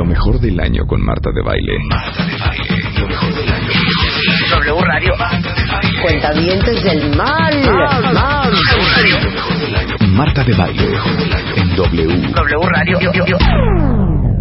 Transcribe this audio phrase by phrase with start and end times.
[0.00, 1.74] Lo mejor del año con Marta de Baile.
[2.98, 3.68] Lo mejor del año.
[4.56, 5.12] W Radio.
[6.02, 7.54] Cuentavientes del mal.
[7.66, 8.52] Mal, mal.
[10.08, 10.88] Marta de Baile.
[11.54, 12.32] En W.
[12.34, 12.98] W Radio.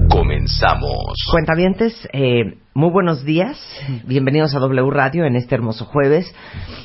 [0.09, 1.13] Comenzamos.
[1.29, 3.59] Cuentavientes, eh, muy buenos días.
[4.05, 6.33] Bienvenidos a W Radio en este hermoso jueves.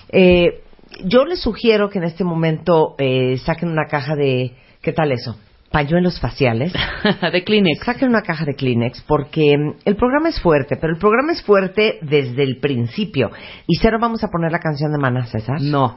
[0.08, 0.64] Eh,
[1.04, 4.56] yo les sugiero que en este momento eh, saquen una caja de...
[4.82, 5.36] ¿Qué tal eso?
[5.74, 6.72] Pañuelos faciales.
[7.32, 7.84] de Kleenex.
[7.84, 11.42] Saquen una caja de Kleenex porque mm, el programa es fuerte, pero el programa es
[11.42, 13.32] fuerte desde el principio.
[13.66, 15.60] Y cero vamos a poner la canción de Maná, César.
[15.60, 15.96] No.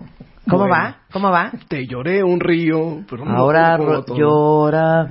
[0.50, 0.73] ¿Cómo Bueno.
[0.73, 0.97] va?
[1.11, 1.52] ¿Cómo va?
[1.67, 5.08] Te lloré un río, pero no Ahora llora.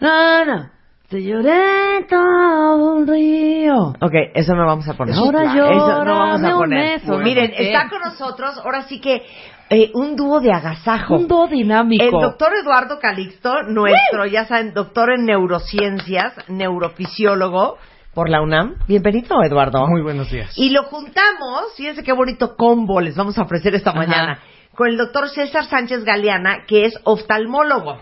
[0.00, 0.70] No, no.
[1.08, 3.92] Te lloré todo un río.
[4.00, 5.14] Ok, eso no vamos a poner.
[5.14, 7.00] Ahora Eso no vamos a poner.
[7.00, 7.18] beso.
[7.18, 9.22] Miren, está con nosotros ahora sí que
[9.68, 11.16] eh, un dúo de agasajo.
[11.16, 12.04] Un dúo dinámico.
[12.04, 17.76] El doctor Eduardo Calixto, nuestro, ya saben, doctor en neurociencias, neurofisiólogo
[18.14, 18.76] por la UNAM.
[18.86, 19.86] Bienvenido, Eduardo.
[19.88, 20.52] Muy buenos días.
[20.56, 23.98] Y lo juntamos, fíjense qué bonito combo les vamos a ofrecer esta Ajá.
[23.98, 24.38] mañana,
[24.74, 27.98] con el doctor César Sánchez Galeana, que es oftalmólogo,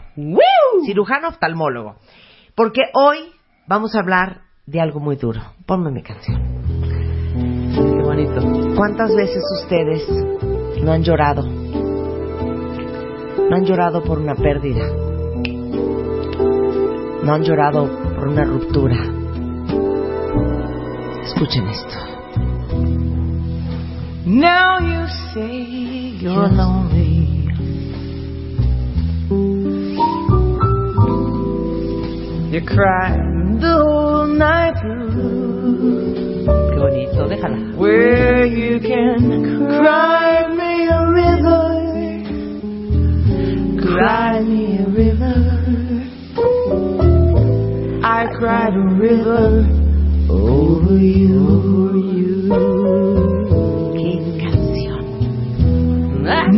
[0.84, 1.96] cirujano oftalmólogo.
[2.54, 3.32] Porque hoy
[3.66, 5.40] vamos a hablar de algo muy duro.
[5.66, 6.42] Ponme mi canción.
[7.74, 8.76] Qué bonito.
[8.76, 10.06] ¿Cuántas veces ustedes
[10.84, 11.42] no han llorado?
[13.48, 14.86] No han llorado por una pérdida.
[17.22, 18.96] No han llorado por una ruptura.
[21.24, 21.94] Escuchen esto.
[24.26, 27.48] Now you say you're lonely.
[32.50, 36.13] You cried the whole night through.
[36.84, 37.26] Bonito.
[37.26, 37.56] Déjala.
[37.78, 41.64] Where you can cry me a river.
[43.80, 45.36] Cry me a river.
[48.04, 49.64] I cried a river
[50.28, 52.52] over you.
[53.96, 54.10] ¡Qué
[54.42, 55.04] canción!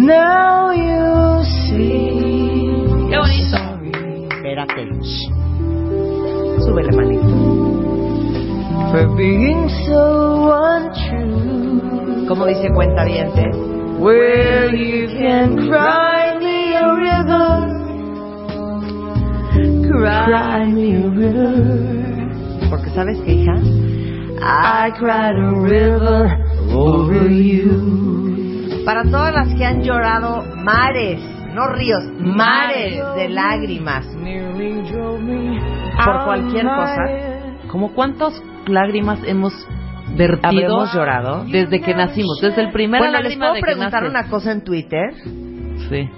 [0.06, 2.66] Now you see.
[3.08, 3.58] Qué bonito.
[4.34, 4.82] Espérate.
[6.64, 7.55] Súbele, manito.
[8.90, 12.26] For being so untrue.
[12.28, 13.04] ¿Cómo dice cuenta
[13.98, 17.72] Where you can cry me a river.
[19.88, 22.68] Cry me a river.
[22.70, 23.54] Porque sabes que, hija,
[24.42, 28.06] I cried a river over you.
[28.86, 31.20] para todas las que han llorado mares,
[31.52, 34.06] no ríos, mares de lágrimas
[36.04, 37.04] Por cualquier cosa.
[37.08, 37.68] head.
[37.68, 39.52] ¿Cómo cuántas lágrimas hemos
[40.16, 41.44] vertido Habremos llorado.
[41.50, 42.38] desde que nacimos?
[42.40, 44.10] Desde el primer Bueno, les puedo de que preguntar naces.
[44.10, 45.12] una cosa en Twitter.
[45.88, 46.08] Sí.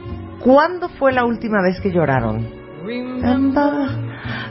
[0.40, 2.46] ¿Cuándo fue la última vez que lloraron?
[2.84, 3.88] Remember,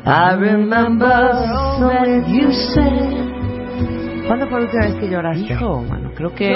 [0.05, 1.31] I remember
[1.79, 4.25] something you said.
[4.27, 5.53] ¿Cuándo fue la última vez que lloraste?
[5.53, 6.55] Hijo, bueno, creo que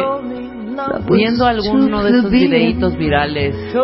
[1.09, 3.79] viendo alguno de esos videitos virales de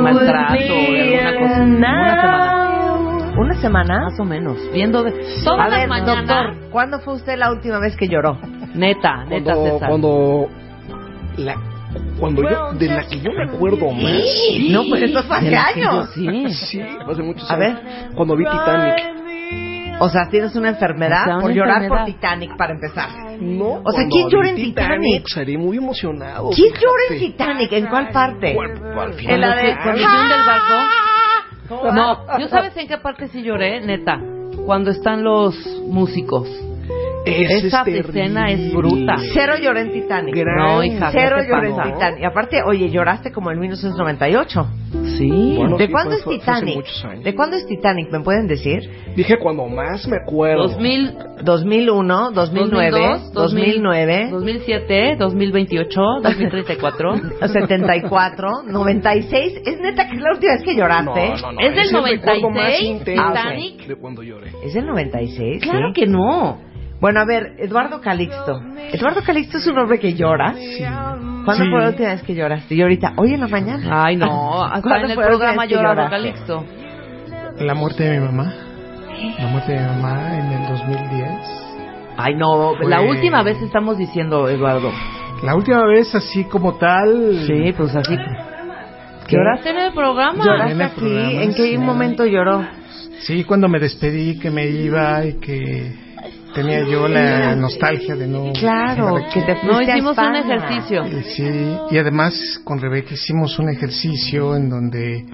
[0.00, 2.63] maltrato, with de alguna cosa, una semana.
[3.36, 4.00] ¿Una semana?
[4.10, 4.56] Más o menos.
[4.72, 5.10] Viendo de...
[5.10, 6.26] A Todas ver, las mañanas.
[6.26, 8.38] doctor, ¿cuándo fue usted la última vez que lloró?
[8.74, 9.88] Neta, neta, Cuando, César.
[9.88, 10.48] cuando
[11.36, 11.54] la
[12.18, 14.22] cuando yo de la que yo me acuerdo más.
[14.70, 16.10] No, pues esto fue hace que yo años.
[16.14, 16.48] sí.
[16.54, 17.80] Sí, hace muchos A años.
[18.14, 20.00] Cuando vi Titanic.
[20.00, 22.04] O sea, tienes una enfermedad O sea, una por llorar enfermedad.
[22.04, 23.08] por Titanic para empezar.
[23.40, 23.80] No.
[23.84, 25.28] O sea, ¿quién llora en Titanic?
[25.28, 26.50] Salí muy emocionado.
[26.50, 27.18] ¿Quién llora en.
[27.18, 27.72] Titanic?
[27.72, 28.54] ¿En cuál parte?
[28.54, 29.34] Cuando- al final.
[29.34, 29.62] En la de...
[29.82, 30.74] Cuando se hunde el barco.
[31.68, 33.80] No, ¿yo sabes en qué parte sí lloré?
[33.80, 34.20] Neta.
[34.66, 35.54] Cuando están los
[35.86, 36.48] músicos.
[37.26, 39.16] Ese Esa es escena es bruta.
[39.32, 40.34] Cero lloré en Titanic.
[40.34, 41.92] Gran- No, hija, Cero ¿qué te lloré en?
[41.94, 42.20] Titanic.
[42.20, 44.66] Y aparte, oye, lloraste como en 1998.
[45.16, 45.54] Sí.
[45.56, 46.76] Bueno, ¿De sí, cuándo fue- es fue- fue hace Titanic?
[46.76, 47.24] muchos años.
[47.24, 48.10] ¿De cuándo es Titanic?
[48.12, 48.90] ¿Me pueden decir?
[49.16, 50.64] Dije cuando más me acuerdo.
[50.68, 51.12] 2000,
[51.42, 57.14] 2001, 2009, 2002, 2009, 2007, 2028, 2034.
[57.48, 59.62] 74, 96.
[59.64, 61.28] ¿Es neta que es la última vez que lloraste?
[61.28, 61.60] No, no, no.
[61.60, 63.86] ¿Es del el recuerdo más 96, intenso Titanic?
[63.86, 64.50] De cuando lloré.
[64.64, 65.62] ¿Es el 96?
[65.62, 66.00] Claro sí.
[66.00, 66.73] que no.
[67.00, 68.60] Bueno, a ver, Eduardo Calixto.
[68.92, 70.52] Eduardo Calixto es un hombre que llora.
[71.44, 71.70] ¿Cuándo Sí.
[71.70, 72.74] fue la última vez que lloraste?
[72.74, 74.04] Y ahorita, hoy en la mañana.
[74.04, 74.64] Ay, no.
[74.64, 76.16] Hasta ¿Cuándo en el programa lloraba lloraste?
[76.16, 76.64] Calixto.
[77.58, 78.52] La muerte de mi mamá.
[79.38, 81.30] La muerte de mi mamá en el 2010.
[82.16, 84.90] Ay, no, Fue- la última vez estamos diciendo, Eduardo.
[85.42, 87.44] La última vez así como tal.
[87.46, 88.16] Sí, pues así.
[89.26, 89.36] ¿Qué?
[89.36, 90.32] ¿Lloraste en el programa?
[90.38, 91.00] En ¿Lloraste el aquí?
[91.00, 91.78] programa, ¿En qué sí.
[91.78, 92.64] momento lloró?
[93.20, 96.03] Sí, cuando me despedí que me iba y que
[96.54, 98.52] tenía yo la nostalgia de no.
[98.52, 101.06] Claro, que te No, hicimos un ejercicio.
[101.06, 105.24] Y Sí, y además con Rebeca hicimos un ejercicio en donde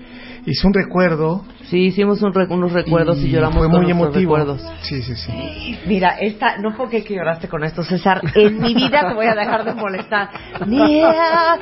[0.46, 1.44] hice un recuerdo.
[1.64, 4.36] Sí, hicimos un re- unos recuerdos y, lloramos fue muy emotivo.
[4.36, 4.62] recuerdos.
[4.82, 5.78] Sí, sí, sí.
[5.86, 8.20] Mira, esta, no creer que lloraste con esto, César.
[8.34, 10.30] En mi vida te voy a dejar de molestar.
[10.66, 11.58] Near,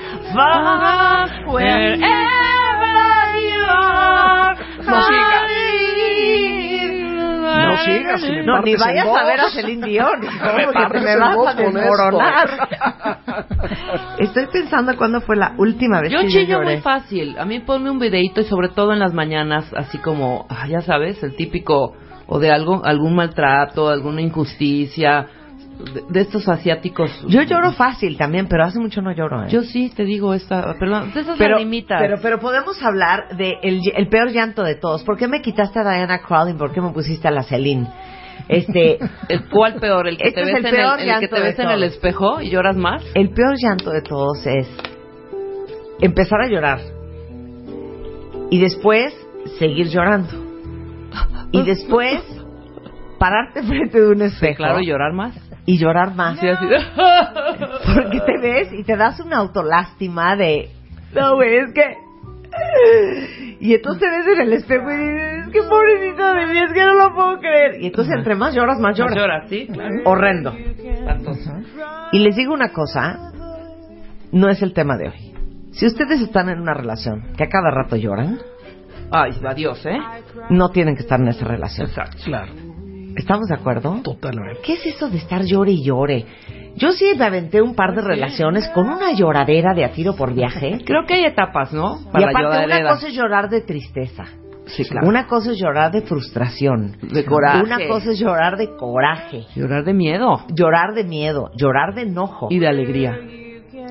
[7.57, 8.21] No sigas.
[8.21, 10.21] Si No, ni vayas a ver a Celine Dion,
[10.73, 12.69] porque me vas a desmoronar.
[14.19, 16.75] Estoy pensando cuándo fue la última vez Yo que yo chillo lloré.
[16.75, 17.39] muy fácil.
[17.39, 20.81] A mí ponme un videito y sobre todo en las mañanas, así como, ah, ya
[20.81, 21.95] sabes, el típico,
[22.27, 25.27] o de algo, algún maltrato, alguna injusticia,
[25.79, 27.11] de, de estos asiáticos.
[27.29, 29.45] Yo lloro fácil también, pero hace mucho no lloro.
[29.45, 29.49] ¿eh?
[29.51, 31.59] Yo sí, te digo, esta, perdón, esas pero,
[31.89, 35.03] pero, pero podemos hablar de el, el peor llanto de todos.
[35.05, 36.55] ¿Por qué me quitaste a Diana Crowley?
[36.55, 37.87] ¿Por qué me pusiste a la Celine?
[38.49, 38.99] Este,
[39.29, 40.09] ¿El cuál peor?
[40.09, 42.41] ¿El que Este te es ves, el en el, que te ves en el espejo
[42.41, 43.03] y lloras más?
[43.15, 44.69] el peor llanto de todos es
[46.01, 46.81] empezar a llorar
[48.51, 49.15] y después
[49.59, 50.31] seguir llorando
[51.53, 52.23] y después
[53.19, 55.35] pararte frente de un espejo Claro, llorar más.
[55.69, 56.65] Y llorar más Sí, así.
[57.95, 60.71] porque te ves y te das una autolástima de
[61.15, 61.85] no güey es que
[63.61, 66.73] y entonces te ves en el espejo y dices es que pobrecita de mí es
[66.73, 69.15] que no lo puedo creer y entonces entre más lloras más lloras.
[69.15, 69.95] Lloras, sí, claro.
[70.07, 70.55] horrendo.
[72.13, 73.31] Y les digo una cosa
[74.33, 75.35] no es el tema de hoy.
[75.73, 78.39] Si ustedes están en una relación que a cada rato lloran
[79.11, 79.99] Ay, adiós, ¿eh?
[80.49, 81.89] no tienen que estar en esa relación.
[81.89, 82.17] Exacto.
[82.25, 82.53] Claro,
[83.19, 84.01] ¿estamos de acuerdo?
[84.03, 84.61] totalmente.
[84.65, 86.25] ¿Qué es eso de estar llore y llore?
[86.77, 90.33] Yo sí me aventé un par de relaciones con una lloradera de a tiro por
[90.33, 90.79] viaje.
[90.87, 91.99] Creo que hay etapas, ¿no?
[92.01, 94.25] y Para aparte, una cosa es llorar de tristeza.
[94.67, 95.09] Sí, claro.
[95.09, 96.97] Una cosa es llorar de frustración.
[97.03, 97.63] De coraje.
[97.63, 99.47] Una cosa es llorar de coraje.
[99.57, 101.51] Llorar de miedo Llorar de miedo.
[101.57, 102.49] Llorar de enojo.
[102.51, 103.19] y de alegría.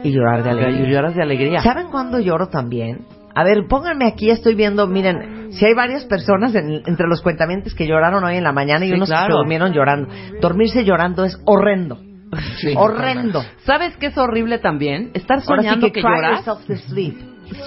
[0.04, 0.88] Y llorar de Y alegría.
[0.88, 1.62] lloras de alegría.
[1.62, 3.06] ¿Saben cuándo lloro también?
[3.40, 7.76] A ver, pónganme aquí, estoy viendo, miren, si hay varias personas en- entre los cuentamientos
[7.76, 10.10] que lloraron hoy en la mañana y Sí, unos que se durmieron llorando.
[10.42, 12.00] Dormirse llorando es horrendo.
[12.60, 13.44] Sí, horrendo.
[13.64, 15.12] ¿Sabes qué es horrible también?
[15.14, 16.46] Estar sí soñando que lloras.
[16.46, 17.16] yourself to sleep.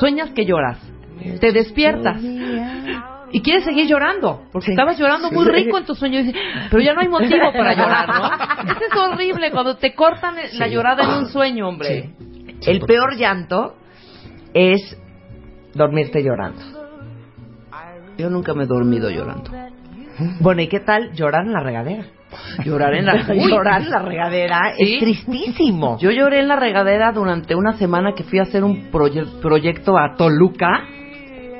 [0.01, 0.79] Sueñas que lloras.
[1.41, 2.21] Te despiertas.
[3.33, 4.71] Y quieres seguir llorando, porque Sí.
[4.73, 6.21] estabas llorando muy rico en tu sueño,
[6.69, 8.27] pero ya no hay motivo para llorar, ¿no?
[8.73, 12.11] Eso es horrible, cuando te cortan la llorada en un sueño, hombre.
[12.67, 13.77] El peor llanto
[14.53, 14.99] es
[15.75, 16.61] dormirte llorando.
[18.19, 19.51] Yo nunca me he dormido llorando.
[20.41, 22.05] Bueno, ¿y qué tal llorar en la regadera?
[22.65, 23.15] Llorar en la...
[23.31, 23.51] Uy.
[23.51, 24.95] llorar en la regadera ¿Sí?
[24.95, 25.99] es tristísimo.
[25.99, 29.97] Yo lloré en la regadera durante una semana que fui a hacer un proye- proyecto
[29.97, 30.83] a Toluca.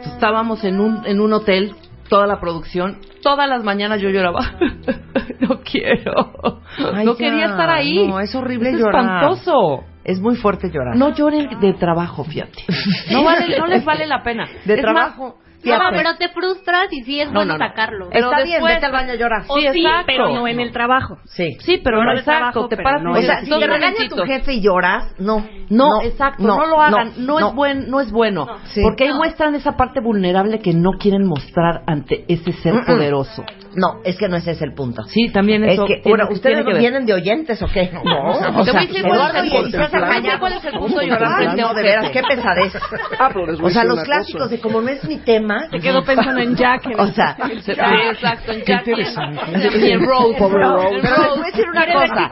[0.05, 1.73] Estábamos en un, en un hotel,
[2.11, 2.99] toda la producción.
[3.23, 4.41] Todas las mañanas yo lloraba.
[5.41, 6.61] no quiero.
[6.95, 7.19] Ay, no ya.
[7.19, 8.07] quería estar ahí.
[8.07, 9.05] No, es horrible Es llorar.
[9.05, 9.85] espantoso.
[10.05, 10.97] Es muy fuerte llorar.
[10.97, 12.65] No lloren de trabajo, fíjate.
[13.13, 14.47] No, vale, no les vale la pena.
[14.65, 15.37] de Es trabajo.
[15.39, 17.69] más, No, pero te frustras y sí es No, bueno no, no.
[17.69, 18.09] sacarlo.
[18.13, 19.43] pero Está bien, después- vete al baño a llorar.
[19.49, 20.05] O Sí, sí, exacto.
[20.07, 21.19] pero no en el trabajo.
[21.27, 21.57] Sí.
[21.61, 22.31] Sí, pero No exacto.
[22.31, 25.47] trabajo, te pero paras O sea, si te regaña tu jefe y lloras, no.
[25.69, 27.49] No, exacto, no, lo hagan, no, no.
[27.49, 28.81] es buen, no es bueno, Sí.
[28.83, 33.45] porque ahí muestran esa parte vulnerable que no quieren mostrar ante ese ser poderoso.
[33.77, 35.05] No, es que no ese es el punto.
[35.05, 35.87] Sí, también Es eso.
[35.87, 37.91] que, tiene- bueno, ¿ustedes que no vienen de oyentes o qué?
[37.93, 39.71] No, o Te sea, voy a decir cuál es el y punto.
[39.71, 40.41] César Te voy a decir Callados.
[40.41, 42.73] cuál es el punto de llorar Ay, frente a no, de veras, qué pesadez.
[43.19, 44.55] Ah, pero les voy O sea, los clásicos cosa.
[44.55, 45.69] de como no es mi tema.
[45.71, 46.87] Se quedó pensando en Jack.
[46.87, 47.71] en- O sea, Sí,
[48.11, 49.41] exacto, en interesante.
[49.79, 50.35] Y en Rose.
[50.39, 50.99] Pobre Rose.
[51.03, 52.31] Pero les voy a decir una cosa.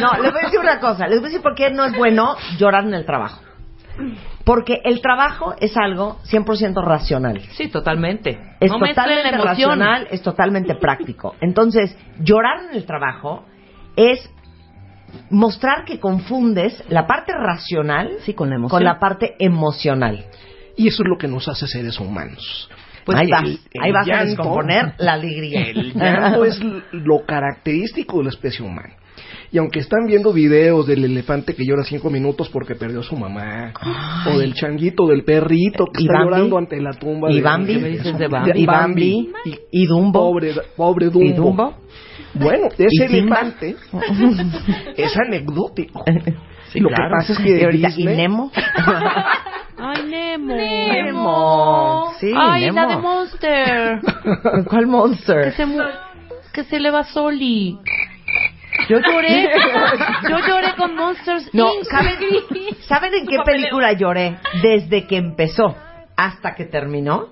[0.00, 1.08] No, les voy a decir una cosa.
[1.08, 3.40] Les voy a decir por qué no es bueno llorar en el trabajo.
[4.44, 7.40] Porque el trabajo es algo 100% racional.
[7.52, 8.38] Sí, totalmente.
[8.60, 11.34] Es no mezclen la totalmente racional, es totalmente práctico.
[11.40, 13.44] Entonces, llorar en el trabajo
[13.96, 14.30] es
[15.30, 18.78] mostrar que confundes la parte racional Sí, con la emoción.
[18.78, 20.24] con la parte emocional.
[20.76, 22.68] Y eso es lo que nos hace seres humanos.
[23.04, 25.68] Pues ahí el- vas, el ahí vas a descomponer la alegría.
[25.68, 26.58] El llanto es
[26.92, 28.94] lo característico de la especie humana.
[29.52, 33.16] Y aunque están viendo videos del elefante que llora cinco minutos porque perdió a su
[33.16, 33.72] mamá,
[34.32, 36.30] o del changuito, del perrito que ¿Y está Bambi?
[36.30, 37.66] llorando ante la tumba ¿Y de, Bambi?
[37.66, 38.50] de- ¿Qué me dices su- de Bambi?
[38.54, 39.32] ¿Y Bambi?
[39.44, 40.20] Y, ¿Y Dumbo?
[40.32, 41.24] Pobre, pobre Dumbo.
[41.28, 41.74] ¿Y Dumbo?
[42.34, 43.76] Bueno, ¿Y ese elefante
[44.96, 46.04] es anecdótico.
[46.72, 47.04] Sí, Lo claro.
[47.04, 48.50] que pasa es que Y ahorita, Disney- ¿y Nemo?
[49.76, 50.54] Ay, Nemo.
[50.54, 52.12] Nemo.
[52.18, 52.80] Sí, Ay, Nemo.
[52.80, 54.00] la de Monster.
[54.68, 55.52] ¿Cuál que, monster?
[55.52, 55.82] se mu-
[56.52, 57.78] que se le va Soli.
[58.88, 59.48] Yo lloré.
[60.28, 61.84] Yo lloré con Monsters No, Inc.
[61.84, 62.14] ¿saben,
[62.88, 64.38] ¿saben en qué película lloré?
[64.62, 65.74] Desde que empezó
[66.16, 67.28] hasta que terminó.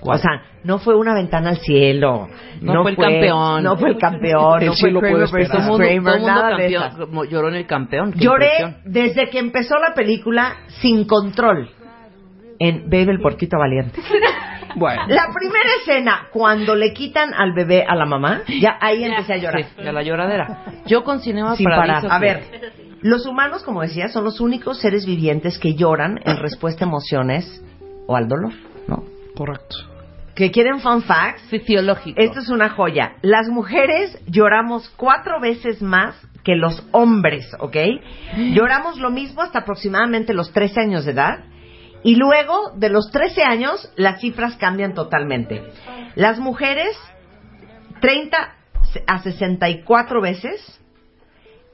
[0.00, 2.28] O sea, no fue una ventana al cielo.
[2.60, 3.64] No fue el campeón.
[3.64, 4.62] No fue el campeón.
[4.62, 8.12] El no fue Kramer versus Kramer, mundo nada de campeón- lloró en el campeón.
[8.14, 8.76] Lloré impresión.
[8.84, 11.70] desde que empezó la película sin control
[12.60, 14.00] en Babe el porquito valiente.
[14.76, 19.34] Bueno, La primera escena, cuando le quitan al bebé a la mamá, ya ahí empecé
[19.34, 19.64] a llorar.
[19.64, 20.64] Sí, de la lloradera.
[20.86, 22.04] Yo con Cinema Sin parar.
[22.08, 22.44] A ver,
[23.00, 27.62] los humanos, como decía, son los únicos seres vivientes que lloran en respuesta a emociones
[28.06, 28.52] o al dolor,
[28.86, 29.04] ¿no?
[29.36, 29.76] correcto.
[30.34, 31.42] ¿Que quieren fun facts?
[31.50, 32.20] Fisiológico.
[32.20, 33.14] Esto es una joya.
[33.22, 37.76] Las mujeres lloramos cuatro veces más que los hombres, ¿ok?
[38.54, 41.44] Lloramos lo mismo hasta aproximadamente los 13 años de edad.
[42.02, 45.62] Y luego, de los 13 años, las cifras cambian totalmente.
[46.14, 46.96] Las mujeres,
[48.00, 48.54] 30
[49.06, 50.80] a 64 veces,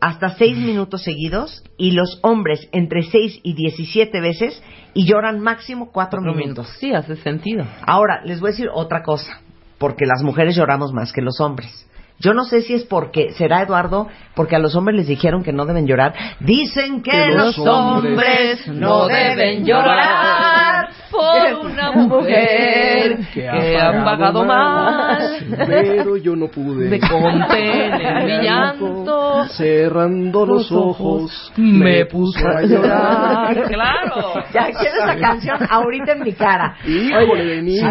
[0.01, 1.63] hasta 6 minutos seguidos.
[1.77, 4.63] Y los hombres, entre 6 y 17 veces,
[4.95, 6.69] y lloran máximo 4 Cuatro minutos.
[6.79, 7.67] Sí, hace sentido.
[7.87, 9.41] Ahora, les voy a decir otra cosa,
[9.79, 11.87] porque las mujeres lloramos más que los hombres.
[12.21, 15.53] Yo no sé si es porque, será Eduardo, porque a los hombres les dijeron que
[15.53, 16.15] no deben llorar.
[16.41, 24.45] Dicen que, Que los los hombres no deben llorar por una mujer que ha pagado
[24.45, 25.39] más.
[25.67, 26.89] Pero yo no pude.
[26.89, 29.45] De contener mi llanto.
[29.49, 33.65] Cerrando los ojos, Me puso a llorar.
[33.75, 34.35] Claro.
[34.53, 36.77] Ya quiero esa canción ahorita en mi cara.
[36.87, 37.91] Híjole de niño.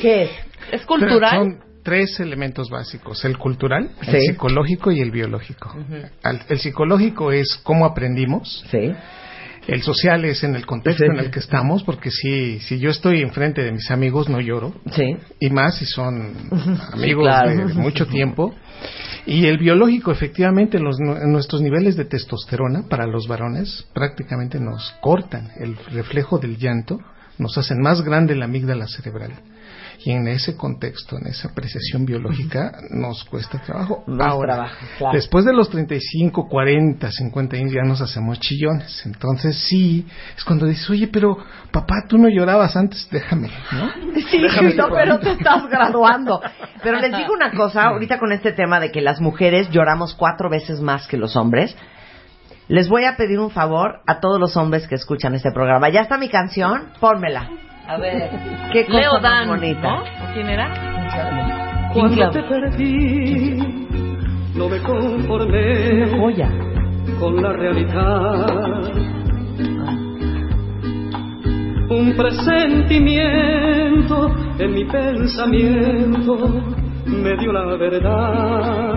[0.00, 0.30] ¿qué es?
[0.70, 1.56] Es cultural.
[1.82, 4.10] Tres elementos básicos, el cultural, Sí.
[4.16, 5.74] el psicológico y el biológico.
[6.22, 8.92] Al- el psicológico es cómo aprendimos, Sí.
[9.66, 11.10] el social es en el contexto Sí.
[11.12, 14.74] en el que estamos, porque si, si yo estoy enfrente de mis amigos no lloro,
[14.92, 15.16] Sí.
[15.40, 16.32] y más si son
[16.92, 17.50] amigos claro.
[17.68, 18.54] de mucho tiempo.
[19.26, 25.50] Y el biológico, efectivamente, los, nuestros niveles de testosterona para los varones prácticamente nos cortan
[25.60, 26.98] el reflejo del llanto,
[27.38, 29.32] nos hacen más grande la amígdala cerebral.
[30.04, 34.02] Y en ese contexto, en esa apreciación biológica, nos cuesta trabajo.
[34.06, 35.14] Más Ahora, trabajo, claro.
[35.14, 39.04] después de los 35, 40, 50 años ya nos hacemos chillones.
[39.06, 40.06] Entonces sí,
[40.36, 41.36] es cuando dices, oye, pero
[41.70, 44.12] papá, tú no llorabas antes, déjame, ¿no?
[44.30, 44.40] Sí,
[44.76, 46.40] no, pero te estás graduando.
[46.82, 50.48] Pero les digo una cosa, ahorita con este tema de que las mujeres lloramos cuatro
[50.48, 51.76] veces más que los hombres,
[52.68, 55.90] les voy a pedir un favor a todos los hombres que escuchan este programa.
[55.90, 57.50] Ya está mi canción, pónmela.
[57.88, 58.30] A ver.
[58.72, 59.96] Qué cosa Leo más Dan, bonita.
[59.96, 60.02] ¿no?
[60.34, 60.68] ¿Quién era?
[61.92, 63.56] Cuando te perdí,
[64.54, 66.48] no me conformé Joya.
[67.20, 68.90] con la realidad.
[71.90, 76.62] Un presentimiento en mi pensamiento
[77.06, 78.94] me dio la verdad.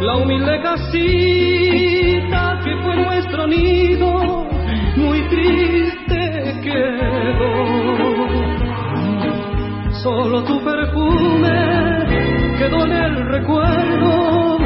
[0.00, 4.46] La humilde casita que fue nuestro nido,
[4.98, 7.88] muy triste quedó.
[10.02, 11.58] Solo tu perfume
[12.58, 14.58] quedó en el recuerdo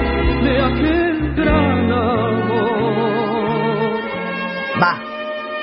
[0.42, 3.22] de aquel gran amor.
[4.82, 5.00] Va.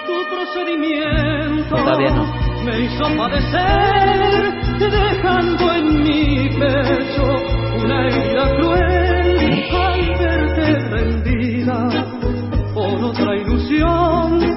[0.07, 2.25] Tu procedimiento no.
[2.63, 7.25] me hizo padecer, dejando en mi pecho
[7.83, 11.77] una herida cruel al verte rendida
[12.73, 14.49] por otra ilusión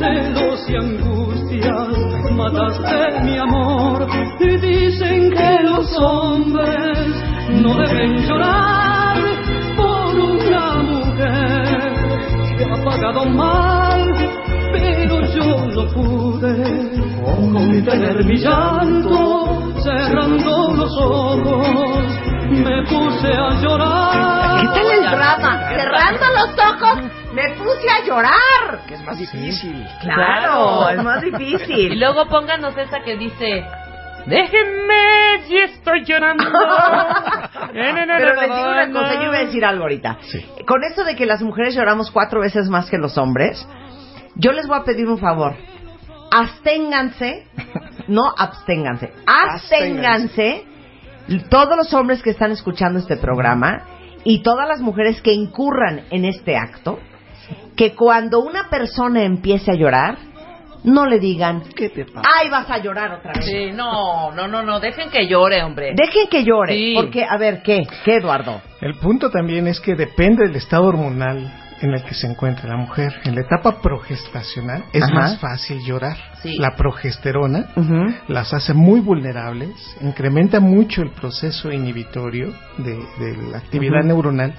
[0.00, 1.88] celos y angustias.
[2.32, 4.06] Mataste mi amor
[4.40, 7.06] y dicen que los hombres
[7.62, 9.18] no deben llorar
[9.76, 11.92] por una mujer
[12.56, 14.00] que ha pagado mal,
[14.72, 16.90] pero yo no pude
[17.52, 22.04] contener mi llanto, cerrando los ojos,
[22.50, 24.60] me puse a llorar.
[24.60, 25.68] ¿Qué tal el drama?
[25.68, 26.98] Cerrando los ojos,
[27.34, 28.86] me puse a llorar.
[28.86, 29.86] que es más difícil.
[30.02, 31.98] Claro, es más Y difícil.
[32.00, 33.64] luego pónganos esa que dice...
[34.26, 36.44] Déjenme si estoy llorando.
[37.72, 40.18] Pero les digo una cosa, yo iba a decir algo ahorita.
[40.66, 43.66] Con esto de que las mujeres lloramos cuatro veces más que los hombres,
[44.36, 45.54] yo les voy a pedir un favor.
[46.30, 47.46] Absténganse,
[48.08, 50.64] no absténganse, absténganse
[51.48, 53.84] todos los hombres que están escuchando este programa
[54.24, 56.98] y todas las mujeres que incurran en este acto,
[57.76, 60.18] que cuando una persona empiece a llorar,
[60.84, 62.22] no le digan, ¿Qué te pasa?
[62.40, 63.44] ay, vas a llorar otra vez.
[63.44, 65.92] Sí, no, no, no, no, dejen que llore, hombre.
[65.94, 66.94] Dejen que llore, Sí.
[66.96, 67.86] porque, a ver, ¿qué?
[68.04, 68.60] ¿Qué, Eduardo?
[68.80, 72.76] El punto también es que depende del estado hormonal en el que se encuentra la
[72.76, 73.12] mujer.
[73.24, 75.14] En la etapa progestacional es Ajá.
[75.14, 76.16] más fácil llorar.
[76.42, 76.56] Sí.
[76.58, 77.70] La progesterona
[78.28, 79.70] las hace muy vulnerables,
[80.00, 84.54] incrementa mucho el proceso inhibitorio de, de la actividad neuronal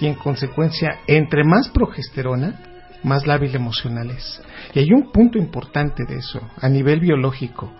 [0.00, 2.54] y en consecuencia, entre más progesterona,
[3.02, 4.40] más lábil emocional es.
[4.74, 7.72] Y hay un punto importante de eso, a nivel biológico.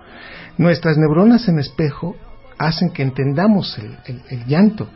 [0.59, 2.17] Nuestras neuronas en espejo
[2.59, 4.89] hacen que entendamos el, el- el llanto.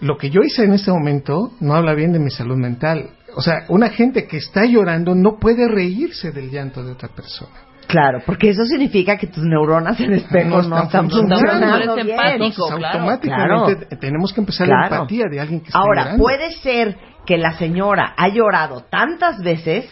[0.00, 3.10] Lo que yo hice en este momento no habla bien de mi salud mental.
[3.36, 7.52] O sea, una gente que está llorando no puede reírse del llanto de otra persona.
[7.86, 11.36] Claro, porque eso significa que tus neuronas en espejo No no, están funcionando.
[11.36, 12.10] funcionando No eres bien.
[12.18, 12.44] empático.
[12.44, 12.98] Entonces, claro.
[12.98, 14.00] automáticamente Claro.
[14.00, 14.94] tenemos que empezar la Claro.
[14.96, 16.22] empatía de alguien que está Ahora, llorando.
[16.22, 19.88] puede ser que la señora ha llorado tantas veces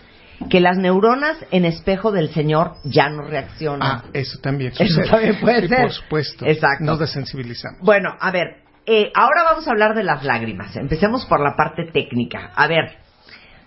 [0.50, 3.88] que las neuronas en espejo del señor ya no reaccionan.
[3.90, 5.08] Ah, eso también Eso sucede.
[5.08, 5.80] también puede Sí, ser.
[5.82, 6.44] Por supuesto.
[6.46, 6.84] Exacto.
[6.84, 7.80] Nos desensibilizamos.
[7.80, 10.74] Bueno, a ver, eh, ahora vamos a hablar de las lágrimas.
[10.76, 12.52] Empecemos por la parte técnica.
[12.54, 12.96] A ver,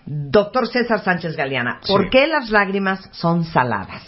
[0.06, 2.08] doctor César Sánchez Galeana, ¿por Sí.
[2.10, 4.02] qué las lágrimas son saladas?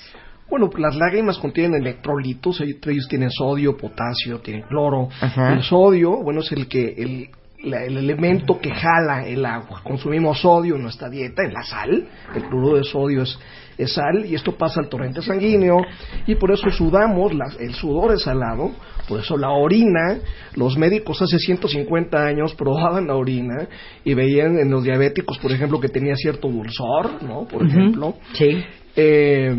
[0.49, 5.09] Bueno, las lágrimas contienen electrolitos, ellos tienen sodio, potasio, tienen cloro.
[5.21, 5.53] Ajá.
[5.55, 7.31] El sodio, bueno, es el que el,
[7.65, 9.81] la- el elemento que jala el agua.
[9.83, 12.07] Consumimos sodio en nuestra dieta, en la sal.
[12.35, 13.39] El cloruro de sodio es,
[13.79, 15.79] es sal y esto pasa al torrente sanguíneo
[16.27, 18.71] y por eso sudamos, la- el sudor es salado,
[19.09, 20.19] por eso la orina,
[20.55, 23.67] los médicos hace 150 años probaban la orina
[24.05, 27.45] y veían en los diabéticos, por ejemplo, que tenía cierto dulzor, ¿no?
[27.45, 28.15] Por ejemplo.
[28.35, 28.63] Sí.
[28.97, 29.57] Eh,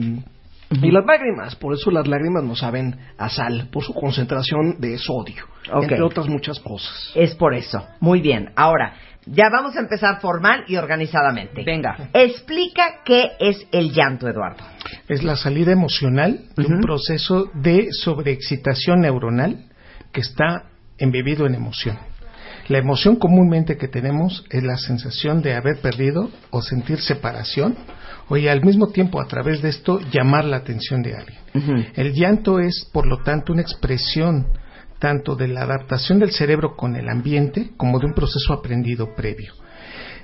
[0.82, 4.98] Y las lágrimas, por eso las lágrimas no saben a sal, por su concentración de
[4.98, 5.43] sodio,
[5.84, 7.12] entre otras muchas cosas.
[7.13, 7.86] Es por eso.
[8.00, 8.50] Muy bien.
[8.55, 8.93] Ahora,
[9.25, 11.63] ya vamos a empezar formal y organizadamente.
[11.63, 12.10] Venga.
[12.13, 14.63] Explica qué es el llanto, Eduardo.
[15.08, 19.65] Es la salida emocional de un proceso de sobreexcitación neuronal
[20.12, 20.65] que está
[20.98, 21.98] embebido en emoción.
[22.70, 27.75] La emoción comúnmente que tenemos es la sensación de haber perdido o sentir separación
[28.30, 31.92] o y al mismo tiempo a través de esto llamar la atención de alguien.
[31.96, 34.48] El llanto es, por lo tanto, una expresión
[35.03, 39.51] tanto de la adaptación del cerebro con el ambiente como de un proceso aprendido previo.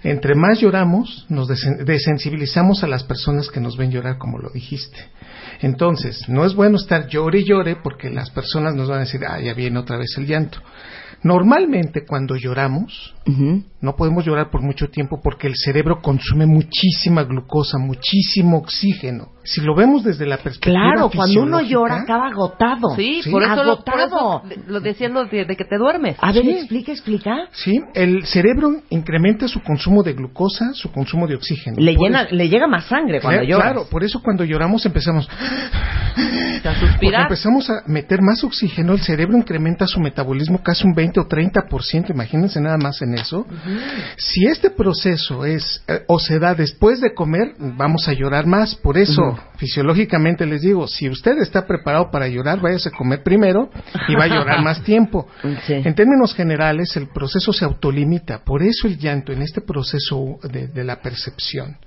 [0.03, 4.49] Entre más lloramos, nos desen- desensibilizamos a las personas que nos ven llorar, como lo
[4.51, 4.97] dijiste.
[5.59, 9.19] Entonces, no es bueno estar llore y llore porque las personas nos van a decir,
[9.27, 10.59] ah, ya viene otra vez el llanto.
[11.23, 13.13] Normalmente cuando lloramos,
[13.81, 19.29] no podemos llorar por mucho tiempo porque el cerebro consume muchísima glucosa, muchísimo oxígeno.
[19.43, 22.89] Si lo vemos desde la perspectiva Claro, cuando uno llora acaba agotado.
[22.95, 23.31] Sí, Sí.
[23.31, 26.17] por eso, lo, por eso lo decían lo de, de que te duermes.
[26.19, 26.49] A ver, Sí.
[26.51, 27.35] explica, explica.
[27.51, 31.77] Sí, el cerebro incrementa su consumo de glucosa, su consumo de oxígeno.
[31.79, 33.71] Le, llena, eso- le llega más sangre cuando Claro, lloras.
[33.73, 37.21] Claro, por eso cuando lloramos empezamos a Porque suspirar.
[37.23, 42.09] empezamos a meter más oxígeno, el cerebro incrementa su metabolismo casi un 20 o 30%,
[42.11, 43.45] imagínense nada más en eso.
[44.17, 48.75] Si este proceso es eh, o se da después de comer, vamos a llorar más.
[48.75, 53.69] Por eso, fisiológicamente les digo, si usted está preparado para llorar, váyase a comer primero
[54.07, 55.27] y va a llorar más tiempo.
[55.65, 55.73] Sí.
[55.73, 58.43] En términos generales, el proceso se autolimita.
[58.43, 61.77] Por eso el llanto en este proceso de, de la percepción.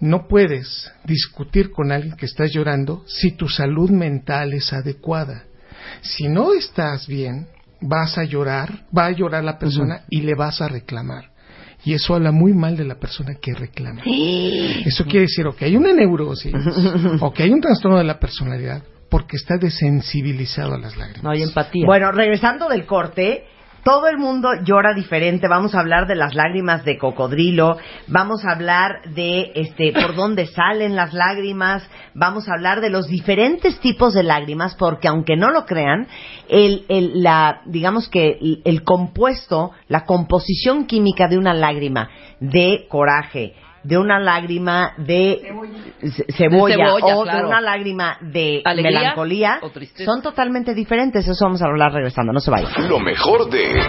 [0.00, 5.44] No puedes discutir con alguien que está llorando si tu salud mental es adecuada.
[6.02, 7.48] Si no estás bien,
[7.86, 11.30] vas a llorar, va a llorar la persona y le vas a reclamar.
[11.84, 14.02] Y eso habla muy mal de la persona que reclama.
[14.06, 16.54] Eso quiere decir o que hay una neurosis
[17.20, 21.22] o que hay un trastorno de la personalidad porque está desensibilizado a las lágrimas.
[21.22, 21.84] No hay empatía.
[21.86, 23.44] Bueno, regresando del corte,
[23.84, 25.46] todo el mundo llora diferente.
[25.46, 27.76] Vamos a hablar de las lágrimas de cocodrilo,
[28.08, 33.06] vamos a hablar de este por dónde salen las lágrimas, vamos a hablar de los
[33.06, 36.08] diferentes tipos de lágrimas, porque aunque no lo crean,
[36.48, 42.08] el, el- la digamos que el, el compuesto, la composición química de una lágrima
[42.40, 43.52] de coraje,
[43.84, 45.40] de una lágrima de
[46.00, 47.38] ce- cebolla, De cebolla, o claro.
[47.38, 49.70] de una lágrima de Alegría melancolía o
[50.04, 51.26] son totalmente diferentes.
[51.28, 52.32] Eso vamos a hablar regresando.
[52.32, 52.88] No se vayan.
[52.88, 53.80] Lo mejor de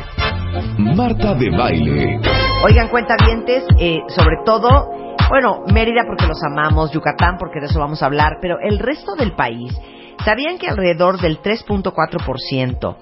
[0.78, 2.20] Marta de Baile.
[2.64, 8.04] Oigan, cuentavientes, eh, sobre todo, bueno, Mérida porque los amamos, Yucatán porque de eso vamos
[8.04, 9.74] a hablar, pero el resto del país,
[10.24, 12.98] ¿sabían que alrededor del 3.4%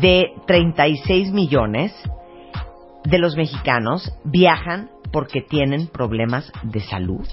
[0.00, 1.92] de 36 millones
[3.04, 7.26] de los mexicanos viajan porque tienen problemas de salud?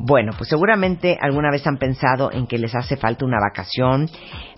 [0.00, 4.08] Bueno, pues seguramente alguna vez han pensado en que les hace falta una vacación,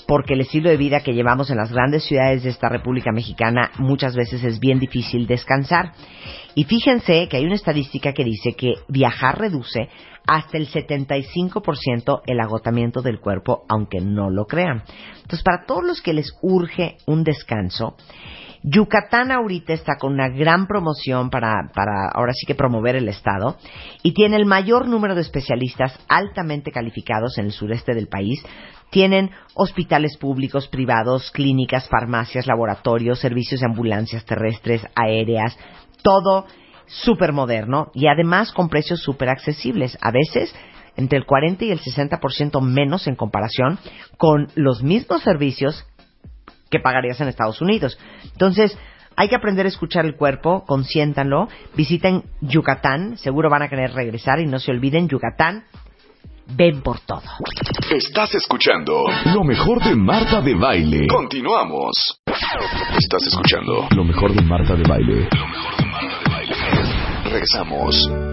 [0.07, 3.71] porque el estilo de vida que llevamos en las grandes ciudades de esta República Mexicana
[3.79, 5.93] muchas veces es bien difícil descansar.
[6.55, 9.89] Y fíjense que hay una estadística que dice que viajar reduce
[10.27, 14.83] hasta el 75% el agotamiento del cuerpo, aunque no lo crean.
[15.15, 17.97] Entonces, para todos los que les urge un descanso,
[18.63, 23.57] Yucatán ahorita está con una gran promoción para, para ahora sí que promover el Estado
[24.03, 28.45] y tiene el mayor número de especialistas altamente calificados en el sureste del país.
[28.91, 35.57] Tienen hospitales públicos, privados, clínicas, farmacias, laboratorios, servicios de ambulancias terrestres, aéreas,
[36.03, 36.47] todo
[36.87, 39.97] súper moderno y además con precios súper accesibles.
[40.03, 40.55] A veces
[40.97, 43.79] entre el 40 y el 60% menos en comparación
[44.19, 45.87] con los mismos servicios
[46.71, 47.99] que pagarías en Estados Unidos.
[48.33, 48.77] Entonces,
[49.17, 54.41] hay que aprender a escuchar el cuerpo, consiéntanlo, visiten Yucatán, seguro van a querer regresar
[54.41, 55.65] y no se olviden, Yucatán,
[56.57, 57.23] ven por todo.
[57.91, 61.07] Estás escuchando lo mejor de Marta de Baile.
[61.09, 62.21] Continuamos.
[62.99, 65.29] Estás escuchando lo mejor de Marta de Baile.
[65.33, 67.31] Lo mejor de Marta de Baile.
[67.31, 68.30] Regresamos.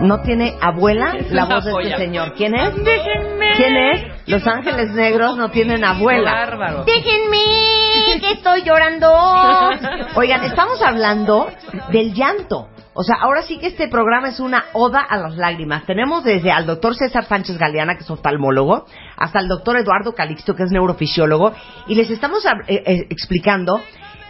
[0.00, 2.32] ¿No tiene abuela Es la voz de este señor?
[2.34, 2.74] ¿Quién es?
[2.74, 3.52] Déjenme.
[3.56, 4.28] ¿Quién es?
[4.28, 6.32] Los Ángeles Negros no tienen abuela.
[6.32, 6.84] Bárbaro.
[6.84, 9.12] Déjenme que estoy llorando.
[10.14, 11.48] Oigan, estamos hablando
[11.92, 12.68] del llanto.
[12.94, 15.84] O sea, ahora sí que este programa es una oda a las lágrimas.
[15.84, 18.86] Tenemos desde al doctor César Sánchez Galeana, que es oftalmólogo,
[19.16, 21.52] hasta el doctor Eduardo Calixto, que es neurofisiólogo,
[21.86, 23.80] y les estamos eh, eh, explicando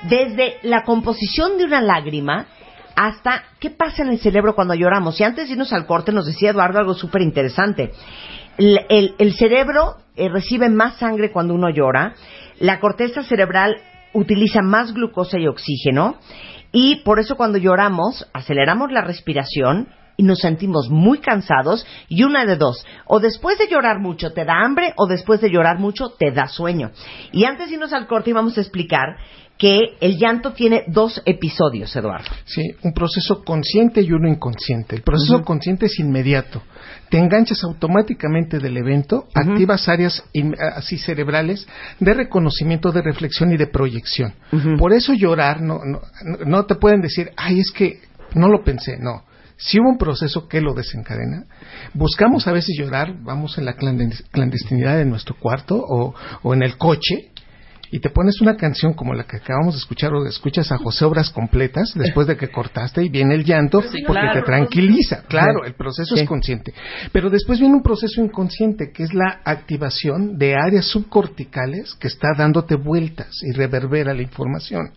[0.02, 2.46] desde la composición de una lágrima
[3.00, 5.18] hasta qué pasa en el cerebro cuando lloramos.
[5.18, 7.92] Y antes de irnos al corte nos decía Eduardo algo súper interesante.
[8.58, 12.12] El, cerebro eh, recibe más sangre cuando uno llora,
[12.58, 13.76] la corteza cerebral
[14.12, 16.18] utiliza más glucosa y oxígeno
[16.72, 22.44] y por eso cuando lloramos aceleramos la respiración y nos sentimos muy cansados y una
[22.44, 26.10] de dos, o después de llorar mucho te da hambre o después de llorar mucho
[26.18, 26.90] te da sueño.
[27.32, 29.16] Y antes de irnos al corte íbamos a explicar
[29.60, 32.30] que el llanto tiene dos episodios, Eduardo.
[32.46, 34.96] Sí, un proceso consciente y uno inconsciente.
[34.96, 36.62] El proceso consciente es inmediato.
[37.10, 41.66] Te enganchas automáticamente del evento, activas áreas in- así cerebrales
[41.98, 44.32] de reconocimiento, de reflexión y de proyección.
[44.78, 46.00] Por eso llorar, no, no,
[46.46, 48.00] no- te pueden decir, ay, es que
[48.34, 49.24] no lo pensé, no.
[49.58, 51.44] Si hubo un proceso que lo desencadena,
[51.92, 56.62] buscamos a veces llorar, vamos en la clandes- clandestinidad de nuestro cuarto o, o en
[56.62, 57.28] el coche,
[57.90, 61.04] y te pones una canción como la que acabamos de escuchar o escuchas a José
[61.04, 64.40] Obras completas después de que cortaste y viene el llanto Sí, porque claro.
[64.40, 65.22] te tranquiliza.
[65.28, 66.22] Claro, el proceso Sí.
[66.22, 66.72] es consciente.
[67.12, 72.28] Pero después viene un proceso inconsciente que es la activación de áreas subcorticales que está
[72.36, 74.92] dándote vueltas y reverbera la información.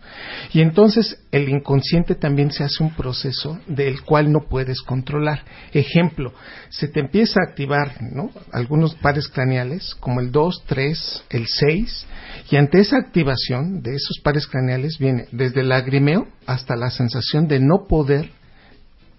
[0.52, 5.42] Y entonces el inconsciente también se hace un proceso del cual no puedes controlar.
[5.72, 6.32] Ejemplo,
[6.68, 8.30] se te empieza a activar ¿no?
[8.52, 12.06] algunos pares craneales como el 2, 3, el 6
[12.50, 17.48] y ante esa activación de esos pares craneales viene desde el lagrimeo hasta la sensación
[17.48, 18.30] de no poder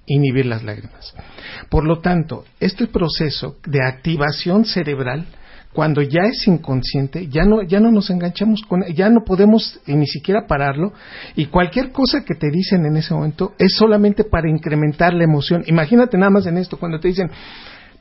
[0.06, 1.15] inhibir las lágrimas.
[1.69, 5.25] Por lo tanto, este proceso de activación cerebral,
[5.73, 9.95] cuando ya es inconsciente, ya no, ya no nos enganchamos con, ya no podemos eh,
[9.95, 10.93] ni siquiera pararlo,
[11.36, 15.63] y cualquier cosa que te dicen en ese momento es solamente para incrementar la emoción.
[15.65, 17.32] Imagínate nada más en esto, cuando te dicen,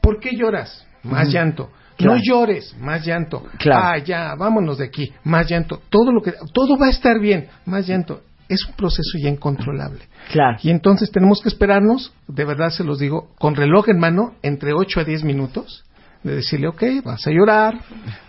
[0.02, 0.86] ¿por qué lloras?
[1.02, 1.70] Más llanto.
[1.96, 2.14] Claro.
[2.14, 3.44] No llores, más llanto.
[3.58, 3.82] Claro.
[3.84, 5.80] Ah, ya, vámonos de aquí, más llanto.
[5.88, 8.22] Todo lo que, todo va a estar bien, más llanto.
[8.48, 10.00] Es un proceso ya incontrolable.
[10.30, 10.58] Claro.
[10.62, 14.72] Y entonces tenemos que esperarnos, de verdad se los digo, con reloj en mano, entre
[14.74, 15.84] 8 a 10 minutos,
[16.22, 17.78] de decirle, ok, vas a llorar,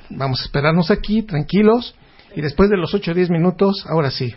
[0.10, 1.96] vamos a esperarnos aquí, tranquilos,
[2.36, 4.34] y después de los 8 o 10 minutos, ahora sí,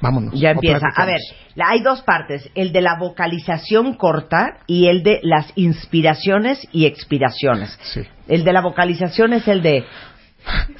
[0.00, 0.38] vámonos.
[0.38, 0.86] Ya empieza.
[0.94, 1.20] A ver,
[1.54, 6.86] la- hay dos partes, el de la vocalización corta y el de las inspiraciones y
[6.86, 7.78] expiraciones.
[7.82, 8.02] Sí.
[8.28, 9.84] El de la vocalización es el de...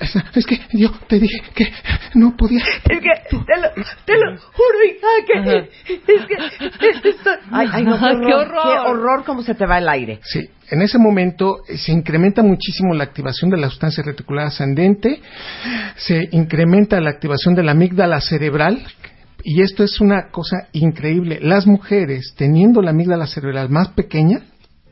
[0.00, 1.72] Es, es que yo te dije que
[2.14, 2.60] no podía.
[2.60, 5.58] Es que, te lo, te lo juro, hija, que...
[5.94, 7.08] Es que...
[7.08, 8.62] esto- ay, ay, no, qué horror, ¡Qué horror!
[8.64, 10.20] Qué horror cómo se te va el aire.
[10.22, 15.20] Sí, en ese momento eh, se incrementa muchísimo la activación de la sustancia reticular ascendente,
[15.96, 18.86] se incrementa la activación de la amígdala cerebral,
[19.42, 21.38] y esto es una cosa increíble.
[21.40, 24.40] Las mujeres, teniendo la amígdala cerebral más pequeña,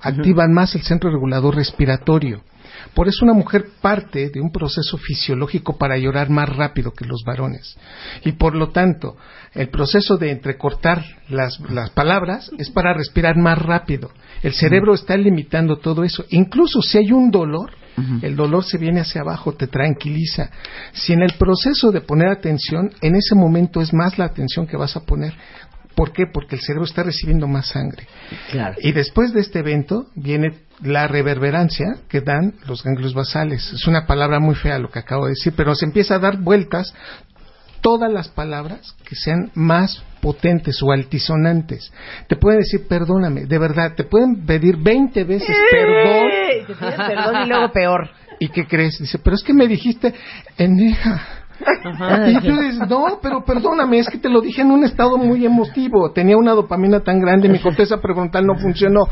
[0.01, 2.43] activan más el centro regulador respiratorio.
[2.95, 7.23] Por eso una mujer parte de un proceso fisiológico para llorar más rápido que los
[7.25, 7.77] varones.
[8.25, 9.17] Y por lo tanto,
[9.53, 14.11] el proceso de entrecortar las, las palabras es para respirar más rápido.
[14.43, 16.25] El cerebro está limitando todo eso.
[16.31, 17.73] Incluso si hay un dolor,
[18.23, 20.51] el dolor se viene hacia abajo, te tranquiliza.
[20.93, 24.77] Si en el proceso de poner atención, en ese momento es más la atención que
[24.77, 25.33] vas a poner.
[25.95, 26.27] ¿Por qué?
[26.27, 28.07] Porque el cerebro está recibiendo más sangre.
[28.51, 28.77] Claro.
[28.81, 30.53] Y después de este evento viene
[30.83, 33.73] la reverberancia que dan los ganglios basales.
[33.73, 36.39] Es una palabra muy fea lo que acabo de decir, pero se empieza a dar
[36.39, 36.95] vueltas
[37.81, 41.93] todas las palabras que sean más potentes o altisonantes.
[42.29, 46.31] Te pueden decir perdóname, de verdad, te pueden pedir 20 veces perdón.
[46.33, 46.65] ¡Eh!
[46.67, 48.11] Te piden perdón y luego peor.
[48.41, 48.99] ¿Y qué crees?
[48.99, 50.15] Dice, pero es que me dijiste,
[50.57, 51.44] eneja.
[52.27, 55.45] Y tú dices, no, pero perdóname, es que te lo dije en un estado muy
[55.45, 56.13] emotivo.
[56.13, 59.07] Tenía una dopamina tan grande, mi corteza prefrontal no funcionó.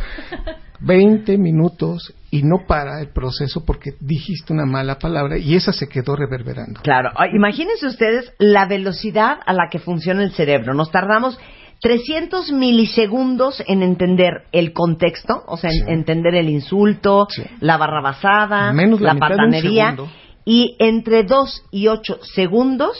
[0.81, 5.89] 20 minutos y no para el proceso porque dijiste una mala palabra y esa se
[5.89, 6.81] quedó reverberando.
[6.83, 10.75] Claro, imagínense ustedes la velocidad a la que funciona el cerebro.
[10.75, 11.39] Nos tardamos
[11.83, 17.43] 300 milisegundos en entender el contexto, o sea, en entender el insulto, Sí.
[17.61, 19.97] la barrabasada, Menos la la mitad de un patanería.
[20.45, 22.99] Y entre 2 y 8 segundos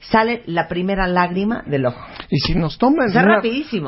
[0.00, 2.00] sale la primera lágrima del ojo.
[2.30, 3.08] Y si nos toman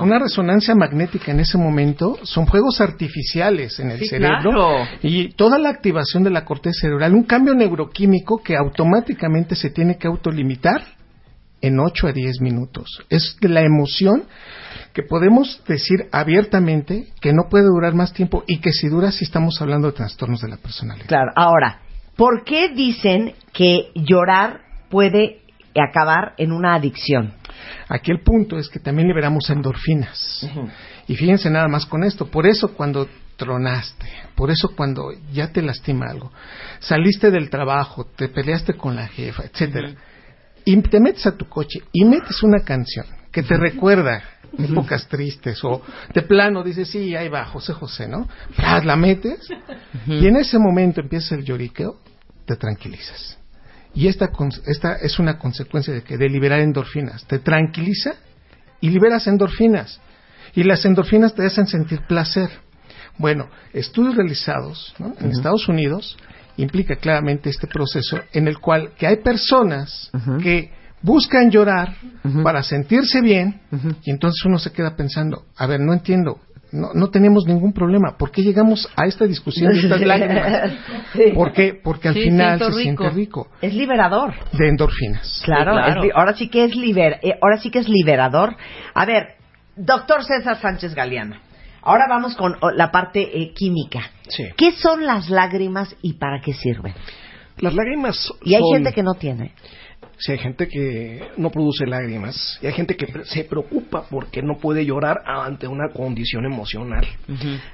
[0.03, 4.85] una, resonancia magnética en ese momento, son juegos artificiales en el Sí, cerebro claro.
[5.03, 9.99] y toda la activación de la corteza cerebral, un cambio neuroquímico que automáticamente se tiene
[9.99, 10.83] que autolimitar
[11.61, 13.05] en 8 a 10 minutos.
[13.11, 14.25] Es de la emoción
[14.95, 19.25] que podemos decir abiertamente que no puede durar más tiempo y que si dura si
[19.25, 21.07] estamos hablando de trastornos de la personalidad.
[21.07, 21.81] Claro, ahora,
[22.21, 25.41] ¿por qué dicen que llorar puede
[25.75, 27.33] acabar en una adicción?
[27.89, 30.47] Aquí el punto es que también liberamos endorfinas.
[31.09, 32.27] Y fíjense nada más con esto.
[32.27, 36.31] Por eso cuando tronaste, por eso cuando ya te lastima algo,
[36.79, 39.95] saliste del trabajo, te peleaste con la jefa, etcétera,
[40.67, 44.23] y te metes a tu coche y metes una canción que te recuerda
[44.59, 45.81] épocas tristes o
[46.13, 48.29] de plano dices, sí, ahí va, José José, ¿no?
[48.85, 49.49] La metes
[50.07, 51.99] y en ese momento empieza el lloriqueo,
[52.51, 53.39] te tranquilizas.
[53.95, 54.29] Y esta,
[54.67, 57.25] esta es una consecuencia de que de liberar endorfinas.
[57.27, 58.15] Te tranquiliza
[58.81, 60.01] y liberas endorfinas.
[60.55, 62.51] Y las endorfinas te hacen sentir placer.
[63.19, 65.15] Bueno, estudios realizados ¿no?
[65.21, 66.17] en Estados Unidos
[66.57, 70.11] implica claramente este proceso en el cual que hay personas
[70.43, 71.95] que buscan llorar
[72.43, 73.61] para sentirse bien
[74.03, 76.41] y entonces uno se queda pensando, a ver, no entiendo,
[76.73, 80.73] no, no tenemos ningún problema, ¿por qué llegamos a esta discusión de estas lágrimas?
[81.13, 81.33] Sí.
[81.35, 81.75] ¿Por qué?
[81.83, 82.79] Porque al Sí, final se rico.
[82.79, 84.35] siente rico Es liberador.
[84.53, 85.43] de endorfinas.
[85.45, 86.01] Claro, Sí, claro.
[86.01, 88.57] es li- ahora sí que es liber, eh, ahora sí que es liberador.
[88.95, 89.35] A ver,
[89.77, 91.37] doctor César Sánchez Galeano.
[91.83, 94.01] Ahora vamos con oh, la parte eh, química.
[94.29, 94.45] Sí.
[94.57, 96.95] ¿Qué son las lágrimas y para qué sirven?
[97.59, 99.55] Las lágrimas Y hay son- gente que no tiene.
[100.21, 104.59] Sí, hay gente que no produce lágrimas y hay gente que se preocupa porque no
[104.59, 107.07] puede llorar ante una condición emocional.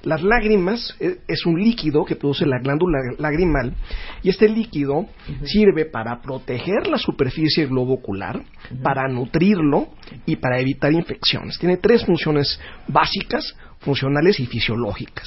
[0.04, 3.74] Las lágrimas eh, es un líquido que produce la glándula lagrimal
[4.22, 5.06] y este líquido
[5.44, 8.40] sirve para proteger la superficie del globo ocular,
[8.80, 9.88] para nutrirlo
[10.24, 11.58] y para evitar infecciones.
[11.58, 15.26] Tiene tres funciones básicas, funcionales y fisiológicas.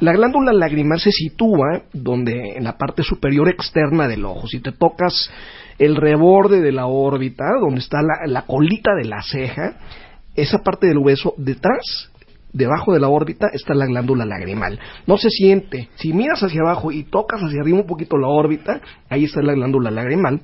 [0.00, 4.46] La glándula lagrimal se sitúa donde en la parte superior externa del ojo.
[4.46, 5.30] Si te tocas
[5.78, 9.76] el reborde de la órbita, donde está la, la colita de la ceja,
[10.34, 12.10] esa parte del hueso detrás,
[12.52, 14.78] debajo de la órbita, está la glándula lagrimal.
[15.06, 15.88] No se siente.
[15.96, 19.54] Si miras hacia abajo y tocas hacia arriba un poquito la órbita, ahí está la
[19.54, 20.40] glándula lagrimal.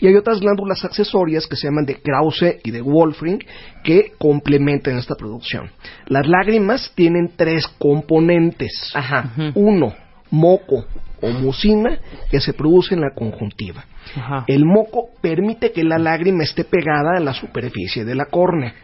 [0.00, 3.44] Y hay otras glándulas accesorias que se llaman de Krause y de Wolfring
[3.84, 5.70] que complementan esta producción.
[6.06, 8.92] Las lágrimas tienen tres componentes.
[8.94, 9.32] Ajá.
[9.54, 9.94] Uno,
[10.30, 10.86] moco
[11.22, 11.98] o mucina
[12.30, 13.84] que se produce en la conjuntiva.
[14.16, 14.44] Ajá.
[14.46, 18.74] El moco permite que la lágrima esté pegada a la superficie de la córnea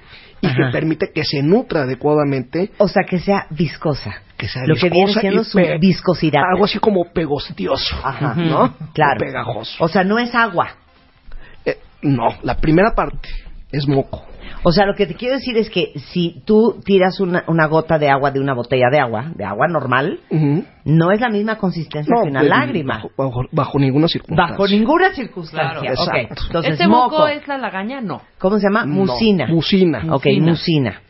[0.41, 4.23] y que permite que se nutra adecuadamente, O sea, que sea viscosa.
[4.37, 6.43] que sea Lo que viene viscosa siendo y su viscosidad.
[6.53, 8.35] Algo así como pegostioso, Ajá.
[8.37, 8.75] ¿no?
[8.95, 9.17] Claro.
[9.17, 9.85] O pegajoso.
[9.85, 10.69] O sea, no es agua.
[11.65, 13.29] Eh, no, la primera parte
[13.73, 14.25] es moco.
[14.65, 17.99] O sea, lo que te quiero decir es que si tú tiras una, una gota
[17.99, 20.65] de agua de una botella de agua, de agua normal, Ujú.
[20.85, 22.95] no es la misma consistencia No, que una pues, lágrima.
[22.97, 24.53] Bajo, bajo- bajo ninguna circunstancia.
[24.57, 25.81] Bajo ninguna circunstancia.
[25.81, 26.03] Claro.
[26.03, 26.43] Ok, Exacto.
[26.47, 28.01] Entonces, ¿Este moco es la lagaña?
[28.01, 28.23] No.
[28.39, 28.85] ¿Cómo se llama?
[28.85, 29.47] No, Mucina.
[29.49, 29.99] mucina.
[30.11, 30.47] Ok, Mucina.
[30.47, 31.03] mucina.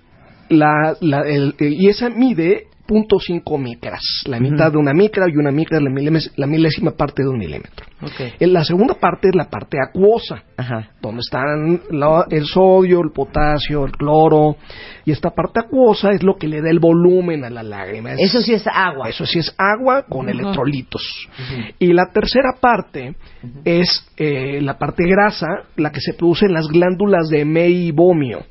[0.51, 4.01] La, la- el- el- y esa mide .5 micras.
[4.27, 7.29] La mitad de una micra y una micra es la, milés- la milésima parte de
[7.29, 7.87] un milímetro.
[8.03, 8.33] Ok.
[8.40, 10.88] En la segunda parte es la parte acuosa, Ajá.
[11.03, 14.57] donde están la- el sodio, el potasio, el cloro.
[15.05, 18.12] Y esta parte acuosa es lo que le da el volumen a la lágrima.
[18.14, 19.09] Es- Eso sí es agua.
[19.11, 21.03] Eso sí es agua con electrolitos.
[21.79, 23.14] Y la tercera parte
[23.64, 25.46] es eh, la parte grasa,
[25.77, 28.44] la que se produce en las glándulas de meibomio.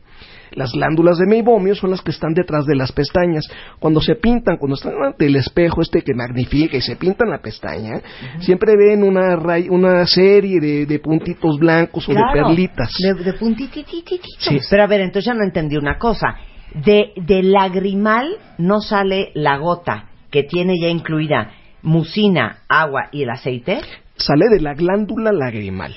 [0.58, 3.48] Las glándulas de meibomio son las que están detrás de las pestañas.
[3.80, 7.38] Cuando se pintan, cuando están ante el espejo este que magnifica y se pintan la
[7.38, 8.02] pestaña,
[8.40, 12.92] siempre ven una, ray- una serie de, de puntitos blancos o de Claro, perlitas.
[13.00, 14.26] De, de puntitititito.
[14.40, 14.58] Sí.
[14.70, 16.36] Pero a ver, entonces ya no entendí una cosa.
[16.74, 21.52] De, de lagrimal no sale la gota que tiene ya incluida
[21.84, 23.80] mucina, agua y el aceite.
[24.16, 25.94] Sale de la glándula lagrimal.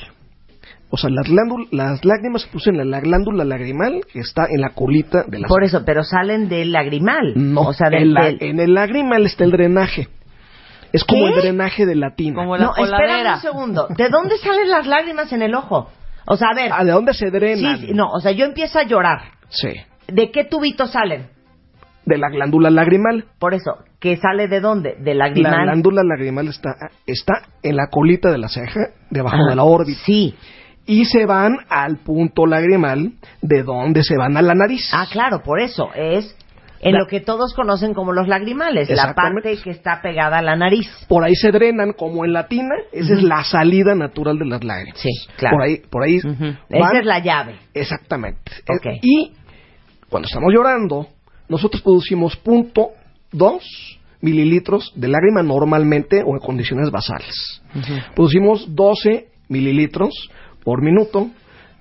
[0.92, 1.28] O sea, las,
[1.70, 5.46] las lágrimas se producen en la glándula lagrimal que está en la colita de la
[5.48, 7.32] Por eso, pero salen del lagrimal.
[7.36, 10.08] No, o sea, del, en, la- del- en el lagrimal está el drenaje.
[10.92, 11.34] Es como ¿Qué?
[11.34, 12.34] el drenaje de la tina.
[12.34, 13.36] Como la No, coladera.
[13.36, 13.86] un segundo.
[13.96, 15.88] ¿De dónde salen las lágrimas en el ojo?
[16.26, 16.72] O sea, a ver.
[16.74, 17.78] Ah, ¿De dónde se drenan?
[17.78, 19.18] Sí, no, o sea, yo empiezo a llorar.
[19.48, 19.68] Sí.
[20.08, 21.28] ¿De qué tubito salen?
[22.04, 23.26] De la glándula lagrimal.
[23.38, 24.96] Por eso, ¿que sale de dónde?
[24.98, 25.62] De La lagrimal.
[25.66, 26.70] glándula lagrimal está,
[27.06, 29.50] está en la colita de la ceja, debajo Ajá.
[29.50, 30.00] de la órbita.
[30.04, 30.34] Sí.
[30.86, 33.12] Y se van al punto lagrimal,
[33.42, 34.90] de donde se van a la nariz.
[34.92, 35.90] Ah, claro, por eso.
[35.94, 36.36] Es
[36.80, 40.42] en La- lo que todos conocen como los lagrimales, la parte que está pegada a
[40.42, 40.88] la nariz.
[41.08, 42.74] Por ahí se drenan como en la tina.
[42.92, 44.98] Esa es la salida natural de las lágrimas.
[44.98, 45.56] Sí, claro.
[45.58, 47.56] Por ahí, por ahí Esa es la llave.
[47.74, 48.40] Exactamente.
[49.02, 49.32] Y
[50.08, 51.06] cuando estamos llorando,
[51.48, 52.88] nosotros producimos punto
[53.30, 53.62] dos
[54.22, 57.62] mililitros de lágrima normalmente o en condiciones basales.
[58.14, 60.12] Producimos 12 mililitros
[60.64, 61.28] por minuto,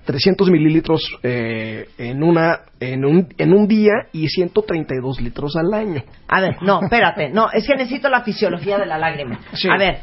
[0.04, 6.02] 300 mililitros eh, en, una, en, un, en un día y 132 litros al año.
[6.28, 7.28] A ver, no, espérate.
[7.30, 9.38] No, es que necesito la fisiología de la lágrima.
[9.52, 9.68] Sí.
[9.68, 9.98] A ver,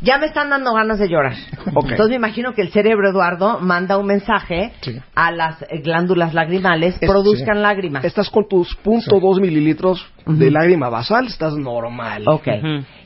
[0.00, 1.32] ya me están dando ganas de llorar.
[1.74, 1.86] Ok.
[1.90, 4.96] Entonces me imagino que el cerebro, Eduardo, manda un mensaje Sí.
[5.16, 7.62] a las glándulas lagrimales, Es- produzcan sí.
[7.62, 8.04] lágrimas.
[8.04, 12.22] Estás con tus punto dos mililitros de lágrima basal, estás normal.
[12.28, 12.46] Ok.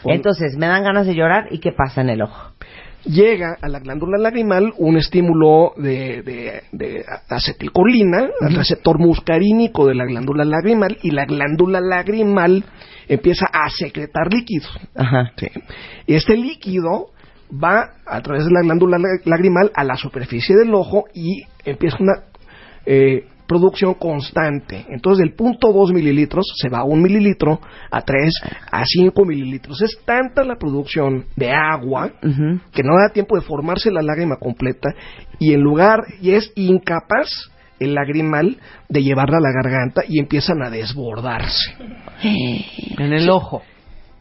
[0.04, 2.52] Entonces, me dan ganas de llorar y ¿qué pasa en el ojo?
[3.04, 9.94] Llega a la glándula lagrimal un estímulo de, de- de acetilcolina, al receptor muscarínico de
[9.94, 12.64] la glándula lagrimal, y la glándula lagrimal
[13.08, 14.68] empieza a secretar líquido.
[14.94, 15.32] Ajá.
[16.06, 17.08] este líquido
[17.52, 21.96] va a través de la glándula la- lagrimal a la superficie del ojo y empieza
[22.00, 22.12] una
[22.86, 24.86] eh, producción constante.
[24.88, 27.60] Entonces, del punto 2 mililitros se va a 1 mililitro,
[27.90, 28.32] a 3,
[28.70, 29.82] a 5 mililitros.
[29.82, 32.12] Es tanta la producción de agua
[32.72, 34.88] que no da tiempo de formarse la lágrima completa
[35.38, 37.28] y en lugar, y es incapaz
[37.78, 38.56] el lagrimal
[38.88, 41.74] de llevarla a la garganta y empiezan a desbordarse.
[42.98, 43.62] En el ojo.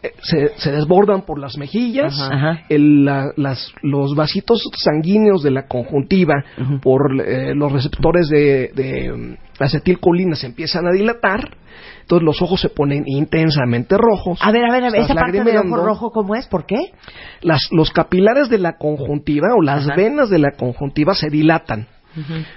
[0.04, 2.62] Eh, Se, se desbordan por las mejillas, Ajá.
[2.70, 6.34] El- la- las- los vasitos sanguíneos de la conjuntiva
[6.82, 11.56] por eh, los receptores de, de, mm, acetilcolina se empiezan a dilatar,
[12.02, 14.40] entonces los ojos se ponen intensamente rojos.
[14.42, 16.48] A ver, a ver, a ver, esa parte del ojo rojo, ¿cómo es?
[16.48, 16.94] ¿Por qué?
[17.42, 19.96] Las- los capilares de la conjuntiva o las Ajá.
[19.96, 21.88] venas de la conjuntiva se dilatan.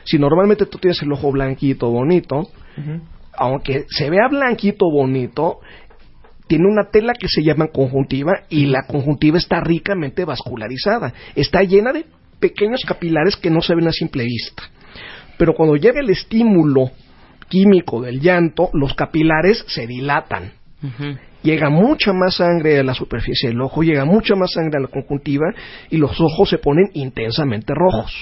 [0.05, 2.49] Si normalmente tú tienes el ojo blanquito, bonito,
[3.37, 5.59] aunque se vea blanquito, bonito,
[6.47, 11.13] tiene una tela que se llama conjuntiva y la conjuntiva está ricamente vascularizada.
[11.35, 12.05] Está llena de
[12.39, 14.63] pequeños capilares que no se ven a simple vista.
[15.39, 16.91] Pero cuando llega el estímulo
[17.49, 20.53] químico del llanto, los capilares se dilatan.
[21.45, 24.89] Llega mucha más sangre a la superficie del ojo, llega mucha más sangre a la
[24.89, 25.45] conjuntiva
[25.91, 28.19] y los ojos se ponen intensamente rojos.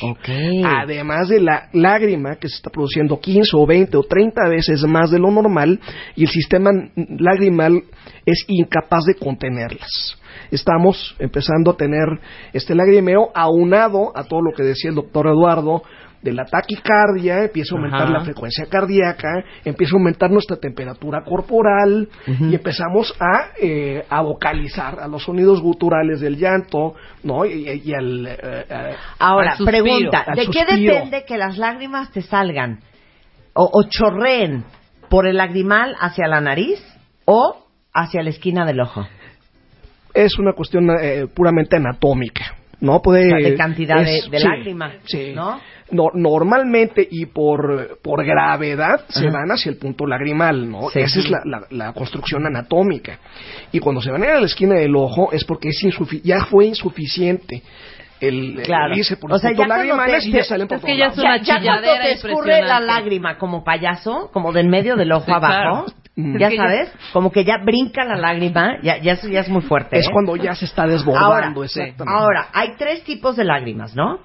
[0.65, 5.13] Además de la lágrima que se está produciendo 15 o 20 o 30 veces más
[5.13, 5.79] de lo normal
[6.17, 7.85] y el sistema lagrimal
[8.27, 10.19] es incapaz de contenerlas.
[10.51, 12.09] Estamos empezando a tener
[12.53, 15.85] este lagrimeo aunado a todo lo que decía el doctor Eduardo
[16.23, 18.13] de la taquicardia, empieza a aumentar Ajá.
[18.13, 25.01] la frecuencia cardíaca, empieza a aumentar nuestra temperatura corporal y empezamos a, eh, a vocalizar
[25.01, 27.45] a los sonidos guturales del llanto, ¿no?
[27.45, 28.27] Y, y- y al...
[28.27, 30.95] eh, eh, Ahora, Al suspiro, pregunta, al ¿de qué suspiro.
[30.95, 32.81] depende que las lágrimas te salgan
[33.55, 34.65] o, o chorreen
[35.11, 36.79] por el lagrimal hacia la nariz
[37.25, 39.07] o hacia la esquina del ojo?
[40.15, 42.55] es una cuestión eh, puramente anatómica.
[42.81, 45.33] No puede O sea, de cantidad de- es- de sí, lágrima, sí.
[45.35, 45.61] ¿no?
[45.93, 50.89] No- normalmente y por, por gravedad se van hacia el punto lagrimal, ¿no?
[50.91, 51.01] Sí.
[51.01, 53.19] Esa es la, la- la construcción anatómica.
[53.73, 56.23] Y cuando se van a ir a la esquina del ojo es porque es insufi-
[56.25, 57.63] ya fue insuficiente
[58.21, 58.95] el, el Claro.
[58.97, 60.99] irse por O sea, ya cuando lagrimales te- y ya salen por es que todos
[60.99, 61.19] ya lados.
[61.19, 65.13] es una ya, ya cuando te escurre la lágrima como payaso, como del medio del
[65.13, 65.87] ojo Sí, abajo, claro.
[66.15, 66.39] Mm.
[66.39, 69.99] ya sabes, como que ya brinca la lágrima, ya, ya eso ya es muy fuerte.
[69.99, 70.11] Es ¿eh?
[70.13, 72.05] cuando ya se está ahora, desbordando, exactamente.
[72.07, 74.21] ahora, hay tres tipos de lágrimas, ¿no?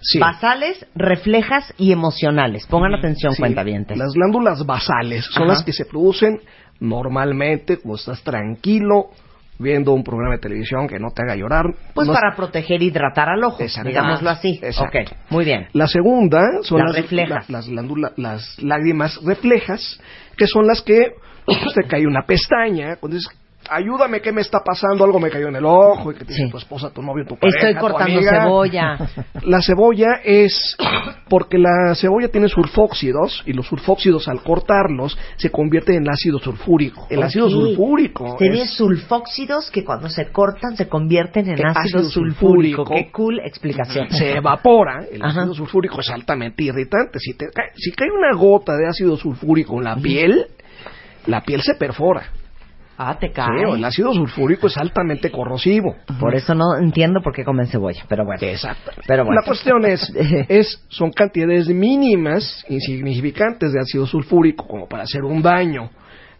[0.00, 0.18] Sí.
[0.18, 2.66] Basales, reflejas y emocionales.
[2.66, 3.96] Pongan atención, Sí, cuentavientes.
[3.98, 5.52] Las glándulas basales son Ajá.
[5.54, 6.40] las que se producen
[6.80, 9.10] normalmente cuando estás tranquilo,
[9.58, 11.64] viendo un programa de televisión que no te haga llorar.
[11.94, 13.88] Pues no- para proteger e hidratar al ojo, Exacto.
[13.88, 14.58] digámoslo así.
[14.62, 14.98] Exacto.
[14.98, 15.68] Ok, muy bien.
[15.72, 17.48] La segunda son Las las, reflejas.
[17.48, 20.00] la- las, glándula- las lágrimas reflejas,
[20.36, 21.12] que son las que
[21.44, 23.32] pues, te cae una pestaña, cuando dices,
[23.68, 25.04] ayúdame, ¿qué me está pasando?
[25.04, 26.50] Algo me cayó en el ojo, y que Sí.
[26.50, 28.42] tu esposa, tu novio, tu pareja, Estoy tu cortando amiga.
[28.42, 28.98] cebolla.
[29.42, 30.76] La cebolla es
[31.28, 37.06] porque la cebolla tiene sulfóxidos y los sulfóxidos al cortarlos se convierten en ácido sulfúrico.
[37.10, 42.02] El ácido sulfúrico Tiene es- sulfóxidos que cuando se cortan se convierten en ácido, ácido
[42.10, 42.84] sulfúrico.
[42.84, 42.94] sulfúrico.
[42.94, 44.10] Qué cool explicación.
[44.10, 45.40] se evapora, el Ajá.
[45.40, 47.18] ácido sulfúrico es altamente irritante.
[47.18, 50.46] Si, te cae, si cae una gota de ácido sulfúrico en la piel,
[51.26, 52.24] la piel se perfora.
[53.08, 53.62] Ah, te Sí, cae.
[53.74, 55.96] el ácido sulfúrico es altamente corrosivo.
[56.20, 58.40] Por eso no entiendo por qué comen cebolla, pero bueno.
[58.46, 58.92] Exacto.
[59.06, 59.40] Pero bueno.
[59.40, 60.12] La cuestión es,
[60.48, 65.90] es, son cantidades mínimas, insignificantes de ácido sulfúrico como para hacer un daño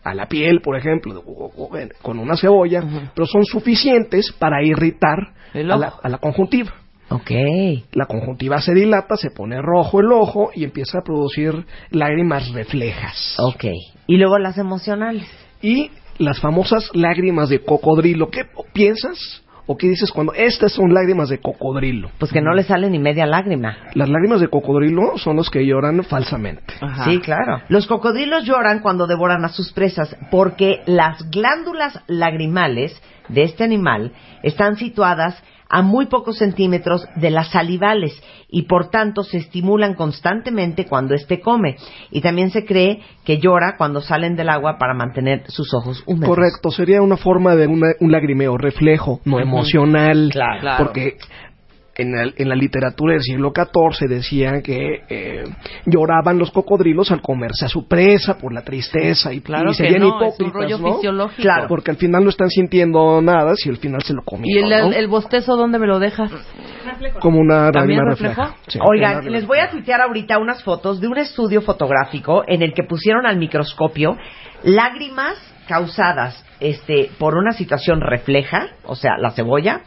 [0.04, 1.22] a la piel, por ejemplo,
[2.02, 2.82] con una cebolla,
[3.14, 5.18] pero son suficientes para irritar
[5.54, 6.72] a la, a la conjuntiva.
[7.08, 7.30] Ok.
[7.92, 13.36] La conjuntiva se dilata, se pone rojo el ojo y empieza a producir lágrimas reflejas.
[13.38, 13.64] Ok.
[14.06, 15.28] Y luego las emocionales.
[15.60, 15.90] Y
[16.22, 18.30] las famosas lágrimas de cocodrilo.
[18.30, 22.10] ¿Qué piensas o qué dices cuando estas son lágrimas de cocodrilo?
[22.18, 23.76] Pues que no le sale ni media lágrima.
[23.94, 26.74] Las lágrimas de cocodrilo son los que lloran falsamente.
[26.80, 27.04] Ajá.
[27.04, 27.60] Sí, claro.
[27.68, 34.12] Los cocodrilos lloran cuando devoran a sus presas porque las glándulas lagrimales de este animal
[34.42, 35.42] están situadas
[35.74, 38.12] a muy pocos centímetros de las salivales
[38.48, 41.76] y por tanto se estimulan constantemente cuando éste come.
[42.10, 46.28] Y también se cree que llora cuando salen del agua para mantener sus ojos húmedos.
[46.28, 50.28] Correcto, sería una forma de una- un lagrimeo, reflejo, no emocional.
[50.30, 50.60] Claro.
[50.60, 50.84] Claro.
[50.84, 51.16] Porque
[51.94, 55.44] en la, en la literatura del siglo XIV decían que eh,
[55.86, 60.00] lloraban los cocodrilos al comerse a su presa por la tristeza y, Claro y serían
[60.00, 60.94] no, es un hipócritas, rollo ¿no?
[60.94, 61.42] fisiológico.
[61.42, 61.66] Claro.
[61.68, 64.90] Porque al final no están sintiendo nada si al final se lo ¿Y comieron, el,
[64.90, 64.92] ¿no?
[64.92, 66.30] el bostezo dónde me lo dejas?
[67.20, 68.54] Como una ¿También refleja.
[68.66, 72.62] Sí, Oigan, una les voy a tuitear ahorita unas fotos de un estudio fotográfico en
[72.62, 74.16] el que pusieron al microscopio
[74.62, 75.36] lágrimas
[75.68, 79.82] causadas este, por una situación refleja, o sea, la cebolla,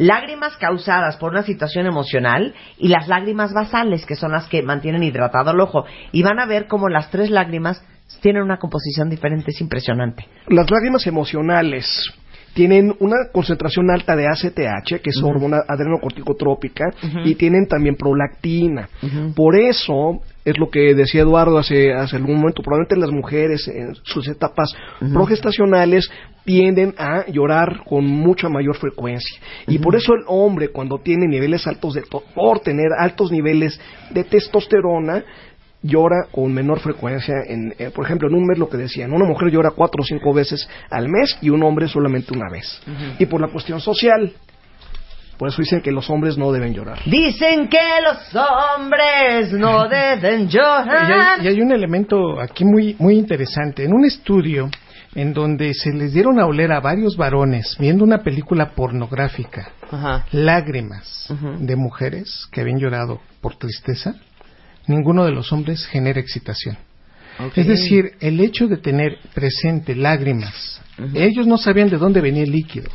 [0.00, 5.02] lágrimas causadas por una situación emocional y las lágrimas basales, que son las que mantienen
[5.02, 5.84] hidratado el ojo.
[6.10, 7.84] Y van a ver cómo las tres lágrimas
[8.22, 10.26] tienen una composición diferente, es impresionante.
[10.48, 12.10] Las lágrimas emocionales
[12.54, 16.86] tienen una concentración alta de ACTH, que es hormona adrenocorticotrópica,
[17.24, 18.88] y tienen también prolactina.
[19.36, 23.94] Por eso es lo que decía Eduardo hace, hace algún momento, probablemente las mujeres en
[24.02, 24.74] sus etapas
[25.12, 26.10] progestacionales
[26.44, 29.40] tienden a llorar con mucha mayor frecuencia.
[29.66, 32.02] Y por eso el hombre cuando tiene niveles altos de,
[32.34, 33.78] por tener altos niveles
[34.10, 35.24] de testosterona,
[35.82, 37.34] llora con menor frecuencia.
[37.46, 40.04] En, eh, por ejemplo, en un mes lo que decían, una mujer llora cuatro o
[40.04, 42.80] cinco veces al mes y un hombre solamente una vez.
[43.18, 44.32] Y por la cuestión social,
[45.40, 46.98] por eso dicen que los hombres no deben llorar.
[47.06, 51.38] Dicen que los hombres no deben Y llorar.
[51.40, 53.82] hay, y hay un elemento aquí muy, muy interesante.
[53.84, 54.68] En un estudio
[55.14, 60.26] en donde se les dieron a oler a varios varones viendo una película pornográfica, Ajá.
[60.30, 61.26] lágrimas
[61.58, 64.16] de mujeres que habían llorado por tristeza,
[64.88, 66.76] ninguno de los hombres genera excitación.
[67.56, 70.82] Es decir, el hecho de tener presente lágrimas,
[71.14, 72.90] ellos no sabían de dónde venía el líquido,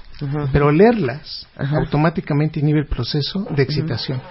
[0.51, 4.21] pero leerlas automáticamente inhibe el proceso de excitación.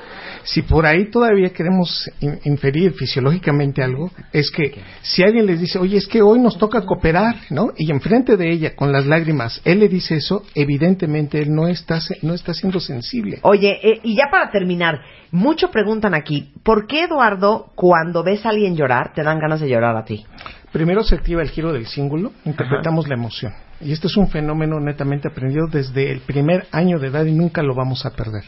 [0.45, 5.79] Si por ahí todavía queremos in- inferir fisiológicamente algo, es que si alguien les dice,
[5.79, 7.69] oye, es que hoy nos toca cooperar, ¿no?
[7.77, 12.01] Y enfrente de ella, con las lágrimas, él le dice eso, evidentemente él no está,
[12.01, 13.39] se- no está siendo sensible.
[13.43, 15.01] Oye, eh, y ya para terminar,
[15.35, 19.69] mucho preguntan aquí, ¿por qué Eduardo, cuando ves a alguien llorar, te dan ganas de
[19.69, 20.25] llorar a ti?
[20.73, 23.53] Primero se activa el giro del cíngulo, interpretamos la emoción.
[23.81, 27.65] Y este es un fenómeno netamente aprendido desde el primer año de edad y nunca
[27.65, 28.45] lo vamos a perder.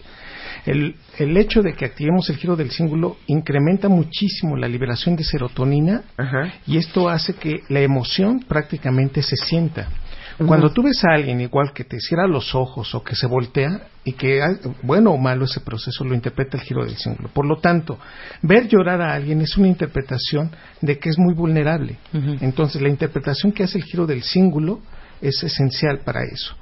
[0.64, 5.24] El, el hecho de que activemos el giro del cíngulo incrementa muchísimo la liberación de
[5.24, 6.03] serotonina
[6.66, 9.89] y esto hace que la emoción prácticamente se sienta.
[10.39, 13.89] Cuando tú ves a alguien igual que te cierra los ojos o que se voltea
[14.05, 14.41] y que
[14.82, 17.30] bueno o malo ese proceso lo interpreta el giro del cíngulo.
[17.32, 17.99] Por lo tanto,
[18.43, 20.51] ver llorar a alguien es una interpretación
[20.82, 21.97] de que es muy vulnerable.
[22.12, 24.80] Entonces, la interpretación que hace el giro del cíngulo
[25.22, 26.55] es esencial para eso.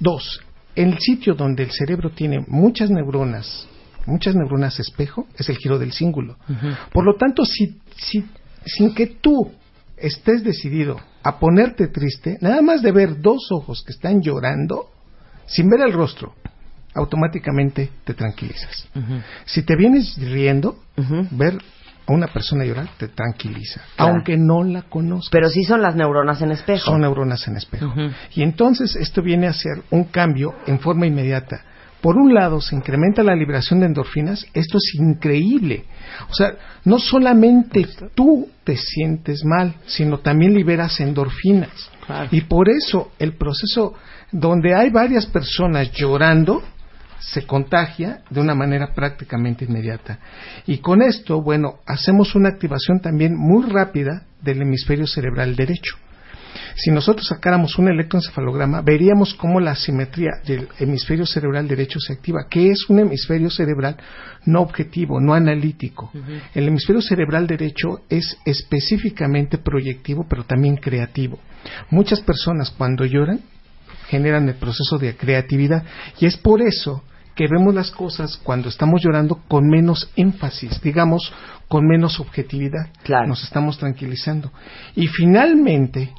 [0.00, 0.42] Dos,
[0.74, 3.68] el sitio donde el cerebro tiene muchas neuronas,
[4.06, 6.36] muchas neuronas espejo, es el giro del cíngulo.
[6.92, 8.24] Por lo tanto, si, si,
[8.64, 9.52] sin que tú
[10.02, 14.90] estés decidido a ponerte triste, nada más de ver dos ojos que están llorando,
[15.46, 16.34] sin ver el rostro,
[16.94, 18.88] automáticamente te tranquilizas.
[19.44, 20.76] Si te vienes riendo,
[21.30, 21.58] ver
[22.06, 25.30] a una persona llorar te tranquiliza, aunque no la conozcas.
[25.30, 26.90] Pero sí son las neuronas en espejo.
[26.90, 27.94] Son neuronas en espejo.
[28.34, 31.64] Y entonces esto viene a ser un cambio en forma inmediata.
[32.02, 34.44] Por un lado, se incrementa la liberación de endorfinas.
[34.52, 35.84] Esto es increíble.
[36.28, 41.70] O sea, no solamente tú te sientes mal, sino también liberas endorfinas.
[42.32, 43.94] Y por eso el proceso
[44.32, 46.62] donde hay varias personas llorando
[47.20, 50.18] se contagia de una manera prácticamente inmediata.
[50.66, 55.96] Y con esto, bueno, hacemos una activación también muy rápida del hemisferio cerebral derecho.
[56.76, 62.46] Si nosotros sacáramos un electroencefalograma, veríamos cómo la simetría del hemisferio cerebral derecho se activa,
[62.48, 63.96] que es un hemisferio cerebral
[64.46, 66.10] no objetivo, no analítico.
[66.54, 71.38] El hemisferio cerebral derecho es específicamente proyectivo, pero también creativo.
[71.90, 73.40] Muchas personas cuando lloran
[74.08, 75.84] generan el proceso de creatividad
[76.18, 77.02] y es por eso
[77.34, 81.32] que vemos las cosas cuando estamos llorando con menos énfasis, digamos,
[81.66, 82.90] con menos objetividad.
[83.26, 84.52] Nos estamos tranquilizando.
[84.94, 86.12] Y finalmente,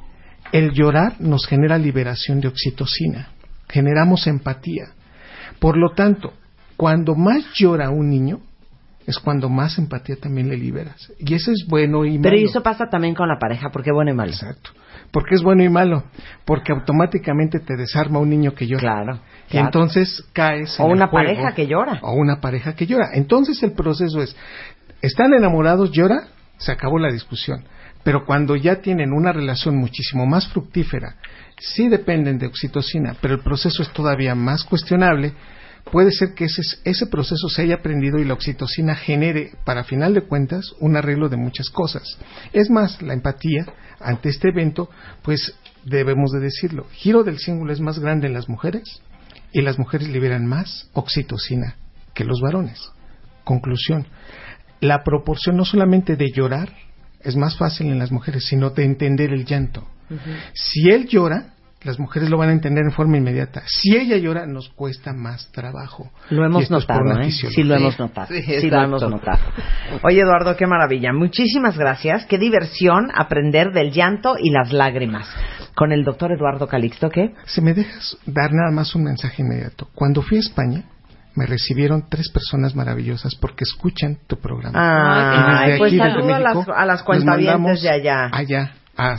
[0.54, 3.30] el llorar nos genera liberación de oxitocina,
[3.68, 4.84] generamos empatía.
[5.58, 6.32] Por lo tanto,
[6.76, 8.38] cuando más llora un niño,
[9.04, 11.12] es cuando más empatía también le liberas.
[11.18, 12.22] Y eso es bueno y malo.
[12.22, 14.30] Pero eso pasa también con la pareja, porque es bueno y malo.
[14.30, 14.70] Exacto.
[15.10, 16.04] Porque es bueno y malo.
[16.44, 18.80] Porque automáticamente te desarma un niño que llora.
[18.80, 19.20] Claro.
[19.50, 20.78] Y entonces caes.
[20.78, 21.26] O en el una juego.
[21.26, 21.98] pareja que llora.
[22.00, 23.08] O una pareja que llora.
[23.12, 24.36] Entonces el proceso es:
[25.02, 26.28] están enamorados, llora,
[26.58, 27.64] se acabó la discusión.
[28.04, 31.16] Pero cuando ya tienen una relación muchísimo más fructífera,
[31.58, 35.32] sí dependen de oxitocina, pero el proceso es todavía más cuestionable.
[35.90, 40.14] Puede ser que ese, ese proceso se haya aprendido y la oxitocina genere, para final
[40.14, 42.18] de cuentas, un arreglo de muchas cosas.
[42.52, 43.66] Es más, la empatía
[44.00, 44.90] ante este evento,
[45.22, 49.02] pues debemos de decirlo, giro del cíngulo es más grande en las mujeres
[49.52, 51.76] y las mujeres liberan más oxitocina
[52.14, 52.90] que los varones.
[53.44, 54.06] Conclusión,
[54.80, 56.70] la proporción no solamente de llorar
[57.24, 59.86] es más fácil en las mujeres, sino de entender el llanto.
[60.52, 61.54] Si él llora,
[61.84, 63.62] las mujeres lo van a entender en forma inmediata.
[63.66, 66.10] Si ella llora, nos cuesta más trabajo.
[66.30, 67.30] Lo hemos notado, ¿eh?
[67.30, 68.28] Sí, lo hemos notado.
[68.28, 69.40] Sí, Sí, lo hemos notado.
[70.02, 71.12] Oye, Eduardo, qué maravilla.
[71.12, 72.24] Muchísimas gracias.
[72.26, 75.28] Qué diversión aprender del llanto y las lágrimas.
[75.74, 77.34] Con el doctor Eduardo Calixto, ¿qué?
[77.46, 79.88] Si me dejas dar nada más un mensaje inmediato.
[79.94, 80.84] Cuando fui a España,
[81.34, 84.78] me recibieron tres personas maravillosas porque escuchan tu programa.
[85.66, 88.30] Y desde pues aquí, desde a las, a las cuentavientes de allá.
[88.32, 89.16] Allá, a-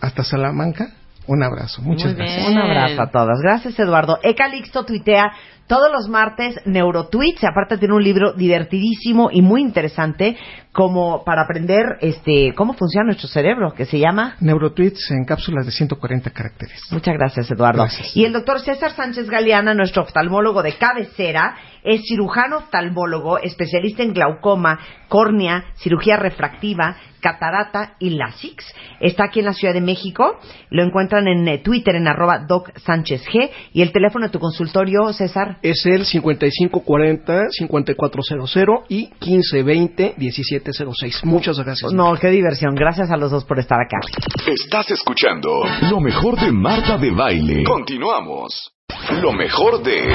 [0.00, 0.88] hasta Salamanca,
[1.26, 1.82] un abrazo.
[1.82, 2.46] Muchas Muy gracias.
[2.48, 2.52] bien.
[2.52, 3.38] Un abrazo a todas.
[3.42, 4.18] Gracias, Eduardo.
[4.22, 5.32] E Calixto tuitea
[5.66, 7.44] todos los martes neurotweets.
[7.44, 10.36] Aparte tiene un libro divertidísimo y muy interesante
[10.72, 15.72] como para aprender este cómo funciona nuestro cerebro, que se llama Neurotweets en cápsulas de
[15.72, 16.80] 140 caracteres.
[16.90, 17.82] Muchas gracias, Eduardo.
[17.82, 18.16] Gracias.
[18.16, 24.12] Y el doctor César Sánchez Galeana, nuestro oftalmólogo de cabecera, es cirujano oftalmólogo, especialista en
[24.12, 28.62] glaucoma, córnea, cirugía refractiva, catarata y LASIX.
[29.00, 30.38] Está aquí en la Ciudad de México.
[30.68, 33.48] Lo encuentran en eh, Twitter en arroba Doc Sánchez G.
[33.72, 35.56] Y el teléfono de tu consultorio, César.
[35.62, 41.24] Es el 5540-5400 y 1520-1706.
[41.24, 41.94] Muchas gracias.
[41.94, 42.74] No, qué diversión.
[42.74, 44.00] Gracias a los dos por estar acá.
[44.46, 47.64] Estás escuchando lo mejor de Marta de Baile.
[47.64, 48.74] Continuamos.
[49.22, 50.14] Lo mejor de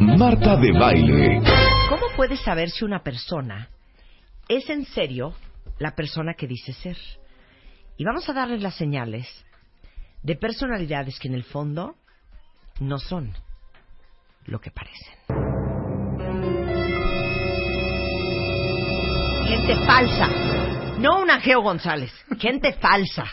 [0.00, 1.42] Marta de Baile.
[1.90, 3.68] ¿Cómo puedes saber si una persona
[4.48, 5.34] es en serio
[5.84, 6.96] la persona que dice ser?
[7.98, 9.26] Y vamos a darles las señales
[10.22, 11.96] de personalidades que en el fondo
[12.80, 13.34] no son
[14.46, 15.14] lo que parecen.
[19.46, 20.26] Gente falsa.
[21.00, 22.10] No una Geo González.
[22.38, 23.26] Gente falsa.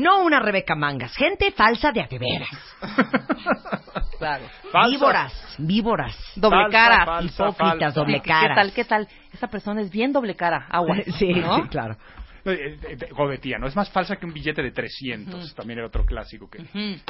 [0.00, 1.14] No una Rebeca Mangas.
[1.14, 2.48] Gente falsa de a de veras.
[4.18, 4.44] Claro.
[4.90, 5.56] Víboras.
[5.58, 6.14] Víboras.
[6.36, 7.06] Doble Falsa, cara.
[7.06, 8.00] falsa, Hipócritas, falsa.
[8.00, 8.54] doble ¿Qué cara.
[8.54, 8.72] tal?
[8.74, 9.08] ¿Qué tal?
[9.32, 10.66] Esa persona es bien doble cara.
[10.68, 10.96] Agua.
[11.18, 11.56] Sí, ¿no?
[11.56, 11.96] sí, claro.
[12.44, 15.54] No, eh, eh, eh, no es más falsa que un billete de 300.
[15.54, 16.58] También era otro clásico que,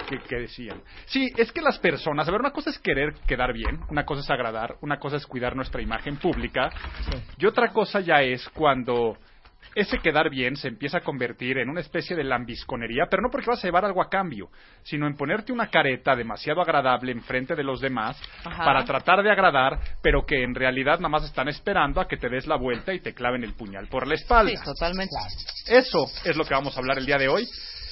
[0.09, 0.81] que, que decían.
[1.07, 4.21] Sí, es que las personas, a ver, una cosa es querer quedar bien, una cosa
[4.23, 6.71] es agradar, una cosa es cuidar nuestra imagen pública,
[7.39, 9.17] y otra cosa ya es cuando
[9.75, 13.51] ese quedar bien se empieza a convertir en una especie de lambisconería, pero no porque
[13.51, 14.51] vas a llevar algo a cambio,
[14.83, 18.65] sino en ponerte una careta demasiado agradable enfrente de los demás Ajá.
[18.65, 22.29] para tratar de agradar, pero que en realidad nada más están esperando a que te
[22.29, 24.51] des la vuelta y te claven el puñal por la espalda.
[24.51, 25.15] Sí, totalmente.
[25.67, 27.47] Eso es lo que vamos a hablar el día de hoy.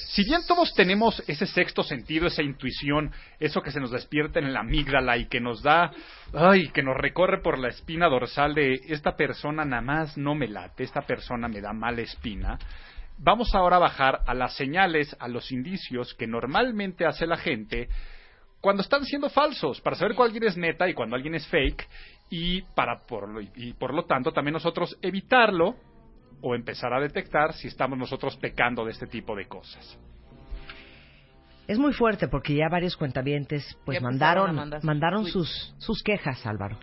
[0.09, 4.53] Si bien todos tenemos ese sexto sentido, esa intuición, eso que se nos despierta en
[4.53, 5.91] la amígdala y que nos da,
[6.33, 10.47] ay, que nos recorre por la espina dorsal de esta persona nada más no me
[10.47, 12.57] late, esta persona me da mala espina,
[13.19, 17.87] vamos ahora a bajar a las señales, a los indicios que normalmente hace la gente
[18.61, 21.87] cuando están siendo falsos, para saber cuál alguien es neta y cuando alguien es fake,
[22.31, 25.75] y para por lo, y por lo tanto también nosotros evitarlo
[26.41, 29.97] o empezar a detectar si estamos nosotros pecando de este tipo de cosas.
[31.67, 35.33] Es muy fuerte porque ya varios cuentavientes pues mandaron a mandaron tweets.
[35.33, 36.79] sus sus quejas, Álvaro,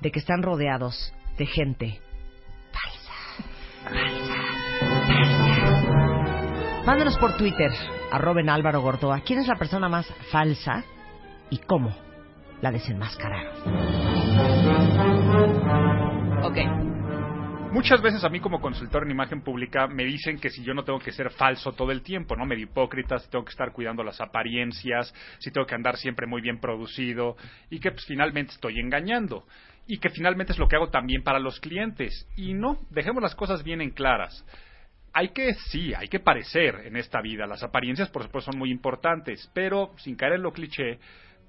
[0.00, 2.00] de que están rodeados de gente
[2.70, 3.12] falsa.
[6.86, 7.70] Mándenos por Twitter,
[8.12, 9.22] arroba en Álvaro Gordoa.
[9.26, 10.84] ¿Quién es la persona más falsa
[11.50, 11.96] y cómo
[12.60, 13.52] la desenmascararon?
[16.44, 16.91] Ok.
[17.72, 20.84] Muchas veces a mí como consultor en imagen pública me dicen que si yo no
[20.84, 22.44] tengo que ser falso todo el tiempo, ¿no?
[22.44, 26.42] Medio hipócrita, si tengo que estar cuidando las apariencias, si tengo que andar siempre muy
[26.42, 27.34] bien producido
[27.70, 29.46] y que pues finalmente estoy engañando
[29.86, 32.28] y que finalmente es lo que hago también para los clientes.
[32.36, 34.44] Y no, dejemos las cosas bien en claras.
[35.14, 37.46] Hay que, sí, hay que parecer en esta vida.
[37.46, 40.98] Las apariencias, por supuesto, son muy importantes, pero sin caer en lo cliché,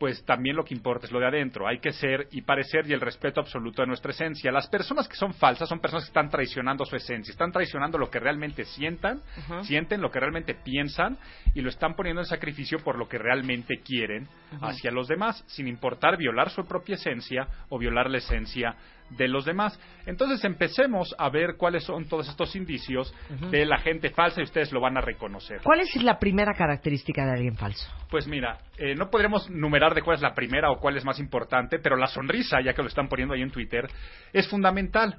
[0.03, 1.65] pues también lo que importa es lo de adentro.
[1.65, 4.51] Hay que ser y parecer y el respeto absoluto de nuestra esencia.
[4.51, 8.09] Las personas que son falsas son personas que están traicionando su esencia, están traicionando lo
[8.09, 9.21] que realmente sientan,
[9.61, 11.17] sienten lo que realmente piensan
[11.55, 14.27] y lo están poniendo en sacrificio por lo que realmente quieren
[14.59, 18.75] hacia los demás, sin importar violar su propia esencia o violar la esencia
[19.09, 19.79] de los demás.
[20.05, 23.13] Entonces empecemos a ver cuáles son todos estos indicios
[23.51, 25.61] de la gente falsa y ustedes lo van a reconocer.
[25.63, 27.89] ¿Cuál es la primera característica de alguien falso?
[28.09, 31.19] Pues mira, eh, no podremos numerar de cuál es la primera o cuál es más
[31.19, 33.87] importante, pero la sonrisa, ya que lo están poniendo ahí en Twitter,
[34.31, 35.17] es fundamental.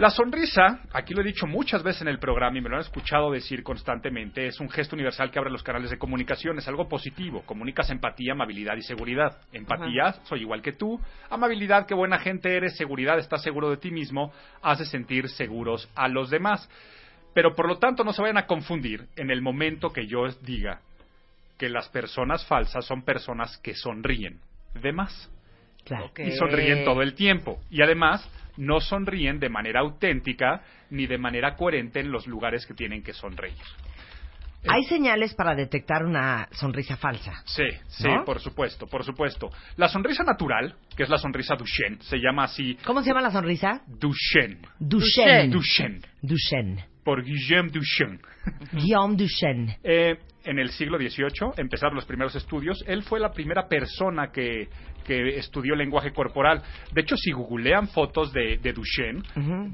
[0.00, 2.80] La sonrisa, aquí lo he dicho muchas veces en el programa y me lo han
[2.80, 6.88] escuchado decir constantemente, es un gesto universal que abre los canales de comunicación, es algo
[6.88, 9.36] positivo, comunicas empatía, amabilidad y seguridad.
[9.52, 10.98] Empatía, soy igual que tú,
[11.28, 14.32] amabilidad, qué buena gente eres, seguridad, estás seguro de ti mismo,
[14.62, 16.66] hace sentir seguros a los demás.
[17.34, 20.80] Pero por lo tanto no se vayan a confundir en el momento que yo diga
[21.58, 24.40] que las personas falsas son personas que sonríen
[24.80, 25.30] de más.
[25.84, 26.10] Claro.
[26.18, 27.60] Y sonríen todo el tiempo.
[27.70, 32.74] Y además no sonríen de manera auténtica ni de manera coherente en los lugares que
[32.74, 33.56] tienen que sonreír.
[34.68, 37.32] Hay señales para detectar una sonrisa falsa.
[37.46, 38.24] Sí, sí, ¿No?
[38.24, 39.50] por supuesto, por supuesto.
[39.76, 43.30] La sonrisa natural, que es la sonrisa Duchenne, se llama así ¿Cómo se llama la
[43.30, 43.80] sonrisa?
[43.86, 44.58] Duchenne.
[44.78, 45.48] Duchenne.
[45.48, 46.00] Duchenne.
[46.20, 46.84] Duchenne.
[47.02, 48.20] Por Guillaume Duchenne.
[48.72, 49.78] Guillaume Duchenne.
[49.82, 52.82] Eh, en el siglo XVIII empezaron los primeros estudios.
[52.86, 54.68] Él fue la primera persona que,
[55.04, 56.62] que estudió lenguaje corporal.
[56.92, 59.22] De hecho, si googlean fotos de, de Duchenne,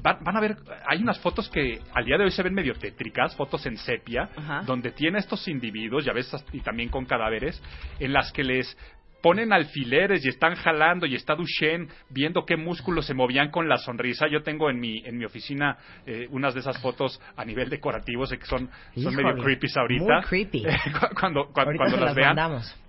[0.01, 0.57] van, van a ver,
[0.87, 4.29] hay unas fotos que al día de hoy se ven medio tétricas, fotos en sepia,
[4.35, 4.63] Ajá.
[4.65, 7.61] donde tiene estos individuos, ya ves, y también con cadáveres,
[7.99, 8.77] en las que les
[9.21, 13.77] ponen alfileres y están jalando y está Duchenne viendo qué músculos se movían con la
[13.77, 14.27] sonrisa.
[14.27, 18.25] Yo tengo en mi en mi oficina eh, unas de esas fotos a nivel decorativo,
[18.25, 20.03] sé que son, son Híjole, medio creepy ahorita.
[20.03, 20.63] muy creepy.
[20.99, 22.35] Cu- cuando cuando, cuando las vean.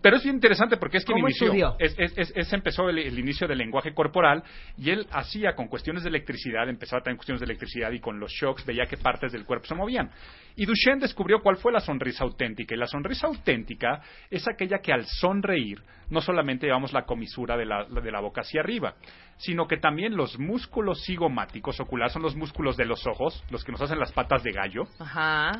[0.00, 1.76] Pero es interesante porque es quien ¿Cómo inició.
[1.78, 4.42] Es, es, empezó el, el inicio del lenguaje corporal
[4.76, 8.30] y él hacía con cuestiones de electricidad, empezaba también cuestiones de electricidad y con los
[8.32, 10.10] shocks veía qué partes del cuerpo se movían.
[10.56, 12.74] Y Duchenne descubrió cuál fue la sonrisa auténtica.
[12.74, 17.66] Y la sonrisa auténtica es aquella que al sonreír no solamente llevamos la comisura de
[17.66, 18.94] la, de la boca hacia arriba,
[19.36, 23.72] sino que también los músculos cigomáticos oculares son los músculos de los ojos, los que
[23.72, 25.52] nos hacen las patas de gallo, Ajá.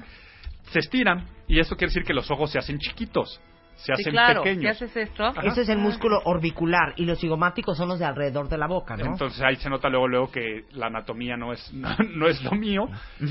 [0.70, 3.41] se estiran y eso quiere decir que los ojos se hacen chiquitos,
[3.79, 4.43] se Sí, hacen claro.
[4.43, 4.62] pequeños.
[4.62, 5.24] ¿Qué haces esto?
[5.24, 5.41] Ajá.
[5.43, 8.97] Ese es el músculo orbicular y los cigomáticos son los de alrededor de la boca,
[8.97, 9.07] ¿no?
[9.07, 12.53] Entonces ahí se nota luego luego que la anatomía no es no, no es lo
[12.53, 12.89] mío,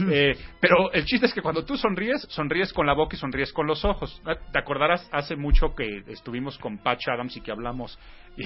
[0.10, 3.52] Eh, pero el chiste es que cuando tú sonríes, sonríes con la boca y sonríes
[3.52, 4.22] con los ojos.
[4.26, 8.00] Eh, Te acordarás hace mucho que estuvimos con Patch Adams y que hablamos
[8.38, 8.44] y,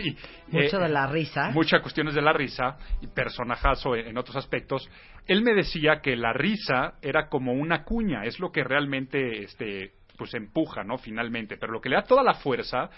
[0.00, 0.16] y,
[0.50, 1.50] Mucho eh, de la risa.
[1.50, 4.88] muchas cuestiones de la risa y personajazo en en otros aspectos.
[5.26, 9.92] Él me decía que la risa era como una cuña, es lo que realmente este
[10.16, 10.98] pues empuja, ¿no?
[10.98, 12.88] Finalmente, pero lo que le da toda la fuerza,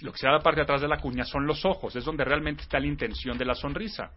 [0.00, 2.04] lo que se da la parte de atrás de la cuña son los ojos, es
[2.04, 4.10] donde realmente está la intención de la sonrisa.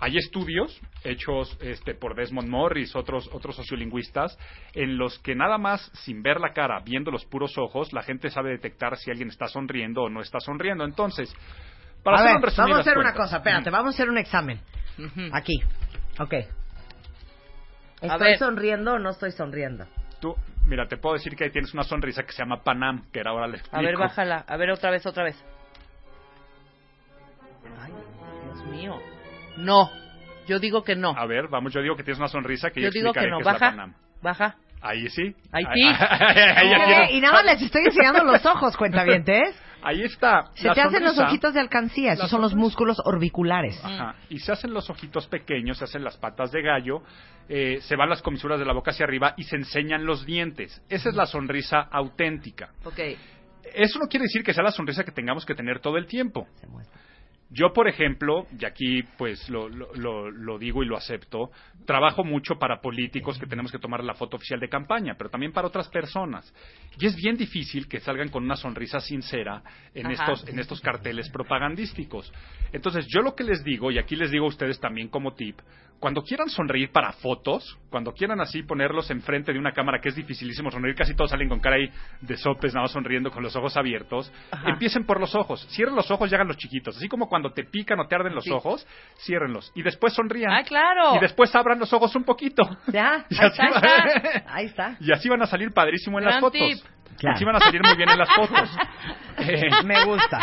[0.00, 4.38] Hay estudios hechos este, por Desmond Morris, otros, otros sociolingüistas,
[4.72, 8.30] en los que nada más sin ver la cara, viendo los puros ojos, la gente
[8.30, 10.84] sabe detectar si alguien está sonriendo o no está sonriendo.
[10.84, 11.34] Entonces,
[12.04, 14.18] para a hacer ver, un vamos a hacer una cosa, espérate, vamos a hacer un
[14.18, 14.60] examen.
[15.32, 15.60] Aquí.
[16.20, 16.34] Ok.
[18.00, 19.84] ¿Estoy sonriendo o no estoy sonriendo?
[20.20, 20.34] Tú,
[20.68, 23.30] mira, te puedo decir que ahí tienes una sonrisa que se llama Panam, que era
[23.30, 23.76] ahora le explico.
[23.76, 24.44] A ver, bájala.
[24.46, 25.36] A ver, otra vez, otra vez.
[27.80, 27.92] Ay,
[28.44, 29.00] Dios mío.
[29.56, 29.90] No.
[30.46, 31.10] Yo digo que no.
[31.16, 33.40] A ver, vamos, yo digo que tienes una sonrisa que Yo yo digo que no.
[33.40, 33.70] es la Baja.
[33.70, 33.94] Panam.
[34.22, 34.56] Baja.
[34.80, 35.34] Ahí sí.
[35.52, 35.96] Ahí Ahí- sí.
[37.10, 39.60] ahí y nada más les estoy enseñando los ojos, cuentavientes.
[39.82, 40.50] Ahí está.
[40.54, 43.80] Se La te hacen los ojitos de alcancía, esos son los músculos orbiculares.
[43.84, 44.16] Ajá.
[44.28, 47.02] Y se hacen los ojitos pequeños, se hacen las patas de gallo,
[47.48, 50.82] eh, se van las comisuras de la boca hacia arriba y se enseñan los dientes.
[50.88, 52.70] Esa es la sonrisa auténtica.
[52.84, 53.00] Ok.
[53.74, 56.46] Eso no quiere decir que sea la sonrisa que tengamos que tener todo el tiempo.
[56.60, 57.00] Se muestra.
[57.50, 61.50] Yo, por ejemplo, y aquí pues lo, lo- lo- digo y lo acepto,
[61.86, 65.52] trabajo mucho para políticos que tenemos que tomar la foto oficial de campaña, pero también
[65.52, 66.52] para otras personas.
[66.98, 69.62] Y es bien difícil que salgan con una sonrisa sincera
[69.94, 70.32] en Ajá.
[70.32, 72.30] estos, en estos carteles propagandísticos.
[72.72, 75.58] Entonces, yo lo que les digo, y aquí les digo a ustedes también como tip,
[76.00, 80.14] cuando quieran sonreír para fotos, cuando quieran así ponerlos enfrente de una cámara que es
[80.14, 81.90] dificilísimo sonreír, casi todos salen con cara ahí
[82.20, 84.70] de sopes, nada más sonriendo con los ojos abiertos, Ajá.
[84.70, 87.64] empiecen por los ojos, cierren los ojos y hagan los chiquitos, así como cuando te
[87.64, 88.50] pican o te arden los Sí.
[88.52, 88.86] ojos,
[89.24, 90.52] ciérrenlos y después sonrían.
[90.52, 91.16] ¡Ah, claro!
[91.16, 92.62] Y después abran los ojos un poquito.
[92.86, 94.44] Ya, Y ahí así, está, va- ahí está.
[94.54, 94.96] Ahí está.
[95.00, 96.60] y así van a salir padrísimo en las fotos.
[96.60, 96.78] tip.
[97.18, 97.34] Claro.
[97.34, 98.70] Así van a salir muy bien en las fotos.
[99.40, 100.36] Eh, Me gusta.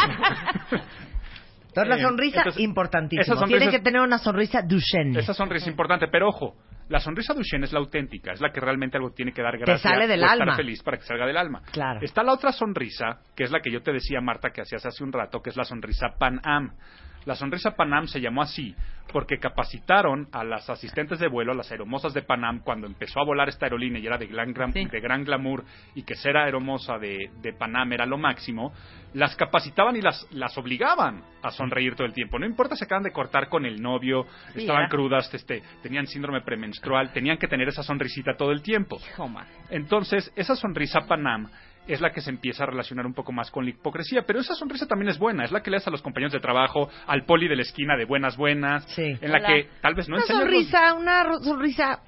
[1.76, 3.36] Entonces, la Eh, sonrisa, entonces, importantísimo.
[3.38, 5.20] sonrisa Tiene que tener una sonrisa Duchenne.
[5.20, 6.56] Esa sonrisa es importante, pero ojo,
[6.88, 9.82] la sonrisa Duchenne es la auténtica, es la que realmente algo tiene que dar gracias
[9.82, 11.62] sale del o estar feliz para que salga del alma.
[11.72, 12.00] Claro.
[12.02, 15.04] Está la otra sonrisa, que es la que yo te decía, Marta, que hacías hace
[15.04, 16.72] un rato, que es la sonrisa Pan Am.
[17.26, 18.76] La sonrisa Pan Am se llamó así
[19.12, 23.20] porque capacitaron a las asistentes de vuelo, a las aeromosas de Pan Am, cuando empezó
[23.22, 24.86] a volar esta aerolínea y era de gran, gran- Sí.
[24.86, 25.64] de gran glamour
[25.94, 28.74] y que ser aeromosa de, de Pan Am era lo máximo,
[29.14, 32.38] las capacitaban y las, las obligaban a sonreír todo el tiempo.
[32.40, 36.42] No importa si acaban de cortar con el novio, Sí, estaban crudas, este, tenían síndrome
[36.42, 38.98] premenstrual, tenían que tener esa sonrisita todo el tiempo.
[39.70, 41.50] Entonces, esa sonrisa Panam
[41.88, 44.56] es la que se empieza a relacionar un poco más con la hipocresía, pero esa
[44.56, 47.26] sonrisa también es buena, es la que le das a los compañeros de trabajo, al
[47.26, 49.04] poli de la esquina de buenas buenas, Sí.
[49.22, 49.48] en la Hola.
[49.48, 52.00] que tal vez no una los- sonrisa, una sonrisa,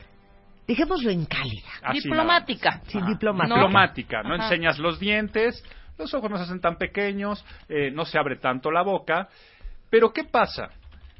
[0.67, 1.69] dejémoslo en cálida.
[1.83, 2.81] Así Diplomática.
[2.87, 3.07] Sí, Ajá.
[3.07, 3.55] diplomática.
[3.55, 4.43] Diplomática, no Ajá.
[4.45, 5.63] enseñas los dientes,
[5.97, 9.29] los ojos no se hacen tan pequeños, eh, no se abre tanto la boca.
[9.89, 10.69] Pero ¿qué pasa?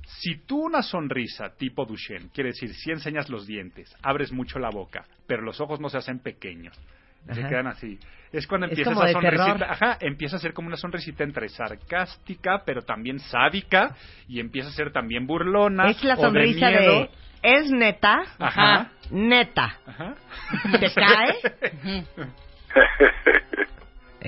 [0.05, 4.69] Si tú una sonrisa tipo Duchenne, quiere decir, si enseñas los dientes, abres mucho la
[4.69, 6.77] boca, pero los ojos no se hacen pequeños,
[7.33, 7.49] se Ajá.
[7.49, 7.99] quedan así.
[8.31, 12.81] Es cuando empieza esa sonrisita, ajá, empieza a ser como una sonrisita entre sarcástica, pero
[12.81, 13.95] también sádica,
[14.27, 15.89] y empieza a ser también burlona.
[15.89, 17.09] Es la o sonrisa de, miedo.
[17.41, 18.91] es neta, Ajá.
[19.11, 19.77] neta.
[19.85, 20.15] Ajá.
[20.79, 21.35] ¿Te cae?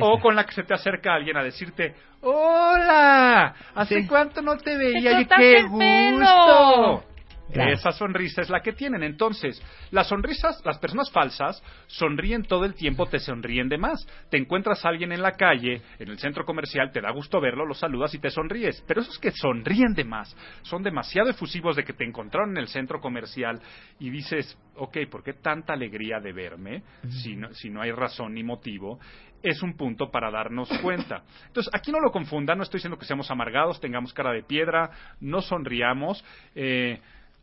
[0.02, 3.54] O con la que se te acerca alguien a decirte, ¡Hola!
[3.76, 4.08] ¿Hace Sí.
[4.08, 5.18] cuánto no te veía?
[5.18, 7.04] ¡Te ¡Y qué gusto!
[7.52, 7.72] Claro.
[7.72, 9.04] Esa sonrisa es la que tienen.
[9.04, 14.06] Entonces, las sonrisas, las personas falsas sonríen todo el tiempo, te sonríen de más.
[14.30, 17.66] Te encuentras a alguien en la calle, en el centro comercial, te da gusto verlo,
[17.66, 18.84] lo saludas y te sonríes.
[18.88, 22.68] Pero esos que sonríen de más son demasiado efusivos de que te encontraron en el
[22.68, 23.60] centro comercial
[24.00, 28.34] y dices, ok, ¿por qué tanta alegría de verme si no, si no hay razón
[28.34, 29.00] ni motivo?
[29.41, 31.24] es un punto para darnos cuenta.
[31.47, 34.89] Entonces, aquí no lo confundan, no estoy diciendo que seamos amargados, tengamos cara de piedra,
[35.22, 36.24] no sonriamos.
[36.56, 37.00] eh,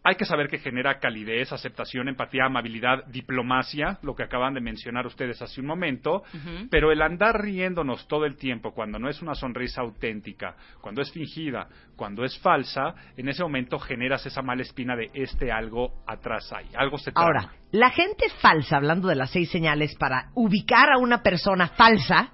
[0.06, 5.04] hay que saber que genera calidez, aceptación, empatía, amabilidad, diplomacia, lo que acaban de mencionar
[5.04, 6.22] ustedes hace un momento,
[6.70, 11.10] pero el andar riéndonos todo el tiempo, cuando no es una sonrisa auténtica, cuando es
[11.10, 16.52] fingida, cuando es falsa, en ese momento generas esa mala espina de este algo atrás
[16.52, 17.26] hay, algo se trama.
[17.26, 22.30] Ahora, la gente falsa, hablando de las seis señales para ubicar a una persona falsa,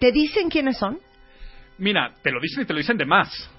[0.00, 0.98] ¿te dicen quiénes son?
[1.78, 3.55] Mira, te lo dicen y te lo dicen de más.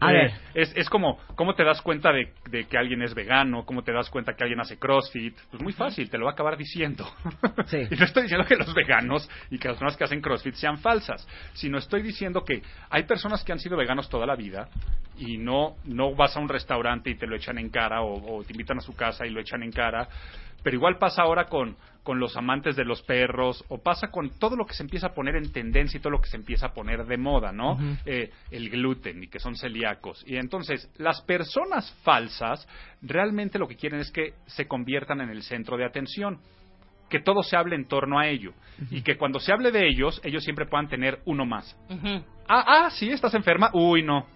[0.00, 0.32] A Eh, ver.
[0.54, 3.64] Es, es como, ¿cómo te das cuenta de, de que alguien es vegano?
[3.64, 5.36] ¿Cómo te das cuenta que alguien hace CrossFit?
[5.50, 7.06] Pues muy fácil, te lo va a acabar diciendo.
[7.66, 7.86] Sí.
[7.90, 10.78] y no estoy diciendo que los veganos y que las personas que hacen CrossFit sean
[10.78, 14.68] falsas, sino estoy diciendo que hay personas que han sido veganos toda la vida
[15.18, 18.42] y no, no vas a un restaurante y te lo echan en cara o, o
[18.44, 20.08] te invitan a su casa y lo echan en cara.
[20.62, 24.56] Pero igual pasa ahora con, con los amantes de los perros o pasa con todo
[24.56, 26.72] lo que se empieza a poner en tendencia y todo lo que se empieza a
[26.72, 27.78] poner de moda, ¿no?
[28.04, 30.24] Eh, el gluten y que son celíacos.
[30.26, 32.66] Y entonces, las personas falsas
[33.02, 36.40] realmente lo que quieren es que se conviertan en el centro de atención
[37.10, 38.54] que todo se hable en torno a ello
[38.90, 41.76] y que cuando se hable de ellos, ellos siempre puedan tener uno más.
[42.48, 43.70] Ah, ah, sí, estás enferma.
[43.74, 44.26] Uy, no.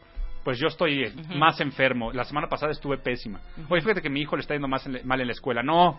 [0.45, 1.35] Pues yo estoy Ujú.
[1.37, 2.13] más enfermo.
[2.13, 3.41] La semana pasada estuve pésima.
[3.69, 5.63] Oye, fíjate que mi hijo le está yendo más en la- mal en la escuela.
[5.63, 5.99] No,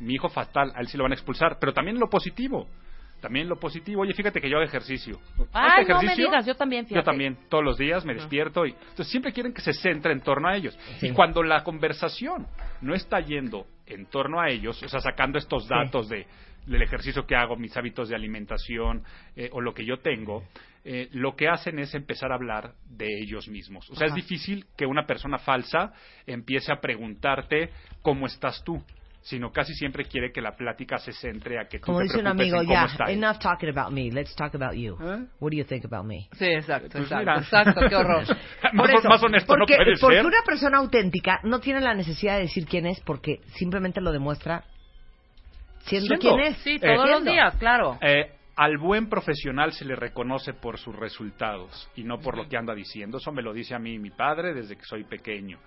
[0.00, 1.58] mi hijo fatal, a él sí lo van a expulsar.
[1.60, 2.66] Pero también lo positivo.
[3.20, 4.02] También lo positivo.
[4.02, 5.18] Oye, fíjate que yo hago ejercicio.
[5.52, 7.04] Ah, ¿Haces no me digas, yo también, Yo fíjate.
[7.06, 10.48] también, todos los días me despierto y entonces siempre quieren que se centre en torno
[10.48, 10.76] a ellos.
[10.98, 11.06] Sí.
[11.06, 12.46] Y cuando la conversación
[12.82, 16.26] no está yendo en torno a ellos, o sea, sacando estos datos de
[16.66, 19.02] del ejercicio que hago, mis hábitos de alimentación
[19.36, 20.42] eh, o lo que yo tengo,
[20.84, 23.88] eh, lo que hacen es empezar a hablar de ellos mismos.
[23.90, 24.16] O sea, Ajá.
[24.16, 25.92] es difícil que una persona falsa
[26.26, 27.70] empiece a preguntarte
[28.02, 28.82] cómo estás tú,
[29.22, 32.18] sino casi siempre quiere que la plática se centre a que tú Como te dice
[32.18, 33.14] un amigo, en ya, él.
[33.24, 34.98] enough talking about me, let's talk about you.
[35.00, 35.24] ¿Eh?
[35.40, 36.28] What do you think about me?
[36.32, 37.38] Sí, exacto, Pues exacto, mira.
[37.38, 38.24] exacto, qué horror.
[38.76, 40.26] Por eso, más honesto porque, no puede porque ser.
[40.26, 44.64] una persona auténtica no tiene la necesidad de decir quién es porque simplemente lo demuestra
[45.84, 46.36] siendo Siendo.
[46.36, 46.56] quién es.
[46.58, 47.98] Sí, todos Eh, los días, claro.
[48.02, 52.56] Eh, al buen profesional se le reconoce por sus resultados y no por lo que
[52.56, 53.18] anda diciendo.
[53.18, 55.58] Eso me lo dice a mí mi padre desde que soy pequeño.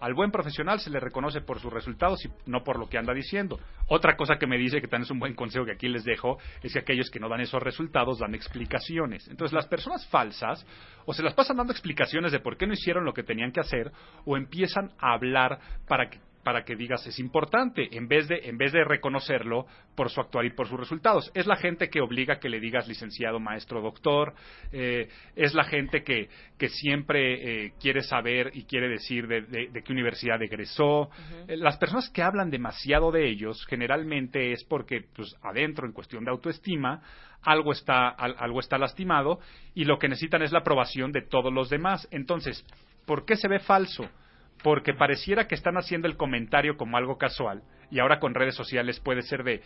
[0.00, 3.12] Al buen profesional se le reconoce por sus resultados y no por lo que anda
[3.12, 3.58] diciendo.
[3.88, 6.38] Otra cosa que me dice, que también es un buen consejo que aquí les dejo,
[6.62, 9.26] es que aquellos que no dan esos resultados dan explicaciones.
[9.28, 10.64] Entonces las personas falsas
[11.04, 13.60] o se las pasan dando explicaciones de por qué no hicieron lo que tenían que
[13.60, 13.90] hacer
[14.24, 18.56] o empiezan a hablar para que para que digas es importante, en vez de, en
[18.56, 19.66] vez de reconocerlo
[19.96, 21.28] por su actuar y por sus resultados.
[21.34, 24.32] Es la gente que obliga que le digas licenciado, maestro, doctor,
[24.70, 29.70] eh, es la gente que, que siempre eh, quiere saber y quiere decir de, de-
[29.72, 31.10] de qué universidad egresó.
[31.48, 36.24] Eh, las personas que hablan demasiado de ellos generalmente es porque pues, adentro, en cuestión
[36.24, 37.02] de autoestima,
[37.42, 39.40] algo está, al- algo está lastimado
[39.74, 42.06] y lo que necesitan es la aprobación de todos los demás.
[42.12, 42.64] Entonces,
[43.04, 44.08] ¿por qué se ve falso?
[44.62, 49.00] Porque pareciera que están haciendo el comentario como algo casual y ahora con redes sociales
[49.00, 49.62] puede ser de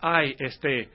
[0.00, 0.88] ay este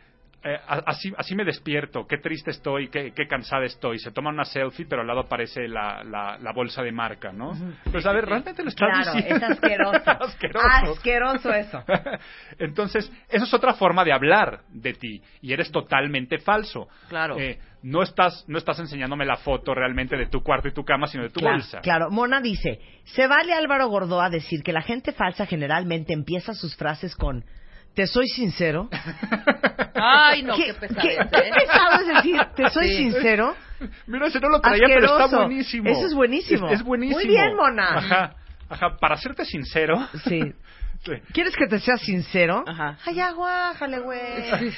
[0.46, 3.98] eh, así, así me despierto, qué triste estoy, qué, qué cansada estoy.
[4.00, 7.54] Se toma una selfie, pero al lado aparece la, la, la bolsa de marca, ¿no?
[7.92, 9.46] Pues a ver, realmente lo estás Claro, diciendo.
[9.48, 10.10] es asqueroso.
[10.12, 10.68] asqueroso.
[10.92, 11.84] Asqueroso eso.
[12.60, 16.88] Entonces, eso es otra forma de hablar de ti y eres totalmente falso.
[17.10, 17.38] Claro.
[17.40, 21.06] Eh, no estás no estás enseñándome la foto realmente de tu cuarto y tu cama,
[21.08, 21.82] sino de tu Claro, bolsa.
[21.82, 22.10] claro.
[22.10, 27.16] Mona dice, se vale Álvaro Gordoa decir que la gente falsa generalmente empieza sus frases
[27.16, 27.44] con
[27.96, 28.90] te soy sincero.
[29.96, 31.30] Ay, no, qué, ¿Qué, pesadez, qué- ¿eh?
[31.32, 32.96] qué pesado es decir te soy Sí.
[32.98, 33.56] sincero?
[34.08, 35.46] Mira, ese no lo traía, pero está Asqueroso.
[35.48, 35.90] buenísimo.
[35.90, 36.68] Eso es buenísimo.
[36.70, 37.20] Es, es buenísimo.
[37.20, 37.98] Muy bien, Mona.
[37.98, 38.36] Ajá,
[38.70, 38.98] ajá.
[38.98, 39.96] Para serte sincero.
[40.26, 40.42] Sí.
[41.04, 41.12] Sí.
[41.34, 42.64] ¿Quieres que te sea sincero?
[42.66, 42.98] Ajá.
[43.06, 44.72] Ay, aguájale, güey.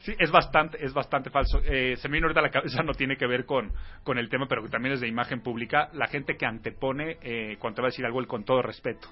[0.00, 1.60] Sí, es bastante, es bastante falso.
[1.64, 3.70] Eh, se me vino ahorita a la cabeza, no tiene que ver con,
[4.02, 5.90] con el tema, pero que también es de imagen pública.
[5.92, 9.08] La gente que antepone, eh, cuando te va a decir algo, el con todo respeto.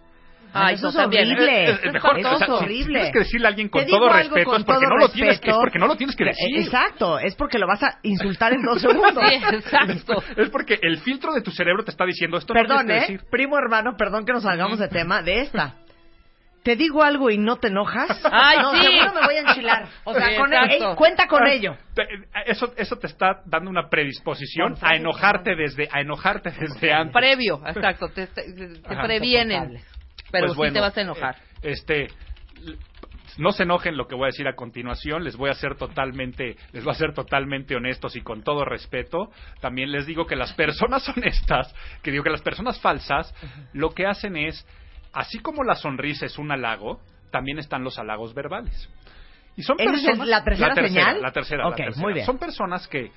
[0.53, 1.32] Ay, eso no, es también, ¿eh?
[1.34, 1.64] horrible.
[1.70, 2.92] Es- es mejor, eso o sea, es si- si horrible.
[2.94, 5.34] tienes que decirle a alguien con todo respeto, con es porque todo no lo tienes-
[5.34, 5.61] es respeto.
[5.61, 6.59] porque no lo tienes que decir.
[6.59, 9.12] Exacto, es porque lo vas a insultar en dos segundos.
[9.28, 10.22] Sí, exacto.
[10.36, 12.55] Es porque el filtro de tu cerebro te está diciendo esto.
[12.55, 13.07] no Perdón, tienes ¿eh?
[13.07, 13.28] que decir.
[13.30, 15.74] Primo hermano, perdón que nos salgamos de tema de esta.
[16.64, 18.20] ¿Te digo algo y no te enojas?
[18.30, 18.82] Ay, no, sí.
[18.82, 19.88] seguro me voy a enchilar.
[20.05, 20.92] O sea, Sí, con exacto.
[20.92, 21.76] eh, cuenta con ello.
[21.94, 22.07] Te-
[22.46, 27.14] Eso, eso te está dando una predisposición a enojarte desde, a enojarte desde antes.
[27.14, 29.03] Previo, exacto, te, te- te Ajá.
[29.05, 29.78] previenen.
[30.30, 31.36] Pero Pues sí bueno, te vas a enojar.
[31.36, 32.08] eh, Este,
[33.38, 35.22] no se enojen lo que voy a decir a continuación.
[35.24, 39.30] Les voy a ser totalmente, les voy a ser totalmente honestos y con todo respeto.
[39.60, 43.32] También les digo que las personas honestas, que digo que las personas falsas,
[43.72, 44.66] lo que hacen es,
[45.12, 47.00] así como la sonrisa es un halago,
[47.30, 48.88] también están los halagos verbales.
[49.56, 51.20] Y son ¿Esa es personas, la tercera señal?
[51.22, 52.02] La tercera, la Ok, tercera.
[52.02, 52.26] muy bien.
[52.26, 53.10] Son personas que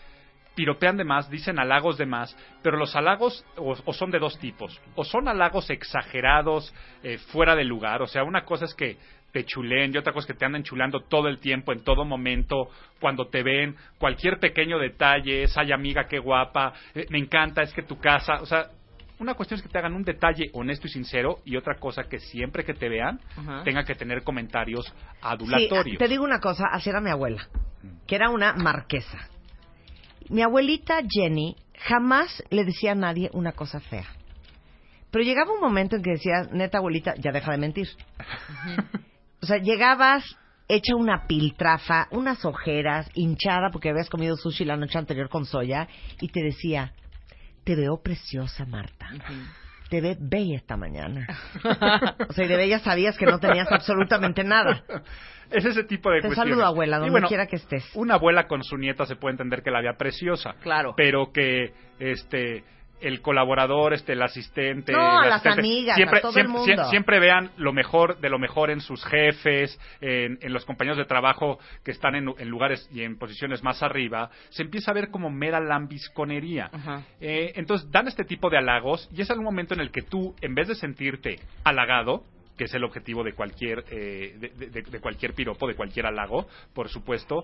[0.56, 4.38] piropean de más, dicen halagos de más, pero los halagos o, o son de dos
[4.40, 4.80] tipos.
[4.96, 6.74] O son halagos exagerados,
[7.04, 8.02] eh, fuera de lugar.
[8.02, 8.98] O sea, una cosa es que
[9.32, 12.04] te chuleen y otra cosa es que te andan chulando todo el tiempo, en todo
[12.04, 12.68] momento,
[13.00, 17.74] cuando te ven, cualquier pequeño detalle, es, ay amiga, qué guapa, eh, me encanta, es
[17.74, 18.68] que tu casa, o sea,
[19.20, 22.20] una cuestión es que te hagan un detalle honesto y sincero y otra cosa que
[22.20, 23.20] siempre que te vean
[23.64, 25.98] tenga que tener comentarios Sí, adulatorios.
[26.00, 27.48] te digo una cosa, así era mi abuela,
[28.08, 29.30] que era una marquesa.
[30.30, 34.08] Mi abuelita Jenny jamás le decía a nadie una cosa fea.
[35.12, 37.90] Pero llegaba un momento en que decía, neta abuelita, ya deja de mentir.
[39.42, 40.24] o sea, llegabas
[40.70, 45.90] hecha una piltrafa, unas ojeras, hinchada porque habías comido sushi la noche anterior con soya,
[46.22, 46.94] y te decía,
[47.66, 49.10] te veo preciosa, Marta.
[49.92, 51.28] Te ve bella esta mañana.
[52.30, 54.84] o sea, y de bella sabías que no tenías absolutamente nada.
[55.52, 56.54] Es ese tipo de Te cuestiones.
[56.54, 57.84] saludo, abuela, donde bueno, quiera que estés.
[57.94, 60.56] Una abuela con su nieta se puede entender que la vea preciosa.
[60.62, 60.94] Claro.
[60.96, 62.64] Pero que este
[63.02, 66.60] el colaborador, este el asistente, No, el las asistente, amigas, siempre, a todo el siempre,
[66.76, 66.90] mundo.
[66.90, 71.06] siempre vean lo mejor de lo mejor en sus jefes, en, en los compañeros de
[71.06, 75.10] trabajo que están en, en lugares y en posiciones más arriba, se empieza a ver
[75.10, 76.70] como mera lambisconería.
[77.20, 80.36] Eh, entonces dan este tipo de halagos y es algún momento en el que tú,
[80.42, 82.24] en vez de sentirte halagado,
[82.62, 86.48] que es el objetivo de cualquier eh, de, de- de cualquier piropo, de cualquier halago,
[86.76, 87.44] por supuesto,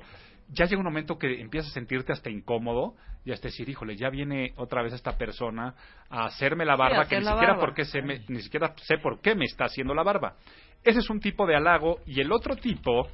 [0.49, 2.93] ya llega un momento que empiezas a sentirte hasta incómodo
[3.25, 5.73] y hasta decir, híjole, ya viene otra vez esta persona
[6.11, 7.83] a hacerme la barba que ni siquiera barba.
[7.85, 10.35] se me- ni siquiera sé por qué me está haciendo la barba.
[10.83, 13.07] Ese es un tipo de halago y el otro tipo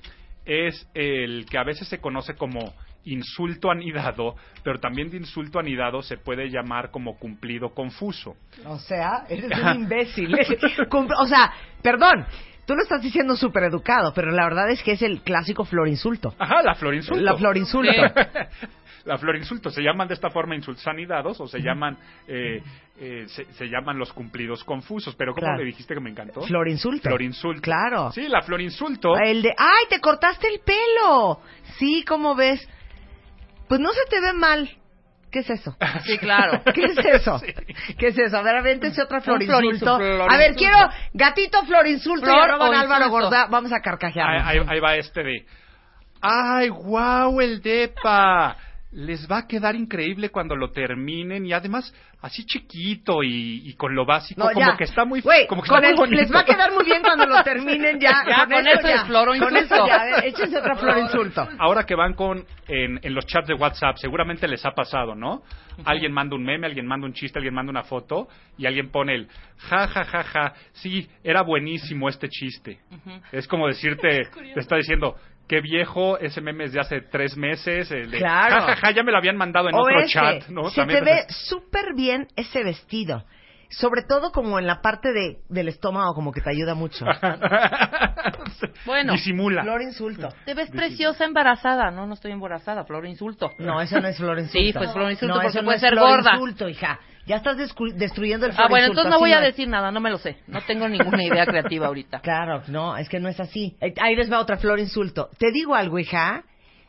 [0.44, 2.74] es el que a veces se conoce como
[3.06, 8.36] insulto anidado, pero también de insulto anidado se puede llamar como cumplido confuso.
[8.66, 10.36] O sea, eres un imbécil.
[10.90, 11.52] Cum- o sea,
[11.82, 12.26] perdón,
[12.66, 16.34] tú lo estás diciendo súper educado, pero la verdad es que es el clásico florinsulto.
[16.40, 17.22] Ajá, la florinsulto.
[17.22, 17.92] La florinsulto.
[19.06, 19.70] la florinsulto.
[19.70, 21.98] Se llaman de esta forma insulsanidados o se llaman
[22.28, 22.62] eh,
[23.00, 25.14] eh, se, se llaman los cumplidos confusos.
[25.16, 25.58] Pero ¿cómo Claro.
[25.60, 26.42] le dijiste que me encantó?
[26.44, 27.10] Florinsulto.
[27.10, 27.62] Florinsulto.
[27.62, 28.12] Claro.
[28.14, 29.18] Sí, la florinsulto.
[29.18, 31.42] El de, ¡ay, te cortaste el pelo!
[31.78, 32.66] Sí, ¿cómo ves?
[33.68, 34.70] Pues no se te ve mal.
[35.32, 35.76] ¿Qué es eso?
[36.06, 36.62] Sí, claro.
[36.74, 37.42] ¿Qué es eso?
[37.98, 38.38] ¿Qué es eso?
[38.38, 39.98] A ver, avéntese otra Un florinsulto.
[39.98, 40.32] florinsulto.
[40.32, 40.78] A ver, quiero
[41.14, 43.10] gatito florinsulto y Flor arroban o Álvaro.
[43.10, 43.48] Gorda.
[43.48, 44.30] Vamos a carcajear.
[44.30, 45.46] Ahí, ahí- ahí va este de.
[46.22, 48.56] ¡Ay, wow, el depa!
[48.94, 53.96] Les va a quedar increíble cuando lo terminen y además así chiquito y, y con
[53.96, 56.22] lo básico, No, como que está muy, Güey, como que con está muy bonito.
[56.22, 58.12] les va a quedar muy bien cuando lo terminen ya.
[58.28, 59.02] Ya, con eso es
[59.40, 61.48] Con eso ya, a ver, échense otra flor insulto.
[61.60, 65.42] Ahora que van con en, en los chats de WhatsApp, seguramente les ha pasado, ¿no?
[65.86, 68.28] Alguien manda un meme, alguien manda un chiste, alguien manda una foto
[68.58, 69.28] y alguien pone el
[69.58, 72.80] ja ja ja ja, sí, era buenísimo este chiste.
[73.32, 75.16] Es como decirte, te está diciendo
[75.48, 78.62] qué viejo ese meme es de hace tres meses, el de Claro.
[78.62, 80.70] ja ja ja, ya me lo habían mandado en O otro ese, chat, ¿no?
[80.70, 83.24] Se También te ve súper bien ese vestido.
[83.70, 87.06] Sobre todo como en la parte de, del estómago, como que te ayuda mucho.
[88.86, 89.64] Bueno, disimula.
[89.64, 90.30] Flor insulto.
[90.46, 91.92] te ves preciosa embarazada.
[91.92, 93.52] No, no estoy embarazada, flor insulto.
[93.60, 94.60] No, eso no es flor insulto.
[94.68, 96.32] Sí, pues flor insulto no, porque eso no puede es ser flor gorda.
[96.34, 97.00] insulto, hija.
[97.26, 97.56] Ya estás
[97.96, 100.38] destruyendo el flor Ah, bueno, entonces no voy a decir nada, no me lo sé.
[100.48, 102.20] No tengo ninguna idea creativa ahorita.
[102.24, 103.78] Claro, no, es que no es así.
[103.80, 105.30] Eh, Ahí les va otra flor insulto.
[105.38, 106.44] Te digo algo, hija.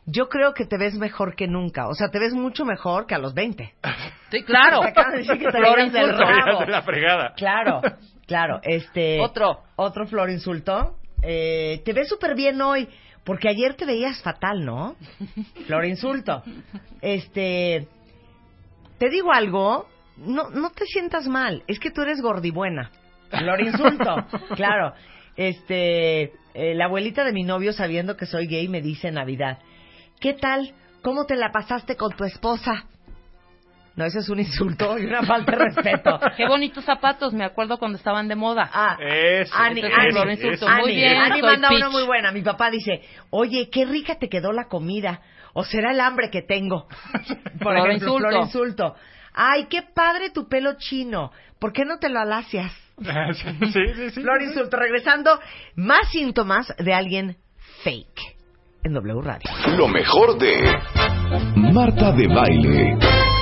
[0.07, 1.87] Yo creo que te ves mejor que nunca.
[1.87, 3.73] O sea, te ves mucho mejor que a los 20.
[4.29, 4.81] Sí, claro.
[4.81, 6.17] Te acabas de decir que te Flor insulto.
[6.17, 6.59] rabo.
[6.59, 7.33] de la fregada.
[7.35, 7.81] Claro,
[8.27, 8.59] claro.
[8.61, 9.19] Este.
[9.21, 9.61] Otro.
[9.77, 10.97] Otro flor insulto.
[11.23, 12.87] Eh, te ves súper bien hoy,
[13.23, 14.95] porque ayer te veías fatal, ¿no?
[15.65, 16.43] Flor insulto.
[17.01, 17.87] Este.
[18.99, 22.91] Te digo algo, no, no te sientas mal, es que tú eres gordibuena.
[23.29, 24.15] Flor insulto,
[24.55, 24.93] claro.
[25.35, 26.31] Este.
[26.53, 29.59] eh, la abuelita de mi novio, sabiendo que soy gay, me dice en Navidad:
[30.19, 30.73] ¿Qué tal?
[31.01, 32.85] ¿Cómo te la pasaste con tu esposa?
[33.95, 36.19] No, eso es un insulto y una falta de respeto.
[36.35, 38.69] Qué bonitos zapatos, me acuerdo cuando estaban de moda.
[38.73, 40.67] Ah, Ese, Ani, ese es Ani, un flor insulto.
[40.67, 41.77] Ani, Muy bien, Ani manda Peach.
[41.79, 42.31] una muy buena.
[42.33, 45.21] Mi papá dice, oye, qué rica te quedó la comida.
[45.53, 46.87] O será el hambre que tengo.
[47.61, 48.17] Por ejemplo, insulto.
[48.29, 48.95] flor insulto.
[49.35, 51.31] Ay, qué padre tu pelo chino.
[51.59, 52.71] ¿Por qué no te lo alacias?
[52.97, 54.21] sí, sí, sí.
[54.21, 54.77] Flor insulto.
[54.77, 55.39] Regresando,
[55.75, 57.37] más síntomas de alguien
[57.83, 58.35] fake
[58.85, 59.49] en W Radio.
[59.77, 60.55] Lo mejor de
[61.73, 62.97] Marta de Baile.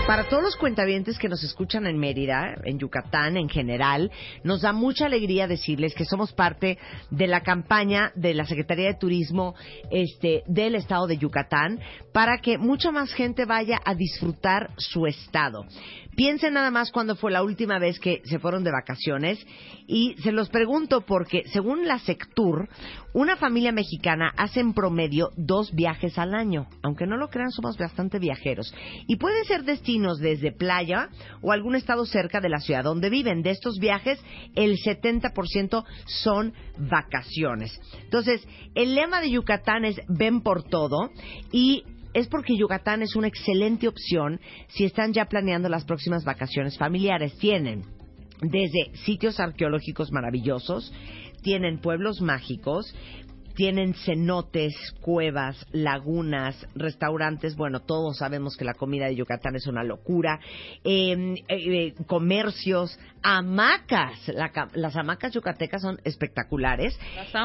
[0.05, 4.11] Para todos los cuentavientes que nos escuchan en Mérida, en Yucatán en general,
[4.43, 6.77] nos da mucha alegría decirles que somos parte
[7.09, 9.55] de la campaña de la Secretaría de Turismo
[9.91, 11.79] este, del Estado de Yucatán
[12.11, 15.65] para que mucha más gente vaya a disfrutar su estado.
[16.15, 19.45] Piensen nada más cuándo fue la última vez que se fueron de vacaciones
[19.87, 22.69] y se los pregunto porque según la Sectur,
[23.13, 26.67] una familia mexicana hace en promedio dos viajes al año.
[26.83, 28.73] Aunque no lo crean, somos bastante viajeros.
[29.07, 31.09] Y pueden ser destinos desde playa
[31.41, 33.41] o algún estado cerca de la ciudad donde viven.
[33.41, 34.19] De estos viajes,
[34.55, 37.79] el 70% son vacaciones.
[38.03, 38.45] Entonces,
[38.75, 41.09] el lema de Yucatán es ven por todo
[41.51, 41.83] y
[42.13, 47.35] es porque Yucatán es una excelente opción si están ya planeando las próximas vacaciones familiares.
[47.37, 47.83] Tienen
[48.41, 50.93] desde sitios arqueológicos maravillosos,
[51.41, 52.93] tienen pueblos mágicos,
[53.55, 57.55] tienen cenotes, cuevas, lagunas, restaurantes.
[57.55, 60.39] Bueno, todos sabemos que la comida de Yucatán es una locura.
[60.83, 64.27] Eh, eh, eh, comercios, hamacas.
[64.29, 66.97] La las hamacas yucatecas son espectaculares.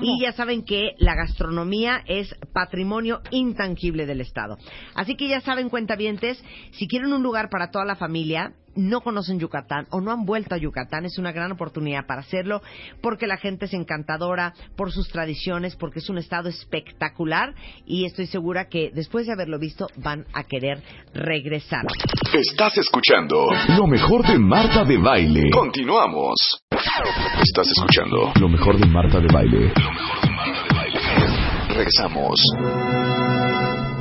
[0.02, 4.58] Y ya saben que la gastronomía es patrimonio intangible del Estado.
[4.94, 6.42] Así que ya saben, cuentavientes,
[6.72, 10.54] si quieren un lugar para toda la familia, no conocen Yucatán o no han vuelto
[10.54, 12.62] a Yucatán, es una gran oportunidad para hacerlo
[13.02, 17.54] porque la gente es encantadora, por sus tradiciones, porque es un estado espectacular
[17.86, 21.84] y estoy segura que después de haberlo visto van a querer regresar.
[22.32, 25.50] Estás escuchando lo mejor de Marta de Baile.
[25.50, 26.36] Continuamos.
[26.70, 29.72] Estás escuchando lo mejor de Marta de Baile.
[29.74, 31.74] Lo mejor de Marta de Baile.
[31.74, 33.27] Regresamos.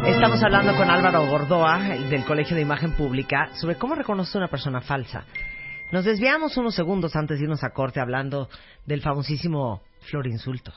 [0.08, 4.48] Estamos hablando con Álvaro Gordoa el del Colegio de Imagen Pública sobre cómo reconocer una
[4.48, 5.26] persona falsa.
[5.92, 8.50] Nos desviamos unos segundos antes de irnos a corte hablando
[8.86, 10.72] del famosísimo florinsulto.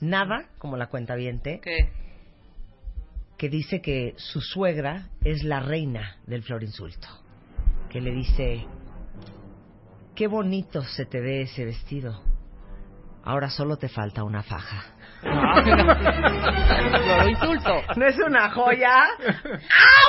[0.00, 1.60] Nada como la cuenta ¿Qué?
[3.36, 7.08] que dice que su suegra es la reina del florinsulto.
[7.90, 8.66] Que le dice,
[10.14, 12.22] qué bonito se te ve ese vestido.
[13.24, 14.94] Ahora solo te falta una faja.
[17.22, 17.82] Lo insulto.
[17.96, 19.04] ¿No es una joya?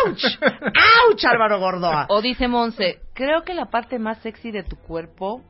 [0.05, 0.24] ¡Auch!
[0.41, 2.05] ¡Auch, Álvaro Gordoa!
[2.09, 5.41] O dice Monse, creo que la parte más sexy de tu cuerpo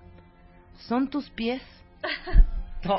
[0.87, 1.61] son tus pies.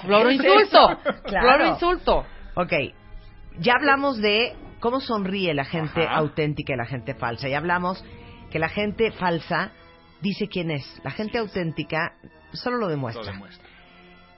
[0.03, 0.99] Floro ¿Qué es insulto.
[1.25, 1.47] Claro.
[1.49, 2.25] Floro insulto.
[2.55, 2.73] Ok,
[3.59, 6.17] ya hablamos de cómo sonríe la gente Ajá.
[6.17, 7.49] auténtica y la gente falsa.
[7.49, 8.05] Ya hablamos
[8.51, 9.73] que la gente falsa
[10.21, 11.01] dice quién es.
[11.03, 12.13] La gente auténtica
[12.53, 13.25] solo lo Lo demuestra.
[13.33, 13.67] demuestra.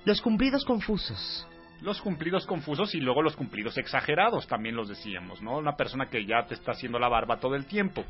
[0.06, 1.46] Los cumplidos confusos.
[1.84, 5.58] Los cumplidos confusos y luego los cumplidos exagerados, también los decíamos, ¿no?
[5.58, 8.06] Una persona que ya te está haciendo la barba todo el tiempo.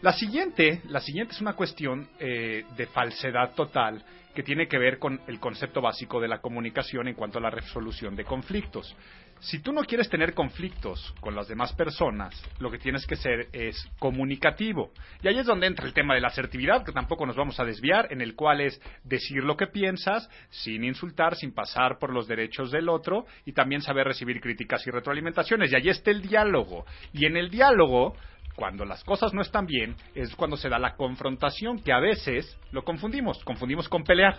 [0.00, 4.02] La siguiente, la siguiente es una cuestión eh, de falsedad total
[4.34, 7.50] que tiene que ver con el concepto básico de la comunicación en cuanto a la
[7.50, 8.96] resolución de conflictos.
[9.42, 13.48] Si tú no quieres tener conflictos con las demás personas, lo que tienes que ser
[13.52, 14.92] es comunicativo.
[15.20, 17.64] Y ahí es donde entra el tema de la asertividad, que tampoco nos vamos a
[17.64, 22.28] desviar, en el cual es decir lo que piensas sin insultar, sin pasar por los
[22.28, 25.72] derechos del otro y también saber recibir críticas y retroalimentaciones.
[25.72, 26.86] Y ahí está el diálogo.
[27.12, 28.14] Y en el diálogo,
[28.54, 32.56] cuando las cosas no están bien, es cuando se da la confrontación, que a veces
[32.70, 34.38] lo confundimos, confundimos con pelear.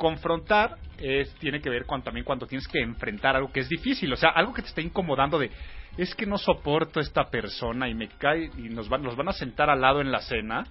[0.00, 4.10] Confrontar es, tiene que ver con, también cuando tienes que enfrentar algo que es difícil,
[4.10, 5.50] o sea, algo que te está incomodando de,
[5.98, 9.32] es que no soporto esta persona y me cae y nos van, nos van a
[9.34, 10.66] sentar al lado en la cena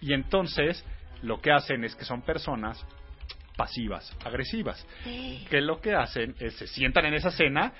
[0.00, 0.84] y entonces
[1.22, 2.84] lo que hacen es que son personas
[3.56, 4.84] pasivas, agresivas,
[5.48, 7.72] que lo que hacen es se sientan en esa cena,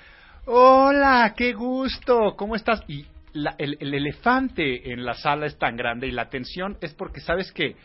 [0.45, 2.81] hola, qué gusto, ¿cómo estás?
[2.87, 6.93] Y la- el, el elefante en la sala es tan grande y la tensión es
[6.93, 7.75] porque sabes que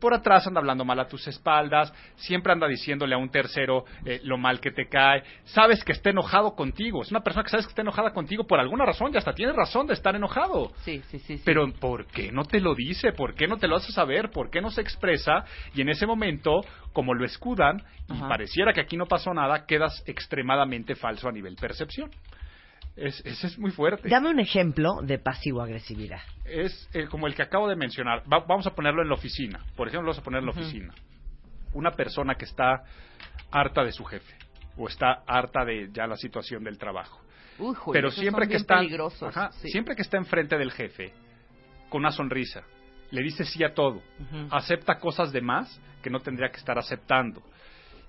[0.00, 4.20] por atrás anda hablando mal a tus espaldas, siempre anda diciéndole a un tercero eh,
[4.24, 7.66] lo mal que te cae, sabes que está enojado contigo, es una persona que sabes
[7.66, 10.72] que está enojada contigo por alguna razón y hasta tiene razón de estar enojado.
[10.84, 11.38] Sí, sí, sí.
[11.38, 11.42] sí.
[11.44, 13.12] Pero ¿por qué no te lo dice?
[13.12, 14.30] ¿Por qué no te lo hace saber?
[14.30, 15.44] ¿Por qué no se expresa?
[15.74, 16.60] Y en ese momento,
[16.92, 18.28] como lo escudan y Ajá.
[18.28, 22.10] pareciera que aquí no pasó nada, quedas extremadamente falso a nivel percepción.
[22.96, 24.08] Es, ese es muy fuerte.
[24.08, 26.20] Dame un ejemplo de pasivo-agresividad.
[26.46, 28.22] Es eh, como el que acabo de mencionar.
[28.32, 29.60] Va- vamos a ponerlo en la oficina.
[29.76, 30.94] Por ejemplo, vamos a ponerlo en la oficina.
[31.74, 32.84] Una persona que está
[33.50, 34.34] harta de su jefe
[34.78, 37.20] o está harta de ya la situación del trabajo.
[37.58, 38.80] Uy, Pero siempre que está
[39.28, 39.68] ajá, sí.
[39.70, 41.12] siempre que está enfrente del jefe
[41.88, 42.62] con una sonrisa,
[43.10, 44.02] le dice sí a todo,
[44.50, 47.42] acepta cosas de más que no tendría que estar aceptando.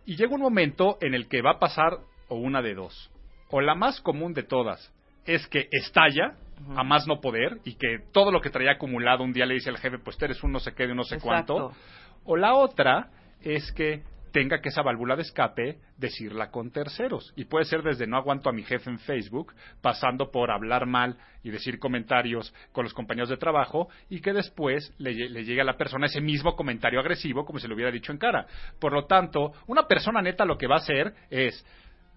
[0.05, 1.97] Y llega un momento en el que va a pasar
[2.29, 3.09] o una de dos.
[3.49, 4.91] O la más común de todas
[5.25, 6.33] es que estalla
[6.75, 9.69] a más no poder y que todo lo que traía acumulado un día le dice
[9.69, 11.53] al jefe, pues tú eres un no sé qué de un no sé Exacto.
[11.55, 11.77] cuánto.
[12.25, 13.09] O la otra
[13.41, 17.31] es que tenga que esa válvula de escape decirla con terceros.
[17.35, 21.17] Y puede ser desde no aguanto a mi jefe en Facebook, pasando por hablar mal
[21.43, 25.61] y decir comentarios con los compañeros de trabajo y que después le, lle- le llegue
[25.61, 28.45] a la persona ese mismo comentario agresivo como si lo hubiera dicho en cara.
[28.79, 31.65] Por lo tanto, una persona neta lo que va a hacer es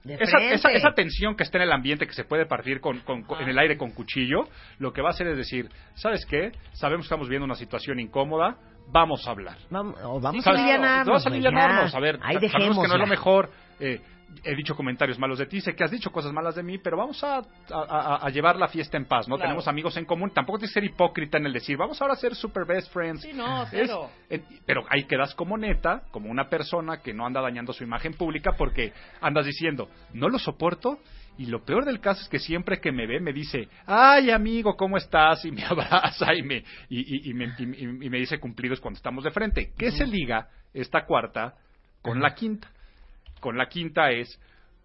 [0.04, 3.22] esa, esa, esa tensión que está en el ambiente que se puede partir con, con-
[3.24, 4.48] con- en el aire con cuchillo,
[4.78, 6.52] lo que va a hacer es decir, ¿sabes qué?
[6.72, 8.56] Sabemos que estamos viviendo una situación incómoda,
[8.92, 9.56] vamos a hablar.
[9.70, 10.60] Vamos, o vamos a ¿Sabes?
[10.60, 11.22] alivianarnos.
[11.22, 11.98] Vamos a.
[11.98, 13.50] A ver, Ahí sabemos que no es lo mejor.
[13.78, 14.00] eh,
[14.44, 16.96] he dicho comentarios malos de ti, sé que has dicho cosas malas de mí, pero
[16.96, 19.36] vamos a, a- a- a llevar la fiesta en paz, ¿no?
[19.36, 19.48] Claro.
[19.48, 20.30] Tenemos amigos en común.
[20.30, 23.22] Tampoco tienes que ser hipócrita en el decir, vamos ahora a ser super best friends.
[23.22, 24.10] Sí, no, Es- cero.
[24.28, 28.14] eh, pero ahí quedas como neta, como una persona que no anda dañando su imagen
[28.14, 30.98] pública porque andas diciendo, no lo soporto.
[31.38, 34.76] Y lo peor del caso es que siempre que me ve me dice, ay amigo,
[34.76, 35.44] ¿cómo estás?
[35.44, 36.56] Y me abraza y me,
[36.88, 39.72] y, y- y me, y- y me dice cumplidos cuando estamos de frente.
[39.78, 41.54] ¿Qué se liga esta cuarta
[42.02, 42.68] con la quinta?
[43.40, 44.38] Con la quinta es,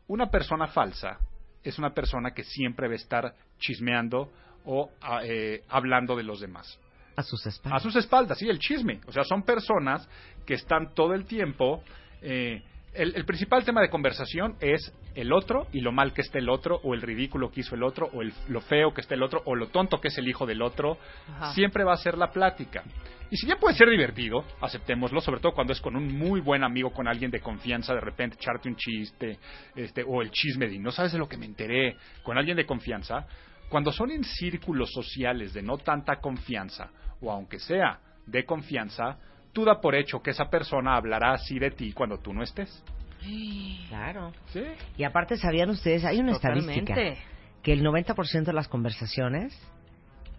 [0.08, 1.20] una persona falsa
[1.64, 4.32] es una persona que siempre va a estar chismeando
[4.66, 6.80] o ah, eh, hablando de los demás.
[7.16, 7.84] A sus A espaldas.
[7.84, 9.02] sus espaldas, sí, el chisme.
[9.08, 10.08] O sea, son personas
[10.46, 11.84] que están todo el tiempo.
[12.22, 12.62] eh,
[12.96, 16.50] el, el principal tema de conversación es el otro y lo mal que está el
[16.50, 19.24] otro, o el ridículo que hizo el otro, o el- lo feo que está el
[19.24, 20.98] otro, o lo tonto que es el hijo del otro.
[21.28, 21.54] Ajá.
[21.54, 22.84] Siempre va a ser la plática.
[23.32, 26.64] Y si bien puede ser divertido, aceptémoslo, sobre todo cuando es con un muy buen
[26.64, 29.40] amigo, con alguien de confianza, de repente echarte un chiste,
[29.76, 32.66] este, o el chisme de no sabes de lo que me enteré, con alguien de
[32.66, 33.26] confianza,
[33.70, 36.90] cuando son en círculos sociales de no tanta confianza,
[37.20, 39.18] o aunque sea de confianza,
[39.56, 42.84] tú da por hecho que esa persona hablará así de ti cuando tú no estés.
[43.90, 44.34] Claro.
[44.48, 44.62] ¿Sí?
[44.98, 46.04] Y aparte, ¿sabían ustedes?
[46.04, 47.22] Hay una estadística Totalmente.
[47.64, 49.58] que el 90% de las conversaciones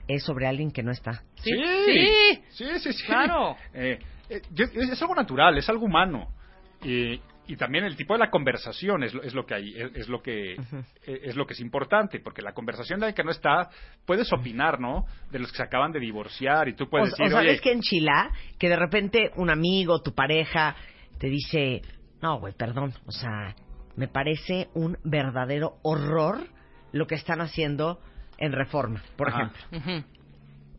[0.06, 1.22] es sobre alguien que no está.
[1.36, 1.50] Sí,
[1.86, 3.06] sí, sí, sí, sí.
[3.06, 3.56] Claro.
[3.72, 3.98] Eh,
[4.28, 6.28] eh, es algo natural, es algo humano.
[6.84, 9.90] Y, y también el tipo de la conversación es lo, es lo que hay, es,
[9.94, 10.56] es lo que eh,
[11.04, 13.70] es lo que es importante, porque la conversación de alguien que no está,
[14.04, 15.06] puedes opinar, ¿no?
[15.30, 17.60] De los que se acaban de divorciar y tú O, puedes o decir, sabes oye,
[17.60, 20.74] que en Chila, que de repente un amigo, tu pareja,
[21.18, 21.82] te dice,
[22.20, 23.54] no, güey, perdón, o sea,
[23.96, 26.48] me parece un verdadero horror
[26.92, 28.00] lo que están haciendo
[28.38, 29.52] en Reforma, por Ajá.
[29.70, 30.08] ejemplo.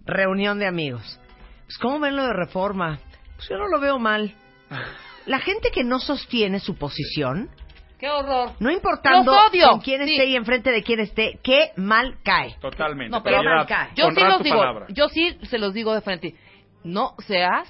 [0.05, 1.19] Reunión de amigos.
[1.65, 2.99] Pues, ¿cómo ven lo de Reforma?
[3.35, 4.33] Pues yo no lo veo mal.
[5.27, 7.49] la gente que no sostiene su posición,
[7.99, 8.51] ¡Qué horror!
[8.59, 9.69] no importando Los odio.
[9.69, 10.13] con quién Sí.
[10.13, 12.55] esté y enfrente de quién esté, qué mal cae.
[12.61, 13.11] Totalmente.
[13.11, 13.89] No, pero Prioridad, marca.
[13.95, 14.85] Yo sí los digo, palabra.
[14.89, 16.35] yo sí se los digo de frente.
[16.83, 17.67] No seas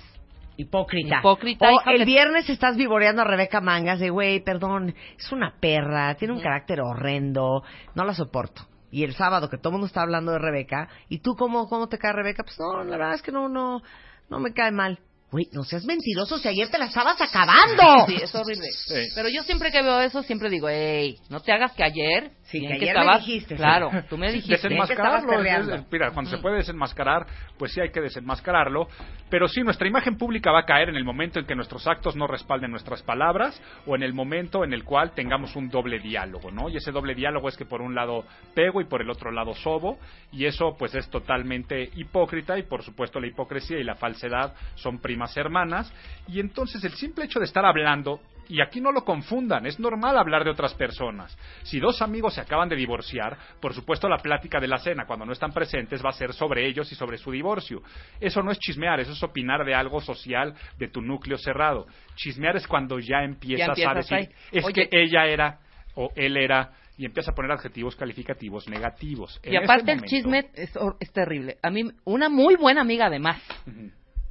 [0.59, 1.19] Hipócrita.
[1.19, 5.53] Hipócrita, O el que- viernes estás vivoreando a Rebeca Mangas de, güey, perdón, es una
[5.59, 7.63] perra, tiene un carácter horrendo,
[7.93, 8.63] no la soporto.
[8.89, 11.87] Y el sábado que todo el mundo está hablando de Rebeca, ¿y tú cómo, cómo
[11.89, 12.43] te cae Rebeca?
[12.43, 13.81] Pues no, la verdad es que no, no,
[14.29, 14.97] no me cae mal.
[15.29, 17.83] Güey, no seas mentiroso si ayer te la estabas acabando.
[18.07, 18.67] Sí, es horrible.
[18.71, 19.09] Sí.
[19.13, 22.31] Pero yo siempre que veo eso, siempre digo, hey, no te hagas que ayer...
[22.43, 23.61] Sí, que ayer me estabas- dijiste, sí.
[23.61, 24.53] Claro, tú me dijiste.
[24.53, 25.43] Desenmascararlo.
[25.43, 27.25] es- mira, cuando se puede desenmascarar,
[27.57, 28.87] pues sí hay que desenmascararlo.
[29.29, 32.15] Pero sí, nuestra imagen pública va a caer en el momento en que nuestros actos
[32.15, 36.49] no respalden nuestras palabras o en el momento en el cual tengamos un doble diálogo,
[36.51, 36.69] ¿no?
[36.69, 38.23] Y ese doble diálogo es que por un lado
[38.55, 39.99] pego y por el otro lado sobo.
[40.31, 42.57] Y eso, pues, es totalmente hipócrita.
[42.57, 45.91] Y por supuesto, la hipocresía y la falsedad son primas hermanas.
[46.27, 50.17] Y entonces, el simple hecho de estar hablando y aquí no lo confundan, es normal
[50.17, 51.37] hablar de otras personas.
[51.63, 55.25] Si dos amigos se acaban de divorciar, por supuesto la plática de la cena, cuando
[55.25, 57.81] no están presentes, va a ser sobre ellos y sobre su divorcio.
[58.21, 61.87] Eso no es chismear, eso es opinar de algo social de tu núcleo cerrado.
[62.15, 64.29] Chismear es cuando ya empiezas, Ya a empiezas decir, ahí.
[64.53, 64.73] es Oye.
[64.87, 65.59] que ella era
[65.95, 69.41] o él era, y empieza a poner adjetivos calificativos negativos.
[69.43, 71.57] Y aparte el chisme es, es terrible.
[71.61, 73.41] A mí, una muy buena amiga además.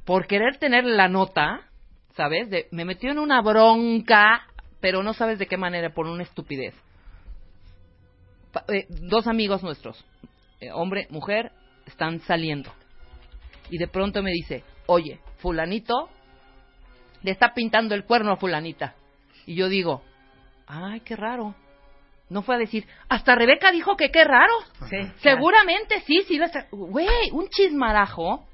[0.07, 1.63] Por querer tener la nota,
[2.15, 2.49] ¿sabes?
[2.49, 4.47] De, me metió en una bronca,
[4.79, 6.73] pero no sabes de qué manera, por una estupidez.
[8.53, 10.05] Pa- eh, dos amigos nuestros,
[10.61, 11.51] eh, hombre, mujer,
[11.85, 12.71] están saliendo.
[13.69, 16.09] Y de pronto me dice, oye, fulanito
[17.21, 18.95] le está pintando el cuerno a fulanita.
[19.45, 20.03] Y yo digo,
[20.67, 21.53] ay, qué raro.
[22.29, 24.53] No fue a decir, hasta Rebeca dijo que qué raro.
[24.89, 26.39] Sí, Seguramente sí, sí.
[26.71, 28.46] Güey, un chismarajo.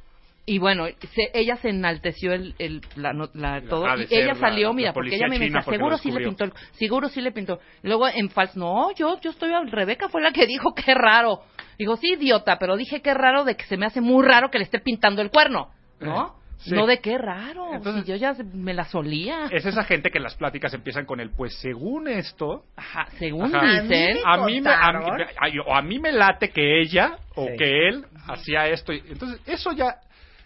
[0.45, 3.83] Y bueno, se- ella se enalteció el, el, la, no- la- todo.
[3.95, 6.29] de Y ella la- salió, la mira, porque ella me decía, seguro sí le descubrió".
[6.29, 7.59] pintó, el- seguro sí le pintó.
[7.81, 11.43] Luego en falso, no, yo, yo estoy, Rebeca fue la que dijo qué raro.
[11.79, 14.57] Digo, sí, idiota, pero dije qué raro de que se me hace muy raro que
[14.57, 15.69] le esté pintando el cuerno,
[16.01, 16.35] ¿no?
[16.57, 16.71] Sí.
[16.75, 19.45] No de qué raro, Entonces- si yo ya me la solía.
[19.51, 23.81] Es esa gente que las pláticas empiezan con el, pues según esto, Ajá, según Ajá.
[23.81, 25.05] dicen, a mí me, a mí,
[25.39, 27.57] ay, o a mí me late que ella o Sí.
[27.57, 28.93] que él hacía esto.
[28.93, 29.95] y- Entonces, eso ya,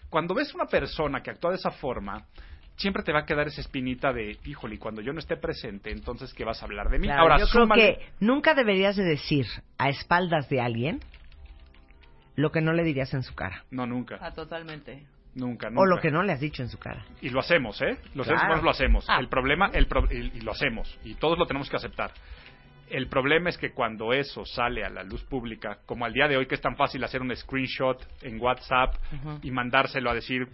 [0.10, 2.26] cuando ves una persona que actúa de esa forma,
[2.76, 5.92] siempre te va a quedar esa espinita de, híjole, y cuando yo no esté presente,
[5.92, 7.08] entonces, ¿qué vas a hablar de mí?
[7.08, 9.46] Claro, Ahora, yo creo súmale- que nunca deberías de decir
[9.78, 11.00] a espaldas de alguien
[12.36, 13.64] lo que no le dirías en su cara.
[13.72, 15.06] No, nunca, ah, totalmente.
[15.34, 15.82] nunca, nunca.
[15.82, 17.04] O lo que no le has dicho en su cara.
[17.22, 17.98] Y lo hacemos, ¿eh?
[18.14, 18.26] Los Claro.
[18.26, 19.06] seres humanos lo hacemos.
[19.10, 19.20] Ah.
[19.20, 21.00] El problema, el pro- y, y lo hacemos.
[21.04, 22.12] Y todos lo tenemos que aceptar.
[22.90, 26.38] El problema es que cuando eso sale a la luz pública, como al día de
[26.38, 28.96] hoy que es tan fácil hacer un screenshot en WhatsApp
[29.42, 30.48] y mandárselo a decir,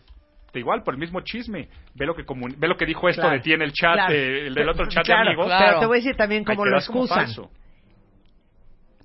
[0.54, 3.22] da igual, por el mismo chisme, ve lo que, comun- ve lo que dijo esto
[3.22, 3.36] Claro.
[3.38, 4.14] de ti en el chat, Claro.
[4.14, 5.46] eh, el del otro chat Claro, de amigos.
[5.48, 5.66] claro.
[5.68, 7.28] Pero te voy a decir también cómo lo como excusan.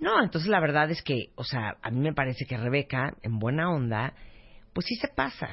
[0.01, 3.39] No, entonces la verdad es que, o sea, a mí me parece que Rebeca, en
[3.39, 4.15] buena onda,
[4.73, 5.49] pues sí se pasa.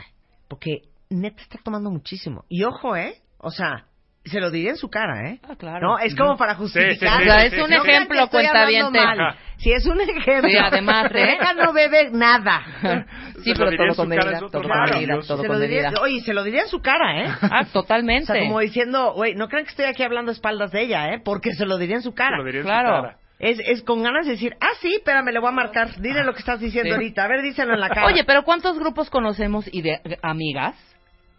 [0.47, 2.45] Porque neta está tomando muchísimo.
[2.47, 3.22] Y ojo, ¿eh?
[3.39, 3.85] O sea,
[4.26, 5.39] se lo diría en su cara, ¿eh?
[5.47, 5.88] Ah, claro.
[5.88, 7.19] No, es como para justificar.
[7.19, 8.99] Sí, sí, O sea, es un ejemplo, cuentaviente.
[8.99, 9.35] mal.
[9.57, 10.49] Si es un ejemplo.
[10.49, 11.11] Sí, además.
[11.11, 12.61] Rebeca no bebe nada.
[13.43, 15.91] Sí, Se lo pero todo con medida, todo con medida, todo con medida.
[16.02, 17.27] oye, se lo diría en su cara, ¿eh?
[17.43, 18.26] Ah, O totalmente.
[18.34, 21.22] sea, como diciendo, güey, no crean que estoy aquí hablando a espaldas de ella, ¿eh?
[21.23, 22.38] Porque se lo diría en su Se cara.
[22.38, 22.95] lo diría en Claro.
[22.95, 23.18] su cara.
[23.38, 25.89] Es, es con ganas de decir, ah, sí, espérame, le voy a marcar.
[25.99, 26.93] Dile lo que estás diciendo Sí.
[26.95, 27.23] ahorita.
[27.26, 28.07] A ver, díselo en la cara.
[28.07, 30.76] Oye, pero ¿cuántos grupos conocemos y de de amigas?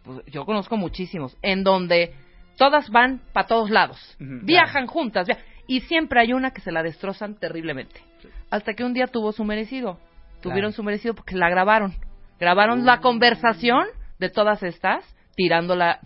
[0.05, 2.15] Pues yo conozco muchísimos, en donde
[2.57, 6.83] todas van para todos lados, viajan juntas, via- y siempre hay una que se la
[6.83, 8.01] destrozan terriblemente.
[8.51, 9.99] Hasta que un día tuvo su merecido.
[10.43, 11.95] Tuvieron su merecido porque la grabaron.
[12.39, 13.87] Grabaron la conversación
[14.19, 15.05] de todas estas,
[15.35, 15.99] tirándola,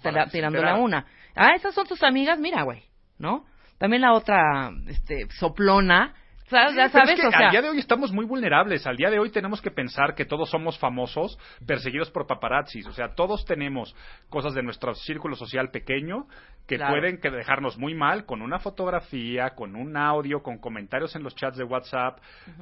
[0.60, 0.82] enterara.
[0.82, 1.06] una.
[1.36, 2.82] Ah, esas son tus amigas, mira, güey,
[3.18, 3.44] ¿no?
[3.78, 6.14] También la otra, este, soplona.
[6.74, 8.86] Ya sabes, es que o sea, al día de hoy estamos muy vulnerables.
[8.86, 12.86] Al día de hoy tenemos que pensar que todos somos famosos, perseguidos por paparazzis.
[12.86, 13.94] O sea, todos tenemos
[14.28, 16.26] cosas de nuestro círculo social pequeño
[16.66, 16.94] que Claro.
[16.94, 21.34] pueden que dejarnos muy mal con una fotografía, con un audio, con comentarios en los
[21.34, 22.18] chats de WhatsApp.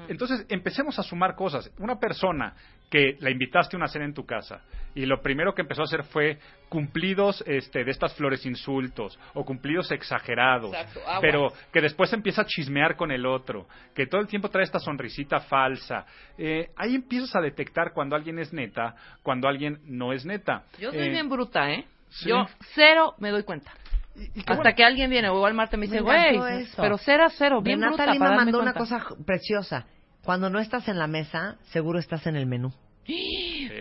[0.09, 1.71] Entonces, empecemos a sumar cosas.
[1.79, 2.55] Una persona
[2.91, 4.63] que la invitaste a una cena en tu casa
[4.95, 6.39] y lo primero que empezó a hacer fue
[6.69, 10.75] cumplidos este, de estas flores insultos o cumplidos exagerados,
[11.21, 14.79] pero que después empieza a chismear con el otro, que todo el tiempo trae esta
[14.79, 16.05] sonrisita falsa.
[16.37, 20.65] Eh, ahí empiezas a detectar cuando alguien es neta, cuando alguien no es neta.
[20.79, 21.85] Yo soy Eh, bien bruta, ¿eh?
[22.11, 22.29] sí.
[22.29, 23.71] Yo cero me doy cuenta.
[24.17, 24.75] y- y qué Hasta bueno.
[24.77, 26.41] que alguien viene, o al martes me dice, güey,
[26.77, 29.87] pero cero a cero, bien Renata bruta Lima mandó una cosa preciosa.
[30.25, 32.73] Cuando no estás en la mesa, seguro estás en el menú.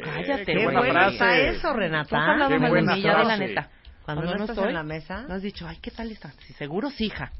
[0.03, 1.13] Cállate, qué buena bueno frase.
[1.13, 2.17] está eso, Estás Renata.
[2.17, 3.47] hablando Qué de buena ya de la frase.
[3.47, 3.69] neta.
[4.05, 5.25] Cuando, no, estás estoy, en la mesa.
[5.27, 6.31] No has dicho, ay, ¿qué tal está?
[6.45, 7.31] Sí, seguro sí, hija.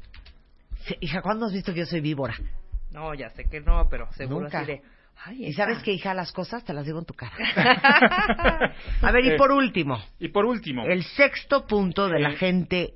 [1.00, 2.34] Hija, ¿cuándo has visto que yo soy víbora?
[2.92, 4.60] No, ya sé que no, pero seguro Nunca.
[4.60, 4.82] así de,
[5.24, 7.32] ay, Y sabes que, hija, las cosas te las digo en tu cara.
[9.02, 12.36] A ver, y Eh, por último, Y por último, el sexto punto de la Eh,
[12.36, 12.94] gente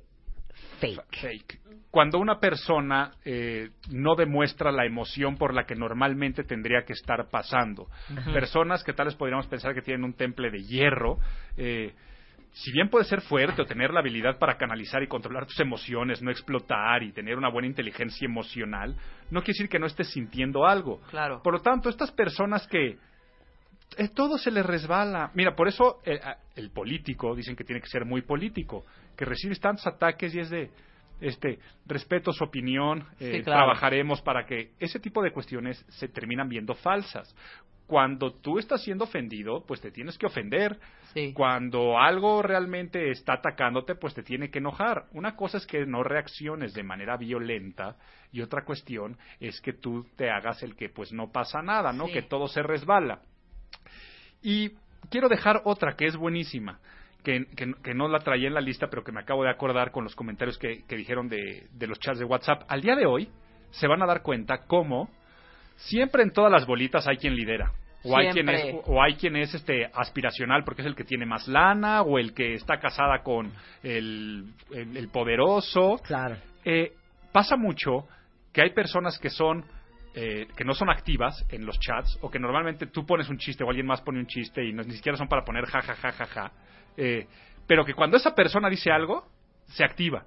[0.79, 1.17] fake.
[1.21, 1.59] fake.
[1.91, 7.29] Cuando una persona eh, no demuestra la emoción por la que normalmente tendría que estar
[7.29, 7.87] pasando.
[8.33, 11.19] Personas que tal vez podríamos pensar que tienen un temple de hierro,
[11.55, 11.93] eh,
[12.53, 16.21] si bien puede ser fuerte o tener la habilidad para canalizar y controlar tus emociones,
[16.21, 18.95] no explotar y tener una buena inteligencia emocional,
[19.31, 21.01] no quiere decir que no estés sintiendo algo.
[21.09, 21.41] Claro.
[21.41, 22.99] Por lo tanto, estas personas que
[23.97, 25.31] eh, todo se les resbala.
[25.33, 26.19] Mira, por eso eh,
[26.55, 28.85] el político, dicen que tiene que ser muy político,
[29.17, 30.69] que recibes tantos ataques y es de,
[31.23, 33.61] este, respeto su opinión, eh, Sí, claro.
[33.61, 37.35] trabajaremos para que ese tipo de cuestiones se terminan viendo falsas.
[37.87, 40.79] Cuando tú estás siendo ofendido, pues te tienes que ofender.
[41.13, 41.33] Sí.
[41.33, 45.05] Cuando algo realmente está atacándote, pues te tiene que enojar.
[45.11, 47.97] Una cosa es que no reacciones de manera violenta
[48.31, 52.07] y otra cuestión es que tú te hagas el que pues no pasa nada, ¿no?
[52.07, 52.13] Sí.
[52.13, 53.21] Que todo se resbala.
[54.41, 54.71] Y
[55.09, 56.79] quiero dejar otra que es buenísima,
[57.23, 59.91] que, que- que no la traía en la lista, pero que me acabo de acordar
[59.91, 62.63] con los comentarios que, que dijeron de, de los chats de WhatsApp.
[62.67, 63.29] Al día de hoy
[63.71, 65.09] se van a dar cuenta cómo
[65.75, 67.71] siempre en todas las bolitas hay quien lidera.
[68.05, 71.25] O hay, quien es, o hay quien es este aspiracional porque es el que tiene
[71.25, 73.49] más lana o el que está casada con
[73.81, 76.01] el, el- el poderoso.
[76.03, 76.35] Claro.
[76.65, 76.91] Eh,
[77.31, 78.05] pasa mucho
[78.51, 79.63] que hay personas que son
[80.15, 83.63] eh, que no son activas en los chats o que normalmente tú pones un chiste
[83.63, 85.95] o alguien más pone un chiste y no, ni siquiera son para poner ja ja
[85.95, 86.51] ja ja ja
[86.97, 87.27] eh,
[87.67, 89.25] pero que cuando esa persona dice algo
[89.67, 90.25] se activa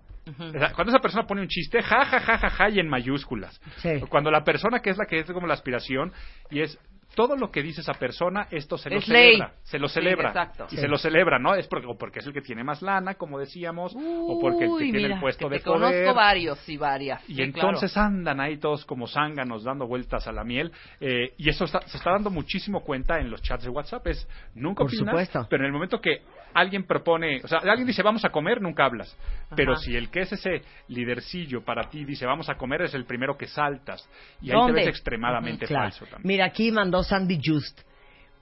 [0.75, 3.61] Cuando esa persona pone un chiste, ja, ja, ja, ja, ja, y en mayúsculas.
[3.77, 4.01] Sí.
[4.09, 6.13] Cuando la persona que es la que es como la aspiración,
[6.51, 6.77] y es
[7.15, 9.35] todo lo que dice esa persona, esto se lo Es ley.
[9.35, 9.53] celebra.
[9.63, 10.29] Se lo Sí, celebra.
[10.31, 10.67] exacto.
[10.69, 10.77] Y Sí.
[10.83, 11.55] se lo celebra, ¿no?
[11.55, 14.71] Es porque, o porque es el que tiene más lana, como decíamos, o porque el
[14.77, 15.81] que tiene el puesto que de te poder.
[16.05, 17.23] conozco varios y varias.
[17.31, 18.09] Y Sí, entonces claro.
[18.09, 20.73] andan ahí todos como zánganos dando vueltas a la miel.
[21.01, 24.05] eh, y eso está- se está dando muchísimo cuenta en los chats de WhatsApp.
[24.09, 25.47] Es nunca Por opinas, supuesto.
[25.49, 26.23] pero en el momento que
[26.57, 29.17] alguien propone, o sea, alguien dice vamos a comer, nunca hablas.
[29.55, 29.83] Pero Ajá.
[29.83, 33.37] si el que es ese lidercillo para ti dice vamos a comer, es el primero
[33.37, 34.09] que saltas.
[34.41, 34.73] Y ahí ¿Dónde?
[34.73, 35.85] te ves extremadamente Claro.
[35.85, 36.23] falso también.
[36.27, 37.81] Mira, aquí mandó Sandy Just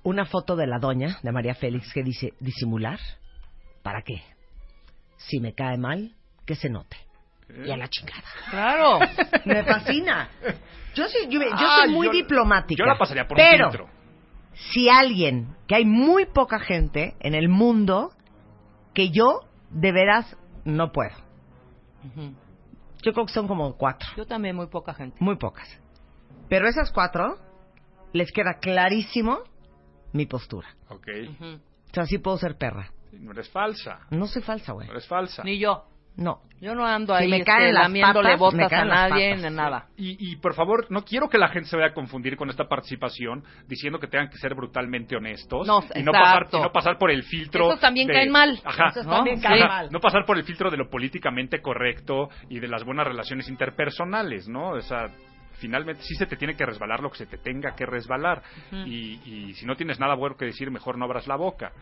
[0.02, 2.98] una foto de la doña, de María Félix, que dice, ¿disimular?
[3.82, 4.22] ¿Para qué?
[5.16, 6.12] Si me cae mal,
[6.46, 6.96] que se note.
[7.64, 8.22] Y a la chingada.
[8.50, 8.98] Claro.
[9.44, 10.28] Me fascina.
[10.94, 12.82] Yo, sí, yo, yo Ah, soy muy yo- diplomática.
[12.82, 13.90] Yo la pasaría por un pero, filtro.
[14.54, 18.10] Si alguien, que hay muy poca gente en el mundo,
[18.92, 19.40] que yo
[19.70, 21.16] de veras no puedo.
[23.02, 25.16] Yo creo que son como cuatro, Yo también, muy poca gente.
[25.20, 25.68] muy pocas.
[26.48, 27.36] Pero esas cuatro,
[28.12, 29.40] les queda clarísimo
[30.12, 30.68] mi postura.
[30.88, 31.08] Ok.
[31.40, 32.90] O sea, sí puedo ser perra.
[33.12, 34.00] No eres falsa.
[34.10, 34.86] No soy falsa, güey.
[34.86, 35.42] No eres falsa.
[35.44, 35.84] Ni yo.
[36.16, 36.40] No.
[36.60, 39.50] Yo no ando Si ahí me este, caen las lamiéndole botas a caen nadie, ni
[39.54, 39.88] nada.
[39.96, 42.66] Y, y por favor, no quiero que la gente se vaya a confundir con esta
[42.68, 46.96] participación diciendo que tengan que ser brutalmente honestos No, y, no pasar, y no pasar
[46.96, 47.66] por el filtro.
[47.68, 48.58] Esos también de- caen mal.
[48.64, 49.12] Ajá, Esos ¿no?
[49.16, 49.88] también Ajá, caen mal.
[49.90, 54.48] No pasar por el filtro de lo políticamente correcto y de las buenas relaciones interpersonales,
[54.48, 54.70] ¿no?
[54.70, 55.08] O sea,
[55.58, 58.40] finalmente sí se te tiene que resbalar lo que se te tenga que resbalar.
[58.72, 61.72] y, y si no tienes nada bueno que decir, mejor no abras la boca.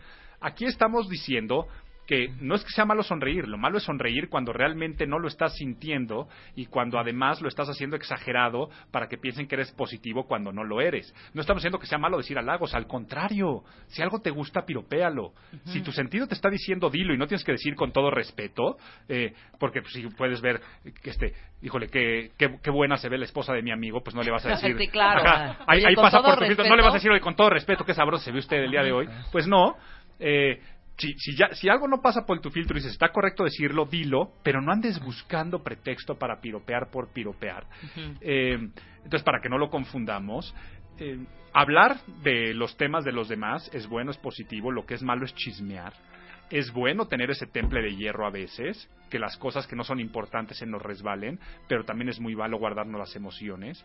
[0.41, 1.67] Aquí estamos diciendo
[2.07, 5.27] que no es que sea malo sonreír, lo malo es sonreír cuando realmente no lo
[5.27, 10.25] estás sintiendo y cuando además lo estás haciendo exagerado para que piensen que eres positivo
[10.27, 11.13] cuando no lo eres.
[11.33, 15.33] No estamos diciendo que sea malo decir halagos, al contrario, si algo te gusta, piropéalo.
[15.65, 18.77] Si tu sentido te está diciendo, dilo y no tienes que decir con todo respeto,
[19.07, 20.61] eh, porque pues, si puedes ver
[21.01, 24.15] que este, híjole, qué, qué, qué buena se ve la esposa de mi amigo, pues
[24.15, 24.77] no le vas a decir.
[24.77, 25.21] Sí, claro.
[25.21, 27.35] Ajá, ahí, Oye, ahí con pasa por tu no le vas a decir, oye, con
[27.35, 29.07] todo respeto, qué sabroso se ve usted el día de hoy.
[29.31, 29.75] Pues no.
[30.19, 30.61] Eh,
[30.97, 33.85] si, si, ya, si algo no pasa por tu filtro y dices, está correcto decirlo,
[33.85, 37.65] dilo, pero no andes buscando pretexto para piropear por piropear.
[38.21, 38.57] Eh,
[38.97, 40.53] entonces, para que no lo confundamos,
[40.99, 41.19] eh,
[41.53, 45.25] hablar de los temas de los demás es bueno, es positivo, lo que es malo
[45.25, 45.93] es chismear.
[46.49, 49.99] Es bueno tener ese temple de hierro a veces, que las cosas que no son
[49.99, 53.83] importantes se nos resbalen, pero también es muy malo guardarnos las emociones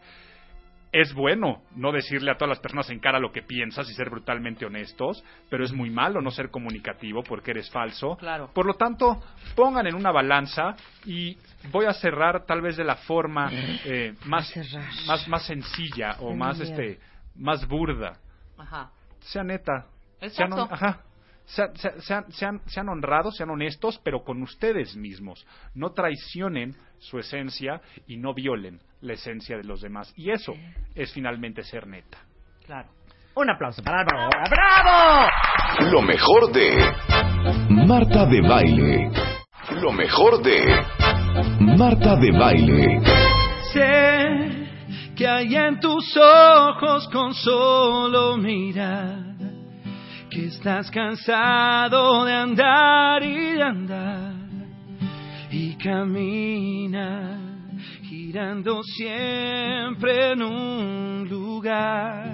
[0.92, 4.10] es bueno no decirle a todas las personas en cara lo que piensas y ser
[4.10, 8.16] brutalmente honestos, pero es muy malo no ser comunicativo porque eres falso.
[8.16, 8.50] Claro.
[8.54, 9.22] Por lo tanto,
[9.54, 10.74] pongan en una balanza
[11.04, 11.36] y
[11.70, 13.50] voy a cerrar tal vez de la forma
[13.84, 14.84] eh, más, cerrar.
[15.06, 16.70] más más sencilla o más miedo.
[16.70, 16.98] este
[17.36, 18.18] más burda.
[18.56, 18.90] Ajá.
[19.20, 19.86] Sea neta.
[20.20, 20.68] Sean, Exacto.
[20.70, 21.00] ajá.
[21.44, 25.46] Sea- sea- sean, sean, sean honrados, sean honestos, pero con ustedes mismos.
[25.74, 30.12] No traicionen su esencia y no violen la esencia de los demás.
[30.16, 30.54] Y eso
[30.94, 32.18] es finalmente ser neta.
[32.64, 32.88] Claro.
[33.34, 34.30] Un aplauso para Álvaro.
[34.50, 35.90] ¡Bravo!
[35.92, 36.92] Lo mejor de
[37.70, 39.10] Marta de Baile.
[39.80, 40.84] Lo mejor de
[41.60, 43.00] Marta de Baile.
[43.72, 44.68] Sé
[45.14, 49.36] que hay en tus ojos con solo mirar
[50.30, 54.32] que estás cansado de andar y de andar
[55.50, 57.47] y camina
[58.28, 62.26] girando siempre en un lugar.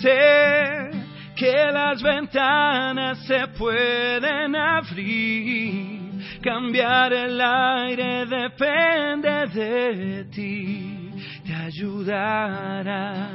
[0.00, 0.90] Sé
[1.36, 11.10] que las ventanas se pueden abrir, cambiar el aire depende de ti,
[11.44, 13.28] te ayudará,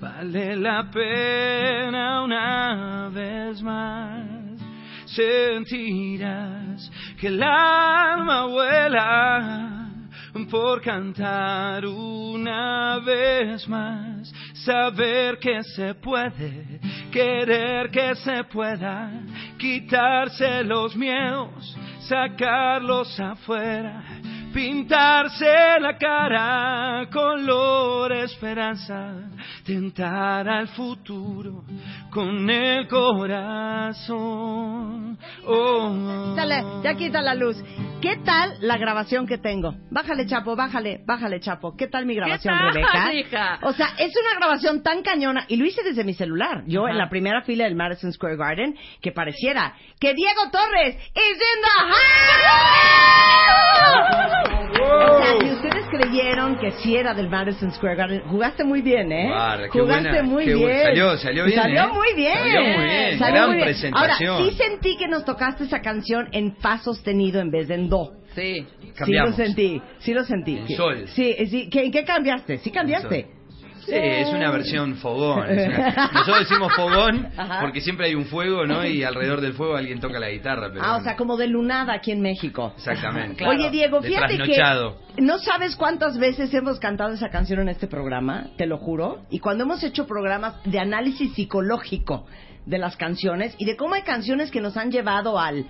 [0.00, 4.24] vale la pena una vez más.
[5.06, 9.75] Sentirás que el alma vuela
[10.44, 14.30] por cantar una vez más,
[14.64, 16.80] saber que se puede,
[17.10, 19.10] querer que se pueda,
[19.56, 24.04] quitarse los miedos, sacarlos afuera,
[24.56, 29.28] pintarse la cara, color esperanza,
[29.66, 31.62] tentar al futuro
[32.10, 34.16] con el corazón.
[35.44, 36.34] Oh.
[36.34, 37.62] Dale, ya quita la luz.
[38.00, 39.74] ¿Qué tal la grabación que tengo?
[39.90, 41.76] Bájale, Chapo, bájale, bájale, Chapo.
[41.76, 43.12] ¿Qué tal mi grabación, tal, Rebeca?
[43.12, 43.58] hija?
[43.62, 46.62] O sea, es una grabación tan cañona y lo hice desde mi celular.
[46.66, 46.92] Yo Ajá.
[46.92, 51.60] en la primera fila del Madison Square Garden, que pareciera que Diego Torres is in
[51.60, 51.68] the
[54.32, 54.45] house.
[54.48, 59.10] O sea, si ustedes creyeron que sí era del Madison Square Garden, jugaste muy bien,
[59.12, 59.28] ¿eh?
[59.28, 60.82] Guarda, qué jugaste buena, muy qué bien.
[60.82, 61.88] salió- salió bien, Salió ¿eh?
[61.92, 62.36] muy bien.
[62.38, 63.66] Salió muy bien, Salió gran muy bien.
[63.66, 64.30] presentación.
[64.30, 67.88] Ahora, sí sentí que nos tocaste esa canción en fa sostenido en vez de en
[67.88, 68.12] do.
[68.34, 68.66] Sí.
[68.96, 69.34] Cambiamos.
[69.34, 70.56] Sí lo sentí, sí lo sentí.
[70.58, 71.04] En sol.
[71.08, 71.68] Sí, sí.
[71.70, 72.58] ¿Qué- ¿En qué cambiaste?
[72.58, 73.26] Sí cambiaste.
[73.86, 75.48] Sí, es una versión fogón.
[75.48, 77.60] es una- Nosotros decimos fogón Ajá.
[77.60, 78.84] porque siempre hay un fuego, ¿no?
[78.84, 80.68] Y alrededor del fuego alguien toca la guitarra.
[80.72, 82.72] Pero Ah, o sea, como de lunada aquí en México.
[82.76, 83.44] Exactamente.
[83.48, 84.62] Oye, Diego, De fíjate que
[85.22, 89.22] no sabes cuántas veces hemos cantado esa canción en este programa, te lo juro.
[89.30, 92.26] Y cuando hemos hecho programas de análisis psicológico
[92.66, 95.66] de las canciones y de cómo hay canciones que nos han llevado al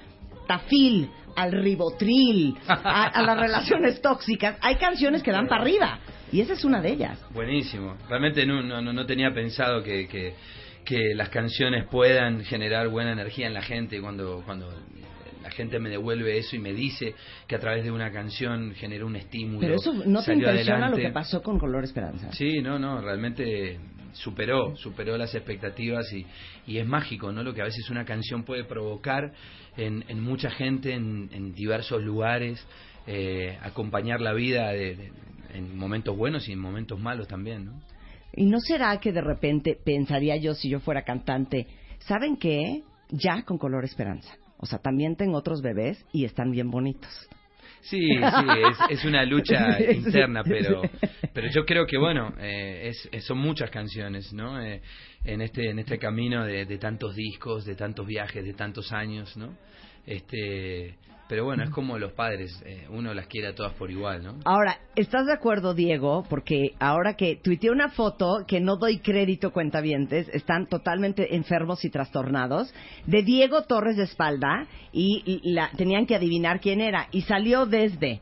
[0.48, 5.98] tafil, al ribotril, a, a las relaciones tóxicas, hay canciones que dan para arriba.
[6.32, 7.24] Y esa es una de ellas.
[7.32, 7.96] Buenísimo.
[8.08, 10.34] Realmente no, no, no- no tenía pensado que, que,
[10.84, 14.68] que las canciones puedan generar buena energía en la gente cuando, cuando
[15.42, 17.14] la gente me devuelve eso y me dice
[17.46, 19.60] que a través de una canción generó un estímulo.
[19.60, 21.02] Pero eso no te impresiona lo adelante.
[21.02, 22.32] que pasó con Color Esperanza.
[22.32, 23.78] Sí, no, no, realmente
[24.12, 26.26] superó, superó las expectativas y,
[26.66, 27.42] y es mágico, ¿no?
[27.44, 29.32] Lo que a veces una canción puede provocar
[29.76, 32.66] en, en mucha gente, en, en diversos lugares,
[33.06, 35.12] eh, acompañar la vida de- de-
[35.54, 37.72] en momentos buenos y en momentos malos también, ¿no?
[38.34, 41.66] ¿Y no será que de repente pensaría yo si yo fuera cantante,
[42.00, 42.82] ¿saben qué?
[43.10, 44.36] Ya con color esperanza.
[44.58, 47.10] O sea, también tengo otros bebés y están bien bonitos.
[47.82, 48.46] Sí, sí,
[48.90, 50.82] es, es una lucha interna, pero,
[51.32, 54.60] pero yo creo que bueno, eh, es, es- son muchas canciones, ¿no?
[54.60, 54.82] Eh,
[55.24, 59.36] en este en este camino de, de tantos discos, de tantos viajes, de tantos años,
[59.36, 59.54] ¿no?
[60.04, 60.96] Este,
[61.28, 64.36] pero bueno, es como los padres, eh, uno las quiere a todas por igual, ¿no?
[64.44, 66.24] Ahora, ¿estás de acuerdo, Diego?
[66.28, 71.90] Porque ahora que tuiteé una foto que no doy crédito, cuentavientes, están totalmente enfermos y
[71.90, 72.72] trastornados,
[73.06, 77.08] de Diego Torres de espalda y, y la, tenían que adivinar quién era.
[77.10, 78.20] Y salió desde,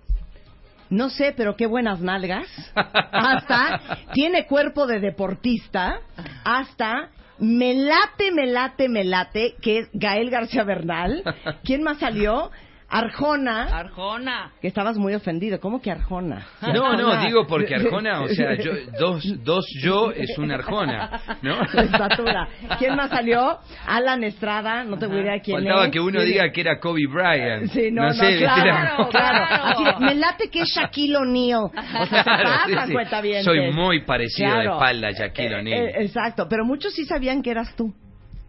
[0.89, 6.01] no sé, pero qué buenas nalgas, hasta, tiene cuerpo de deportista,
[6.45, 7.11] hasta...
[7.37, 11.25] Me late, me late, me late, que es Gael García Bernal.
[11.65, 12.53] ¿Quién más salió?
[12.99, 13.65] Arjona.
[13.77, 14.53] Arjona.
[14.61, 15.59] Que estabas muy ofendido.
[15.61, 16.47] ¿Cómo que Arjona?
[16.75, 21.63] No, no, digo porque Arjona, o sea, yo, dos, dos yo es una Arjona, ¿no?
[21.75, 22.49] Estatura.
[22.79, 23.59] ¿Quién más salió?
[23.87, 25.93] Alan Estrada, no tengo idea quién Faltaba es.
[25.93, 27.71] que uno ¿Quién diga que era Kobe Bryant.
[27.71, 28.45] Sí, no, no, sé, ¿viste?
[28.45, 29.65] claro, Era- claro.
[29.65, 31.65] Así me late que es Shaquille O'Neal.
[31.65, 32.93] O sea, se Claro, sí, pasan, sí.
[32.95, 33.45] cuentavientes.
[33.45, 35.83] Soy muy parecido de espalda a Shaquille Eh, O'Neal.
[35.89, 37.93] eh, exacto, pero muchos sí sabían que eras tú.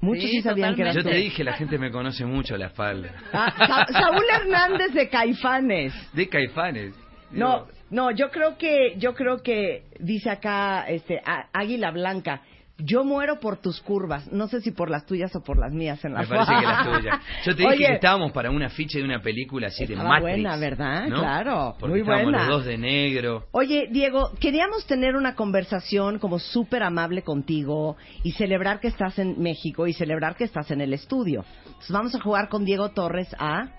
[0.06, 1.10] Muchos sí, Sí, sabían que eras Yo tú.
[1.10, 3.10] te dije, la gente me conoce mucho la espalda.
[3.34, 5.94] Ah, Sa- Saúl Hernández de Caifanes.
[6.14, 6.94] De Caifanes.
[7.32, 11.22] No, no, yo creo que, yo creo que dice acá, este,
[11.52, 12.42] Águila Blanca.
[12.78, 14.30] Yo muero por tus curvas.
[14.34, 16.66] No sé si por las tuyas o por las mías en la Me parece que
[16.66, 17.22] la tuya.
[17.46, 20.22] Yo te dije Oye, que estábamos para una ficha de una película así de Matrix.
[20.22, 21.08] buena, ¿verdad?
[21.08, 21.20] ¿no?
[21.20, 22.40] Claro, Porque muy estábamos buena.
[22.48, 23.46] los dos de negro.
[23.52, 29.42] Oye, Diego, queríamos tener una conversación como súper amable contigo y celebrar que estás en
[29.42, 31.46] México y celebrar que estás en el estudio.
[31.66, 33.70] Entonces vamos a jugar con Diego Torres a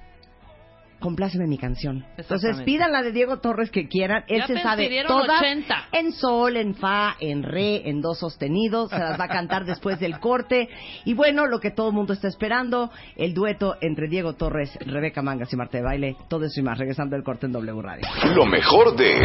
[1.00, 2.04] compláceme mi canción.
[2.16, 4.24] Entonces pidan la de Diego Torres que quieran.
[4.28, 5.88] Él Ya se sabe todas 80.
[5.92, 8.88] en sol, en fa, en re, en do sostenido.
[8.88, 10.68] Se las va a cantar después del corte.
[11.04, 15.22] Y bueno, lo que todo el mundo está esperando, el dueto entre Diego Torres, Rebeca
[15.22, 16.16] Mangas y Marta de Baile.
[16.28, 18.06] Todo eso y más, regresando del corte en W Radio.
[18.34, 19.20] Lo mejor de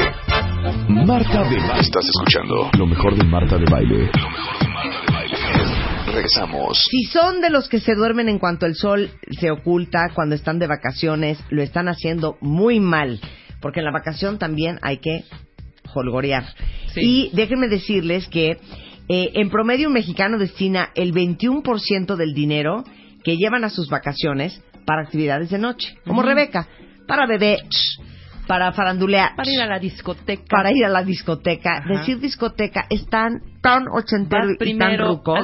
[0.90, 1.80] Marta de Baile.
[1.82, 3.98] Estás escuchando lo mejor de Marta de Baile.
[3.98, 5.11] Lo mejor de Marta de Baile.
[6.14, 6.88] Regresamos.
[6.90, 10.60] Si son de los que se duermen en cuanto el sol se oculta cuando están
[10.60, 13.20] de vacaciones, lo están haciendo muy mal,
[13.62, 15.24] porque en la vacación también hay que
[15.94, 16.46] holgorear.
[16.96, 18.58] Y déjenme decirles que
[19.08, 22.84] eh, en promedio un mexicano destina el 21% del dinero
[23.24, 26.24] que llevan a sus vacaciones para actividades de noche, como.
[26.24, 26.68] Rebeca,
[27.08, 27.60] para beber,
[28.48, 30.44] para farandulear, Para ir a la discoteca.
[30.50, 31.78] para ir a la discoteca.
[31.78, 31.90] Ajá.
[31.90, 35.36] Decir discoteca es tan, tan ochentero Vas y tan ruco.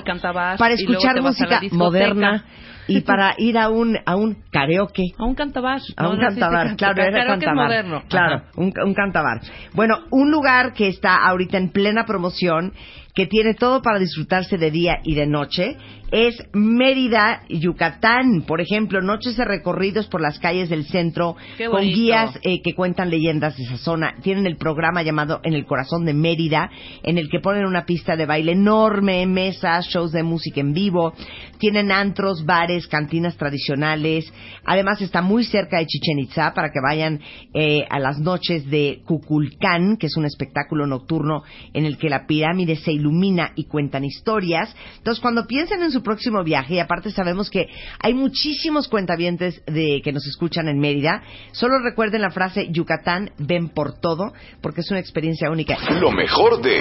[0.57, 2.45] para escuchar música moderna
[2.90, 5.03] y para ir a un, a un karaoke.
[5.18, 5.80] A un cantabar.
[5.98, 7.56] A un no cantabar, canta- claro, era cantabar.
[7.56, 8.03] moderno.
[8.10, 9.41] Claro, un, un cantabar.
[9.74, 12.74] Bueno, un lugar que está ahorita en plena promoción,
[13.14, 15.76] que tiene todo para disfrutarse de día y de noche,
[16.11, 18.43] es Mérida, Yucatán.
[18.47, 21.35] Por ejemplo, noches de recorridos por las calles del centro,
[21.69, 24.15] con guías eh, que cuentan leyendas de esa zona.
[24.21, 26.69] Tienen el programa llamado En el Corazón de Mérida,
[27.03, 31.13] en el que ponen una pista de baile enorme, mesas, shows de música en vivo.
[31.57, 34.31] Tienen antros, bares, cantinas tradicionales.
[34.63, 37.19] Además está muy cerca de Chichen Itza para que vayan
[37.53, 41.43] eh, a las noches de Cuculcán, que es un espectáculo nocturno
[41.73, 44.73] en el que la pirámide se ilumina y cuentan historias.
[44.97, 47.68] Entonces, cuando piensen en su próximo viaje, y aparte sabemos que
[47.99, 53.69] hay muchísimos cuentavientes de que nos escuchan en Mérida, solo recuerden la frase Yucatán, ven
[53.69, 55.78] por todo, porque es una experiencia única.
[55.99, 56.80] Lo mejor de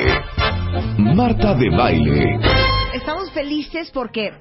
[0.98, 2.38] Marta de Baile.
[2.94, 4.32] Estamos felices porque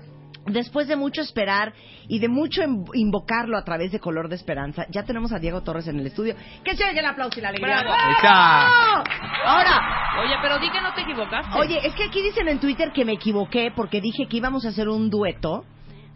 [0.45, 1.73] después de mucho esperar
[2.07, 2.61] y de mucho
[2.93, 6.35] invocarlo a través de Color de Esperanza, ya tenemos a Diego Torres en el estudio.
[6.63, 7.81] Que se oiga el aplauso y la alegría.
[7.81, 9.03] Bravo.
[9.45, 9.81] Ahora,
[10.23, 11.57] Oye, pero di que no te equivocaste.
[11.59, 14.69] oye, es que aquí dicen en Twitter que me equivoqué porque dije que íbamos a
[14.69, 15.65] hacer un dueto,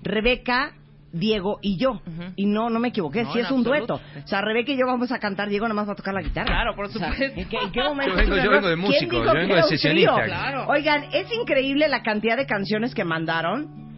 [0.01, 0.71] Rebeca,
[1.11, 2.01] Diego y yo.
[2.35, 3.97] Y no, no me equivoqué, No, sí es un absoluto.
[3.99, 4.21] dueto.
[4.23, 6.21] O sea, Rebeca y yo vamos a cantar, Diego nada más va a tocar la
[6.21, 6.45] guitarra.
[6.45, 7.39] Claro, por O sea, supuesto.
[7.41, 9.63] ¿en, qué, en qué momento Yo vengo- yo vengo de ¿Quién músico, yo vengo de
[9.63, 10.23] sesionista.
[10.25, 10.67] Claro.
[10.69, 13.88] Oigan, es increíble la cantidad de canciones que mandaron.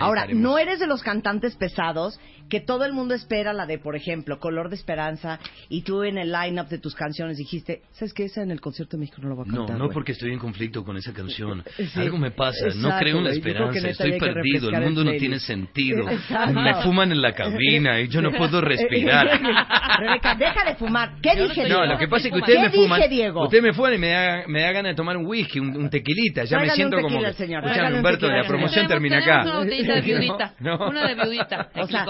[0.00, 0.42] Ahora, estaremos.
[0.42, 2.18] no eres de los cantantes pesados
[2.48, 5.38] que todo el mundo espera la de, por ejemplo, Color de Esperanza
[5.68, 8.24] y tú en el line-up de tus canciones dijiste, ¿sabes qué?
[8.24, 9.76] Esa en el concierto de México no lo voy a No, cantar.
[9.78, 9.94] no güey".
[9.94, 11.62] porque estoy en conflicto con esa canción.
[11.76, 12.00] Sí.
[12.00, 15.38] Algo me pasa, no creo en la creo esperanza, estoy perdido, el mundo no tiene
[15.38, 16.08] sentido.
[16.08, 16.58] Exacto.
[16.60, 19.26] Me fuman en la cabina y yo no puedo respirar.
[19.98, 21.16] Rebeca, deja de fumar.
[21.22, 21.80] ¿Qué Yo no dije, Diego?
[21.80, 23.10] No, lo que pasa es que ¿Qué ustedes me dije, fuman.
[23.10, 23.42] Diego?
[23.44, 25.90] Ustedes me fuman y me da, me da ganas de tomar un whisky, un, un
[25.90, 26.44] tequilita.
[26.44, 27.14] Ya me siento un como.
[27.16, 29.44] tequila señor, Humberto, la promoción termina acá.
[29.92, 30.54] Una de viudita.
[30.60, 30.88] No, no.
[30.88, 31.68] Una de viudita.
[31.76, 32.06] O sea,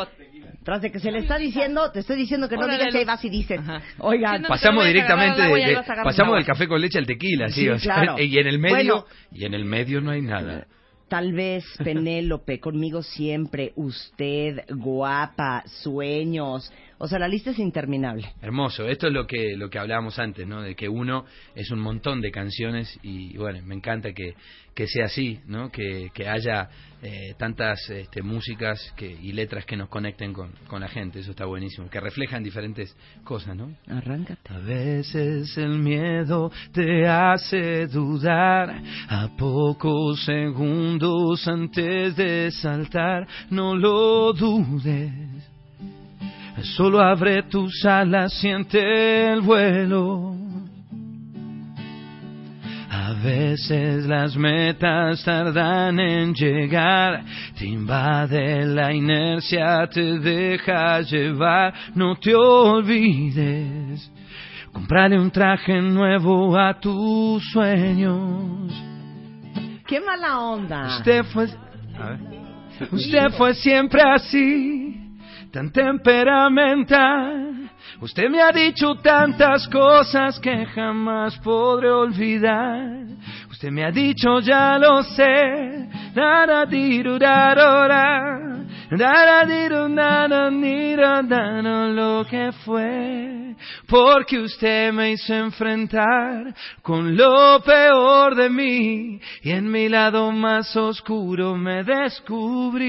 [0.65, 3.05] tras de que se le está diciendo, te estoy diciendo que no Órale, digas que
[3.05, 3.61] vas y dices.
[3.61, 3.81] Ajá.
[3.99, 6.99] Oigan, no, Pasamos te voy a agarrar directamente de, de- pasamos del café con leche
[6.99, 8.19] al tequila, sí, Sí, o sea, claro.
[8.23, 9.05] y en el medio Bueno.
[9.33, 10.67] y en el medio no hay nada.
[11.09, 16.71] Tal vez Penélope, conmigo siempre, usted, guapa, sueños.
[16.99, 18.29] O sea, la lista es interminable.
[18.43, 20.61] Hermoso, esto es lo que lo que hablábamos antes, ¿no?
[20.61, 21.25] De que uno
[21.55, 24.35] es un montón de canciones y bueno, me encanta que,
[24.75, 25.71] que sea así, ¿no?
[25.71, 26.69] Que, que haya
[27.01, 31.31] eh, tantas este, músicas que, y letras que nos conecten con, con la gente, eso
[31.31, 33.73] está buenísimo, que reflejan diferentes cosas, ¿no?
[33.87, 34.41] Arráncate.
[34.53, 44.33] A veces el miedo te hace dudar, a pocos segundos antes de saltar, no lo
[44.33, 45.13] dudes.
[46.77, 50.48] Solo abre tus alas, siente el vuelo.
[53.09, 57.25] A veces las metas tardan en llegar,
[57.59, 64.13] te invade la inercia, te deja llevar, no te olvides.
[64.75, 68.75] Comprarle un traje nuevo a tus sueños.
[69.87, 70.99] ¡Qué mala onda!
[70.99, 71.47] Usted fue,
[71.99, 72.21] a ver.
[72.93, 75.17] usted fue siempre así,
[75.51, 77.68] tan temperamental.
[78.01, 83.07] Usted me ha dicho tantas cosas que jamás podré olvidar.
[83.51, 85.89] Usted me ha dicho ya lo sé,
[91.93, 93.57] lo que fue,
[93.89, 100.77] porque usted me hizo enfrentar con lo peor de mí y en mi lado más
[100.77, 102.81] oscuro me descubrí.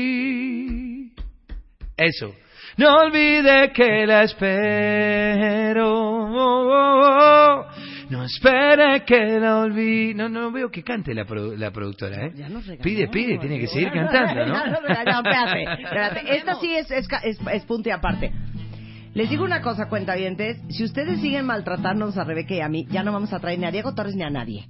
[1.98, 2.32] Eso.
[2.80, 5.90] No olvide que la espero.
[8.10, 10.14] No espere que la olvide.
[10.14, 11.26] No, no veo que cante la,
[11.58, 12.32] la productora, ¿eh?
[12.36, 14.64] Ya nos regañó, Pide, pide, tiene que seguir cantando, ¿no?
[14.80, 16.38] regañó, espérate, espérate.
[16.38, 18.32] Esta sí es, es, es, es punto y aparte.
[19.14, 20.62] Les digo una cosa, cuentavientes.
[20.70, 23.66] Si ustedes siguen maltratándonos a Rebeca y a mí, ya no vamos a traer ni
[23.66, 24.70] a Diego Torres ni a nadie.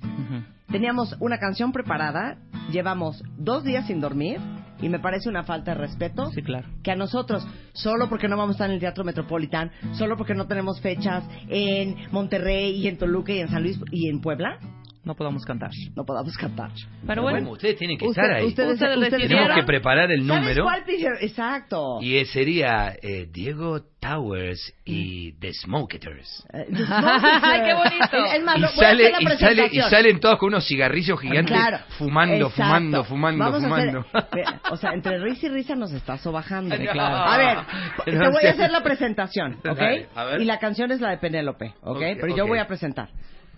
[0.72, 2.38] Teníamos una canción preparada,
[2.72, 4.40] llevamos dos días sin dormir
[4.82, 6.68] y me parece una falta de respeto Sí, claro.
[6.84, 10.34] que a nosotros, solo porque no vamos a estar en el Teatro Metropolitan, solo porque
[10.36, 14.60] no tenemos fechas en Monterrey y en Toluca y en San Luis y en Puebla,
[15.02, 15.72] No podamos cantar.
[15.96, 16.72] no podamos cantar.
[17.08, 18.46] Pero bueno, Como ustedes tienen que Usted- estar ahí.
[18.48, 19.28] ustedes- Ustedes ustedes-.
[19.30, 20.64] Tenemos que preparar el ¿Sabes número.
[20.66, 20.84] cuál?
[21.22, 22.00] Exacto.
[22.02, 26.46] Y sería eh, Diego Towers y The Smoketers.
[26.54, 28.26] Eh, The Ay, qué bonito.
[28.36, 31.20] Es, más, Y, lo- voy a sale, y, sale, y salen todos con unos cigarrillos
[31.20, 31.80] gigantes Claro.
[31.98, 32.52] fumando, Exacto.
[32.64, 34.00] fumando, fumando, Vamos fumando.
[34.14, 36.76] hacer- o sea, entre risa y risa nos está sobajando.
[36.76, 37.16] Claro.
[37.16, 37.58] A ver,
[38.06, 38.48] te No voy sé.
[38.50, 39.78] a hacer la presentación, ¿ok?
[39.78, 40.44] Dale.
[40.44, 41.96] Y la canción es la de Penélope, ¿ok?
[41.98, 42.50] Ok, Pero yo ok.
[42.50, 43.10] voy a presentar.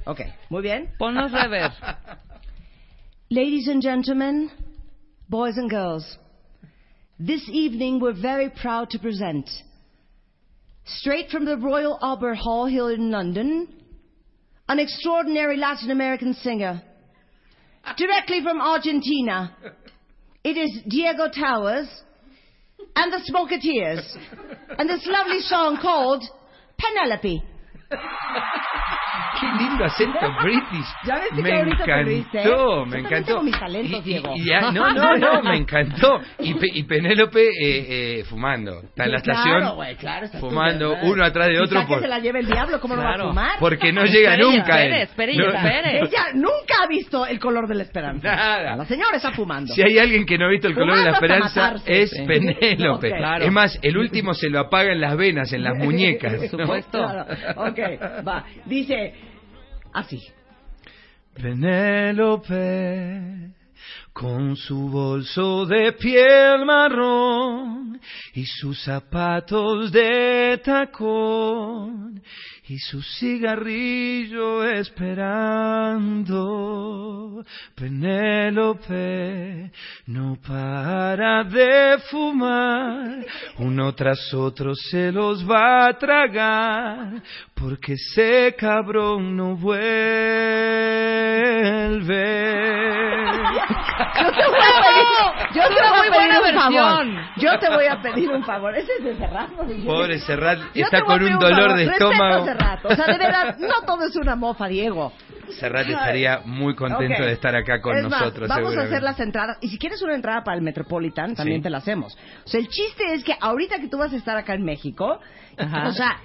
[0.05, 0.89] Ok, muy bien.
[0.97, 1.71] ponnos rever.
[3.29, 4.49] Ladies and gentlemen,
[5.29, 6.17] boys and girls,
[7.19, 9.47] this evening we're very proud to present,
[10.85, 13.67] straight from the Royal Albert Hall here in London,
[14.67, 16.81] an extraordinary Latin American singer,
[17.95, 19.55] directly from Argentina.
[20.43, 21.87] It is Diego Towers
[22.95, 24.17] and the Smoketeers,
[24.79, 26.23] and this lovely song called
[26.79, 27.43] Penelope.
[29.39, 30.85] Qué lindo acento british.
[31.05, 31.63] ¿Ya ves que me te
[32.03, 32.41] reíste?
[32.41, 33.25] encantó, me encantó.
[33.27, 36.21] tengo mis talentos, Y- y- ya- no, no, no, me encantó.
[36.39, 38.81] Y, Pe- y Penélope eh, eh, fumando.
[38.83, 41.79] Está en la estación claro, güey, claro, está fumando uno atrás de otro.
[41.79, 43.29] Quizá que por- se la lleve el diablo, ¿cómo no va a Claro.
[43.29, 43.51] fumar?
[43.59, 44.93] porque no llega nunca él.
[44.93, 45.99] espere, espere, No- espere.
[46.05, 48.35] Ella nunca ha visto el color de la esperanza.
[48.35, 48.75] Nada.
[48.75, 49.73] La señora está fumando.
[49.73, 52.11] Si hay alguien que no ha visto el color de la esperanza, es.
[52.27, 53.11] Penélope.
[53.11, 53.17] Ok.
[53.17, 53.45] Claro.
[53.45, 56.33] Es más, el último se lo apaga en las venas, en las muñecas.
[56.51, 56.65] Por ¿no?
[56.65, 56.97] supuesto.
[56.99, 57.25] Claro.
[57.57, 57.79] Ok,
[58.27, 58.43] va.
[58.65, 59.00] Dice
[59.93, 60.19] así.
[61.33, 62.51] Penélope,
[64.13, 67.99] con su bolso de piel marrón
[68.33, 72.21] y sus zapatos de tacón
[72.67, 76.23] y su cigarrillo esperando.
[77.75, 79.71] Penélope
[80.07, 83.25] no para de fumar,
[83.59, 87.21] uno tras otro se los va a tragar,
[87.61, 89.81] porque ese cabrón no vuelve.
[94.21, 95.05] Yo te voy a pedir,
[95.53, 97.05] yo te Una voy muy a pedir buena un favor.
[97.37, 98.75] Yo te voy a pedir un favor.
[98.75, 99.49] Ese es de Serrat.
[99.51, 99.85] ¿no?
[99.85, 102.45] Pobre Serrat, Yo está con un dolor de estómago.
[102.45, 102.85] Serrat.
[102.85, 105.13] O sea, de verdad, no todo es una mofa, Diego.
[105.59, 108.47] Serrat estaría muy contento de estar acá con Es más, nosotros.
[108.49, 109.57] vamos a hacer las entradas.
[109.61, 111.63] Y si quieres una entrada para el Metropolitan, también Sí.
[111.63, 112.17] te la hacemos.
[112.45, 115.19] O sea, el chiste es que ahorita que tú vas a estar acá en México,
[115.57, 115.87] Ajá.
[115.87, 116.17] o sea,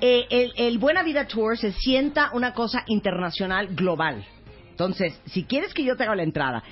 [0.00, 4.24] eh, el, el Buena Vida Tour se sienta una cosa internacional global.
[4.70, 6.62] Entonces, si quieres que yo te haga la entrada,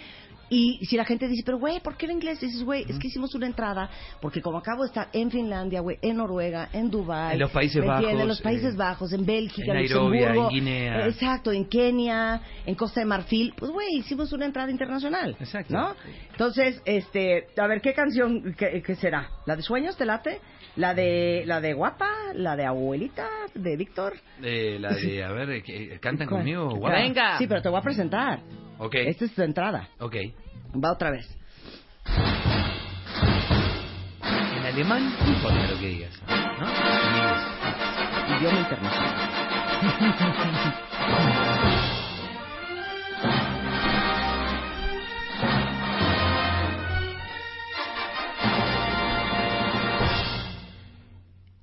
[0.50, 2.40] y si la gente dice, pero güey, ¿por qué en inglés?
[2.40, 3.90] Dices, güey, es que hicimos una entrada,
[4.20, 7.84] porque como acabo de estar en Finlandia, güey, en Noruega, en Dubái, En los Países.
[7.84, 11.06] Bajos, en los Países eh, Bajos, en Bélgica, en en Nairobi, Luxemburgo, en Guinea.
[11.06, 15.74] eh, exacto, en Kenia, en Costa de Marfil, pues güey, hicimos una entrada internacional, Exacto.
[15.74, 15.94] ¿no?
[16.39, 19.28] Entonces, este, a ver, ¿qué canción qué, qué será?
[19.44, 20.39] ¿La de Sueños te late?
[20.77, 22.09] ¿La de la de Guapa?
[22.32, 23.27] ¿La de Abuelita?
[23.56, 24.15] ¿De Víctor?
[24.40, 26.43] Eh, la de, a ver, que- ¿cantan ¿Cuál?
[26.43, 26.69] conmigo?
[26.77, 26.94] Guapa?
[26.97, 27.39] Venga.
[27.39, 28.39] Sí, pero te voy a presentar.
[28.78, 29.89] Ok, Esta es tu entrada.
[29.98, 30.15] ok.
[30.77, 31.27] Va otra vez.
[34.23, 36.23] En alemán, no importa lo que digas.
[36.28, 36.35] ¿no?
[36.36, 37.43] En inglés.
[38.39, 39.15] Idioma internacional.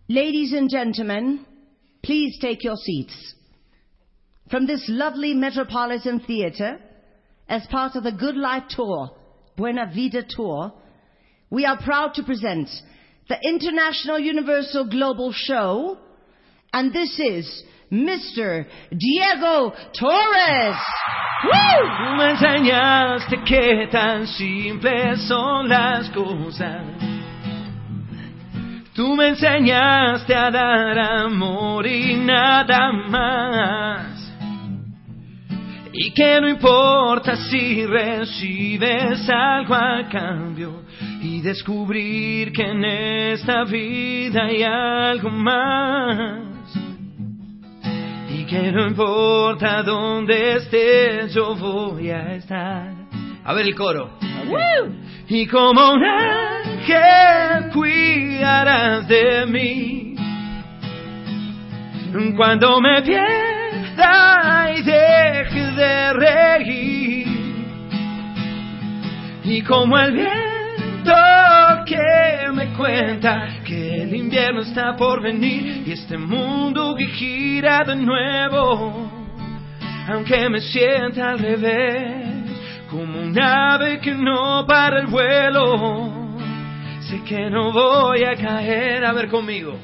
[0.07, 1.43] Ladies and gentlemen,
[2.03, 3.33] please take your seats.
[4.51, 6.77] From this lovely Metropolitan Theatre,
[7.49, 9.09] as part of the Good Life Tour,
[9.57, 10.71] Buena Vida Tour,
[11.49, 12.69] we are proud to present
[13.29, 15.97] the International Universal Global Show,
[16.71, 18.67] and this is Mr.
[18.95, 20.77] Diego Torres.
[21.45, 21.55] Woo!
[28.95, 34.33] Tú me enseñaste a dar amor y nada más.
[35.91, 40.83] Y que no importa si recibes algo a cambio
[41.21, 46.73] y descubrir que en esta vida hay algo más.
[48.29, 52.93] Y que no importa dónde estés, yo voy a estar.
[53.43, 54.17] A ver el coro.
[55.27, 57.71] Y como un ángel
[62.35, 67.27] Cuando me pierda y deje de reír.
[69.43, 71.13] Y como el viento
[71.85, 71.97] que
[72.55, 79.11] darme cuenta que el invierno está por venir y este mundo que gira de nuevo.
[80.07, 82.25] Aunque me sienta al revés,
[82.89, 86.14] como un ave que no para el vuelo.
[87.09, 89.77] Sé que no voy a caer, a ver conmigo.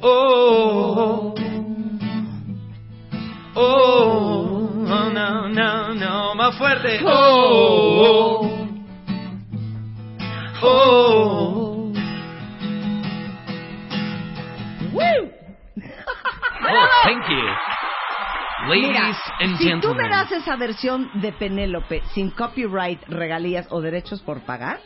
[0.00, 1.34] Oh,
[3.54, 7.00] oh, oh, no, no, no, más fuerte.
[7.04, 8.48] Oh,
[10.62, 11.92] oh, oh.
[16.70, 17.44] Oh, thank you.
[18.68, 20.02] Ladies Mira, and si tú gentlemen.
[20.02, 24.80] me das esa versión de Penélope sin copyright, regalías o derechos por pagar,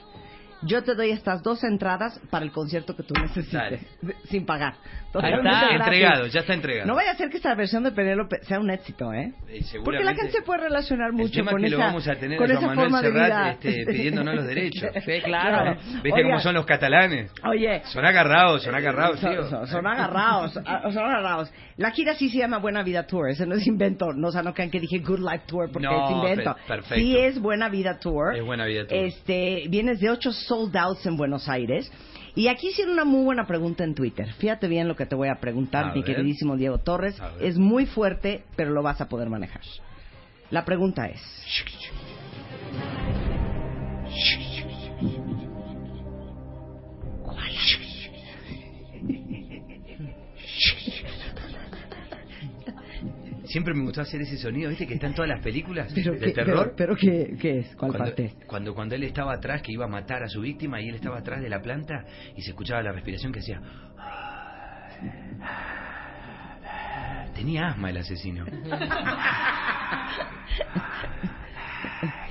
[0.64, 3.80] yo te doy estas dos entradas para el concierto que tú necesites, Dale.
[4.24, 4.74] sin pagar.
[5.14, 5.28] Está,
[5.74, 6.86] entregado, ya está entregado.
[6.86, 9.32] No vaya a ser que esta versión de Penélope sea un éxito, ¿eh?
[9.48, 12.38] Eh, Porque la gente se puede relacionar El mucho con esa, lo vamos a tener
[12.38, 13.26] con a esa Manuel forma de vida.
[13.26, 14.90] Serrat este, pidiéndonos los derechos.
[15.04, 15.76] Sí, claro.
[16.02, 17.30] ¿Viste Oiga, cómo son los catalanes?
[17.44, 19.48] Oye, Son agarrados, son agarrados, son, tío.
[19.48, 21.52] son- son agarrados, ah, son agarrados.
[21.76, 24.42] La gira sí se llama Buena Vida Tour, ese no es invento, no, o sea,
[24.42, 26.54] no crean que dije Good Life Tour porque No, es invento.
[26.54, 26.94] pe- perfecto.
[26.94, 28.34] Sí es Buena Vida Tour.
[28.36, 28.96] Es Buena Vida Tour.
[28.98, 31.90] Este, vienes de ocho sold outs en Buenos Aires.
[32.34, 34.32] Y aquí hicieron una muy buena pregunta en Twitter.
[34.34, 36.04] Fíjate bien lo que te voy a preguntar, A mi ver.
[36.14, 37.16] queridísimo Diego Torres.
[37.40, 39.62] Es muy fuerte, pero lo vas a poder manejar.
[40.50, 41.20] La pregunta es...
[53.52, 54.86] Siempre me gustó hacer ese sonido, ¿viste?
[54.86, 56.72] Que está en todas las películas Pero, de terror.
[56.74, 57.66] pero, pero qué, ¿qué es?
[57.76, 58.32] ¿Cuál cuando, parte?
[58.46, 61.18] Cuando, cuando él estaba atrás, que iba a matar a su víctima, y él estaba
[61.18, 62.02] atrás de la planta,
[62.34, 63.60] y se escuchaba la respiración que hacía...
[67.34, 68.46] Tenía asma el asesino.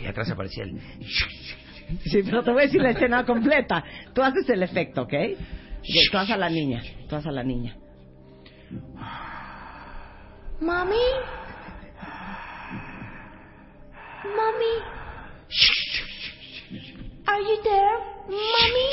[0.02, 0.80] Y atrás aparecía el...
[2.06, 3.84] Sí, pero te voy a decir la escena completa.
[4.14, 5.14] Tú haces el efecto, ¿ok?
[6.12, 6.82] Tú haces a la niña.
[7.08, 7.76] Tú haces a la niña.
[10.62, 10.96] Mommy?
[14.24, 14.76] Mommy?
[17.28, 17.98] Are you there,
[18.28, 18.90] Mommy?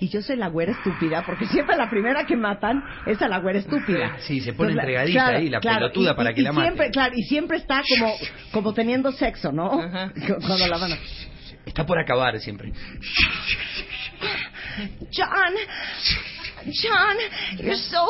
[0.00, 3.38] Y yo soy la güera estúpida, porque siempre la primera que matan es a la
[3.38, 4.16] güera estúpida.
[4.20, 6.44] Sí, se pone Entonces, entregadita claro, ahí, la claro, pelotuda y- para y- que y
[6.44, 6.66] la mate.
[6.68, 8.14] siempre, Claro, y siempre está como,
[8.52, 9.70] como teniendo sexo, ¿no?
[9.70, 10.98] Cuando la van a...
[11.66, 12.72] Está por acabar siempre.
[15.16, 15.54] John?
[16.66, 17.16] John?
[17.58, 18.06] You're so...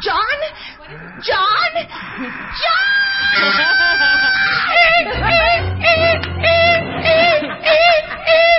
[0.00, 0.38] John?
[1.22, 1.72] John?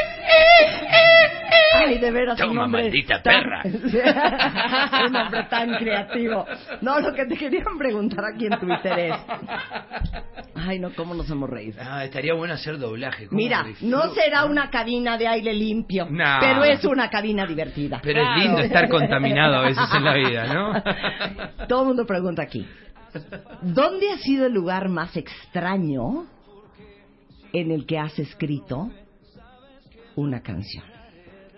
[1.72, 3.61] Ay, de veras, Toma, un hombre maldita tan- perra.
[5.07, 6.45] un hombre tan creativo.
[6.81, 9.15] No, lo que te querían preguntar aquí en Twitter es...
[10.56, 11.80] Ay, no, ¿cómo nos hemos reído?
[11.81, 13.27] Ah, estaría bueno hacer doblaje.
[13.27, 16.38] ¿cómo Mira, no será una cabina de aire limpio, No.
[16.41, 17.99] pero es una cabina divertida.
[18.03, 20.84] Pero es lindo estar contaminado a veces en la vida, ¿no?
[21.68, 22.68] Todo el mundo pregunta aquí,
[23.61, 26.26] ¿dónde ha sido el lugar más extraño
[27.53, 28.91] en el que has escrito
[30.19, 30.83] una canción?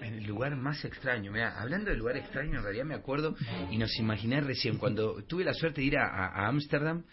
[0.02, 3.36] En el lugar más extraño, mira, hablando de lugar extraño, en realidad me acuerdo
[3.70, 7.04] y nos imaginé recién, cuando tuve la suerte de ir a Ámsterdam,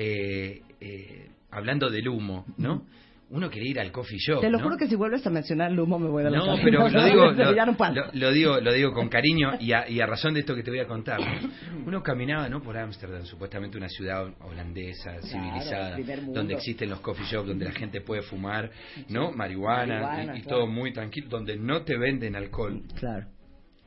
[0.00, 2.86] eh, eh, hablando del humo, ¿no?
[3.30, 4.40] Uno quería ir al coffee shop.
[4.40, 4.64] Te lo ¿no?
[4.64, 7.04] juro que si vuelves a mencionar el humo me voy de la No, pero lo
[7.04, 7.30] digo,
[8.14, 10.70] lo, digo, lo digo con cariño y a, y a razón de esto que te
[10.70, 11.20] voy a contar.
[11.20, 11.50] ¿no?
[11.86, 12.62] Uno caminaba, ¿no?
[12.62, 15.98] Por Ámsterdam, supuestamente una ciudad holandesa, civilizada,
[16.32, 18.70] donde existen los coffee shops, donde la gente puede fumar,
[19.08, 19.30] ¿no?
[19.32, 20.58] Marihuana, Marihuana, y, y claro.
[20.58, 22.82] todo muy tranquilo, donde no te venden alcohol.
[22.98, 23.26] Claro.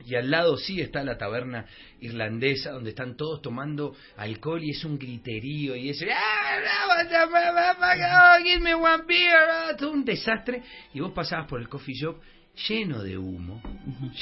[0.06, 1.66] Y al lado sí está la taberna
[2.00, 6.58] irlandesa donde están todos tomando alcohol y es un griterío y es "Ah,
[8.44, 10.64] give me one beer", todo un desastre
[10.94, 12.18] y vos pasabas por el coffee shop
[12.68, 13.62] lleno de humo,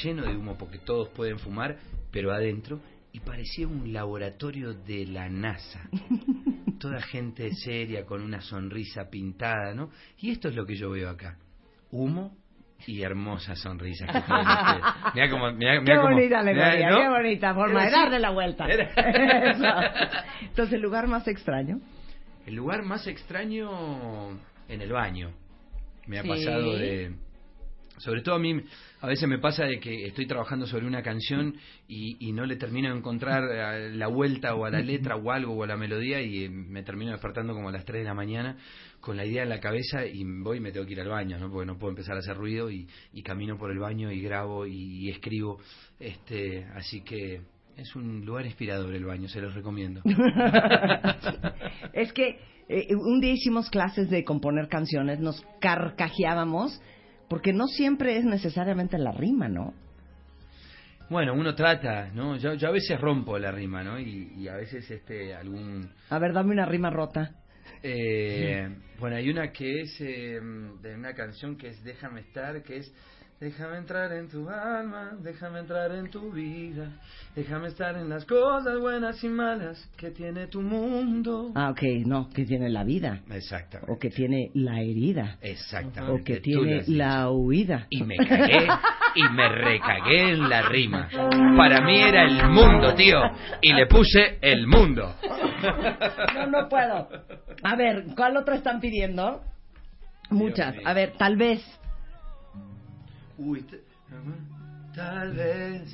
[0.02, 1.78] lleno de humo porque todos pueden fumar,
[2.10, 2.80] pero adentro
[3.12, 5.88] y parecía un laboratorio de la NASA.
[6.78, 9.90] Toda gente seria con una sonrisa pintada, ¿no?
[10.18, 11.36] Y esto es lo que yo veo acá.
[11.90, 12.36] Humo
[12.86, 14.20] y hermosas sonrisas que.
[15.14, 16.98] Mirá cómo, mirá, Qué bonita alegoría, mirá, ¿no?
[16.98, 18.66] qué bonita forma de darle la vuelta.
[20.42, 21.80] Entonces, el lugar más extraño.
[22.46, 24.30] El lugar más extraño
[24.68, 25.30] en el baño.
[26.06, 26.28] Me ha Sí.
[26.28, 27.12] pasado de...
[27.98, 28.58] Sobre todo a mí,
[29.02, 31.54] a veces me pasa de que estoy trabajando sobre una canción
[31.86, 35.30] y, y no le termino de encontrar eh, la vuelta o a la letra o
[35.30, 38.08] algo o a la melodía y eh, me termino despertando como a las 3 de
[38.08, 38.56] la mañana
[39.00, 41.38] con la idea en la cabeza y voy y me tengo que ir al baño,
[41.38, 41.50] ¿no?
[41.50, 44.66] Porque no puedo empezar a hacer ruido y, y camino por el baño y grabo
[44.66, 45.58] y, y escribo.
[45.98, 47.40] este Así que
[47.76, 50.02] es un lugar inspirador el baño, se los recomiendo.
[51.92, 56.80] es que eh, un día hicimos clases de componer canciones, nos carcajeábamos,
[57.28, 59.72] porque no siempre es necesariamente la rima, ¿no?
[61.08, 62.36] Bueno, uno trata, ¿no?
[62.36, 63.98] Yo, yo a veces rompo la rima, ¿no?
[63.98, 65.90] Y, y a veces este algún...
[66.08, 67.39] A ver, dame una rima rota.
[67.82, 70.40] Eh, bueno, hay una que es eh,
[70.82, 72.92] de una canción que es Déjame estar, que es
[73.40, 76.90] Déjame entrar en tu alma, déjame entrar en tu vida,
[77.34, 81.50] déjame estar en las cosas buenas y malas que tiene tu mundo.
[81.54, 83.22] Ah, ok, no, que tiene la vida.
[83.30, 83.90] Exactamente.
[83.90, 85.38] O que tiene la herida.
[85.40, 86.20] Exactamente.
[86.20, 87.86] O que tiene la huida.
[87.88, 88.68] Y me cagué,
[89.14, 91.08] y me recagué en la rima.
[91.56, 93.22] Para mí era el mundo, tío.
[93.62, 95.16] Y le puse el mundo.
[96.34, 97.08] No, no puedo.
[97.62, 99.40] A ver, ¿cuál otra están pidiendo?
[100.28, 100.76] Muchas.
[100.84, 101.79] A ver, tal vez.
[103.42, 103.64] Uy,
[104.94, 105.88] tal vez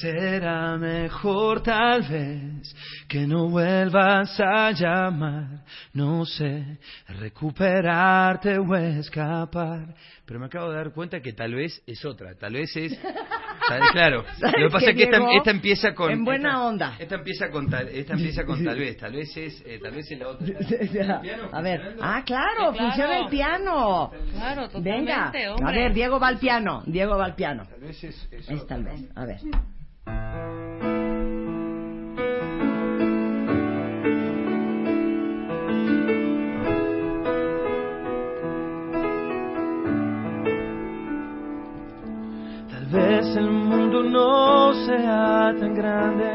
[0.00, 2.74] será mejor, tal vez
[3.08, 5.62] que no vuelvas a llamar,
[5.92, 6.78] no sé,
[7.08, 9.94] recuperarte o escapar.
[10.24, 13.00] Pero me acabo de dar cuenta que tal vez es otra, tal vez es,
[13.68, 14.24] tal- claro.
[14.38, 16.96] ¿Sabes Lo que pasa es que esta, esta empieza con En buena esta- onda.
[16.98, 20.10] Esta empieza con tal, esta empieza con tal vez, tal vez es, eh, tal vez
[20.10, 20.46] es la otra.
[21.52, 21.96] A ver.
[22.00, 22.88] Ah, claro, Sí, claro.
[22.88, 24.10] funciona el piano.
[24.32, 25.32] Claro, totalmente, Venga.
[25.50, 25.74] A hombre.
[25.82, 26.82] ver, Diego va al piano.
[26.86, 27.64] Diego va al piano.
[27.70, 29.00] Tal vez es, es Es tal vez.
[29.14, 29.40] A ver.
[43.16, 46.32] Vez el mundo no sea tan grande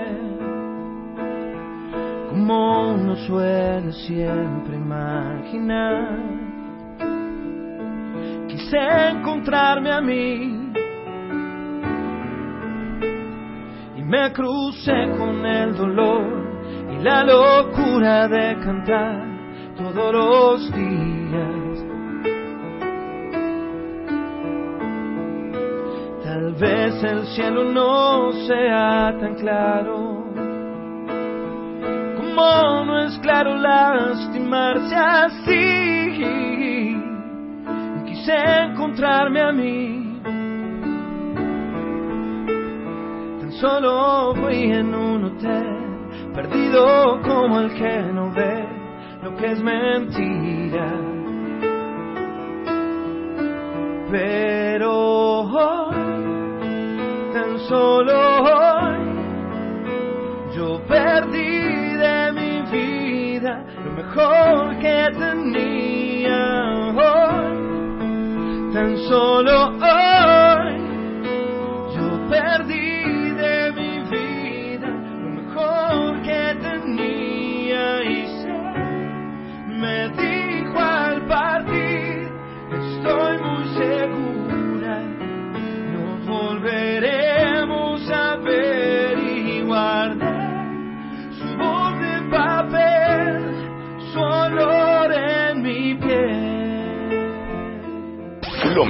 [2.30, 6.18] como uno suele siempre imaginar.
[8.48, 8.78] Quise
[9.12, 10.72] encontrarme a mí
[13.98, 16.24] y me crucé con el dolor
[16.94, 19.24] y la locura de cantar
[19.78, 21.61] todos los días.
[26.42, 30.26] Tal vez el cielo no sea tan claro,
[32.18, 36.98] como no es claro lastimarse así.
[38.08, 40.20] Quise encontrarme a mí,
[43.40, 48.66] tan solo fui en un hotel, perdido como el que no ve
[49.22, 50.92] lo que es mentira.
[54.10, 55.91] Pero
[57.68, 58.14] solo
[58.44, 59.00] hoy,
[60.56, 66.40] yo perdí de mi vida lo mejor que tenía
[66.96, 67.62] hoy.
[68.74, 69.61] Tan solo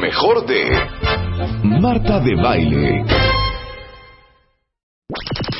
[0.02, 0.68] mejor de
[1.64, 3.06] Marta de Baile.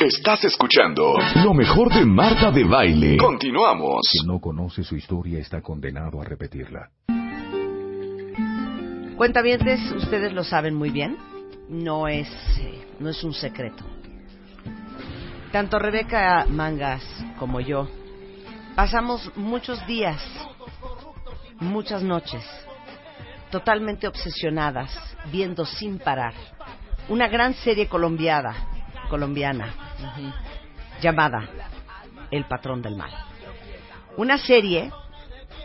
[0.02, 1.14] Estás escuchando
[1.44, 3.18] lo mejor de Marta de Baile.
[3.18, 4.02] Continuamos.
[4.12, 6.90] Quien no conoce su historia está condenado a repetirla.
[9.16, 11.18] Cuentavientes, ustedes lo saben muy bien.
[11.70, 12.28] No es,
[12.60, 13.84] eh, no es un secreto.
[15.52, 17.04] Tanto Rebeca Mangas
[17.38, 17.88] como yo
[18.76, 20.20] pasamos muchos días,
[21.60, 22.44] muchas noches,
[23.52, 24.90] totalmente obsesionadas,
[25.32, 26.34] viendo sin parar
[27.10, 28.56] una gran serie colombiana,
[29.10, 29.74] colombiana
[31.02, 31.50] llamada
[32.32, 33.12] El Patrón del Mal.
[34.18, 34.92] Una serie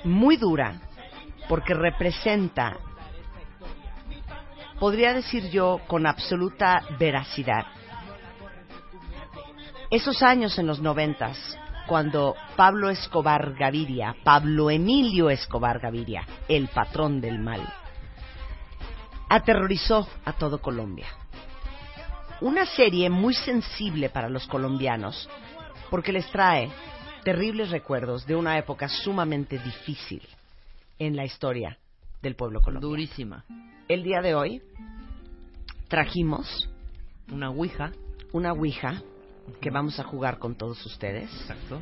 [0.05, 0.75] muy dura
[1.49, 2.77] porque representa,
[4.79, 7.65] podría decir yo con absoluta veracidad,
[9.91, 11.57] esos años en los noventas
[11.87, 17.63] cuando Pablo Escobar Gaviria, Pablo Emilio Escobar Gaviria, el patrón del mal,
[19.29, 21.07] aterrorizó a todo Colombia.
[22.41, 25.29] Una serie muy sensible para los colombianos
[25.91, 26.71] porque les trae
[27.25, 30.23] terribles recuerdos de una época sumamente difícil
[30.99, 31.79] en la historia
[32.23, 32.89] del pueblo colombiano.
[32.89, 33.45] Durísima.
[33.89, 34.63] El día de hoy
[35.89, 36.69] trajimos
[37.33, 37.93] Una ouija.
[38.33, 39.03] una ouija
[39.61, 41.31] que vamos a jugar con todos ustedes.
[41.41, 41.81] Exacto.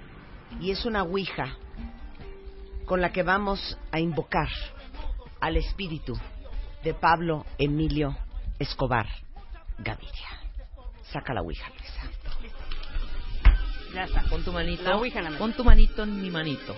[0.61, 1.57] Y es una ouija
[2.86, 4.49] con la que vamos a invocar
[5.41, 6.15] al espíritu
[6.82, 8.16] de Pablo Emilio
[8.59, 9.07] Escobar
[9.78, 10.28] Gaviria.
[11.12, 12.11] Saca la ouija, Luisa.
[13.95, 14.23] Ya está.
[14.28, 14.82] Pon tu manito.
[14.82, 15.39] La ouija en la mesa.
[15.39, 16.74] Pon tu manito en mi manito.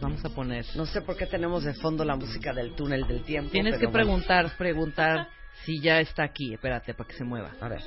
[0.00, 0.64] Vamos a poner.
[0.74, 3.50] No sé por qué tenemos de fondo la música del túnel del tiempo.
[3.50, 3.92] Tienes que bueno.
[3.92, 5.28] preguntar, preguntar
[5.64, 6.52] Sí, ya está aquí.
[6.52, 7.52] Espérate, para que se mueva.
[7.60, 7.82] A ver.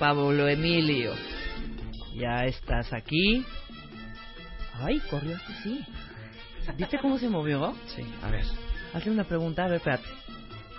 [0.00, 1.12] Pablo Emilio.
[2.16, 3.44] Ya estás aquí.
[4.82, 5.84] Ay, corrió así, sí.
[6.76, 7.74] ¿Viste cómo se movió?
[7.94, 8.44] Sí, a ver.
[8.94, 10.08] Hazle una pregunta, a ver, espérate.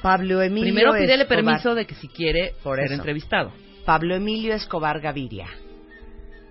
[0.01, 2.95] Pablo Emilio Primero pídele Escobar- permiso de que si quiere Por ser eso.
[2.95, 3.53] entrevistado.
[3.85, 5.47] Pablo Emilio Escobar Gaviria.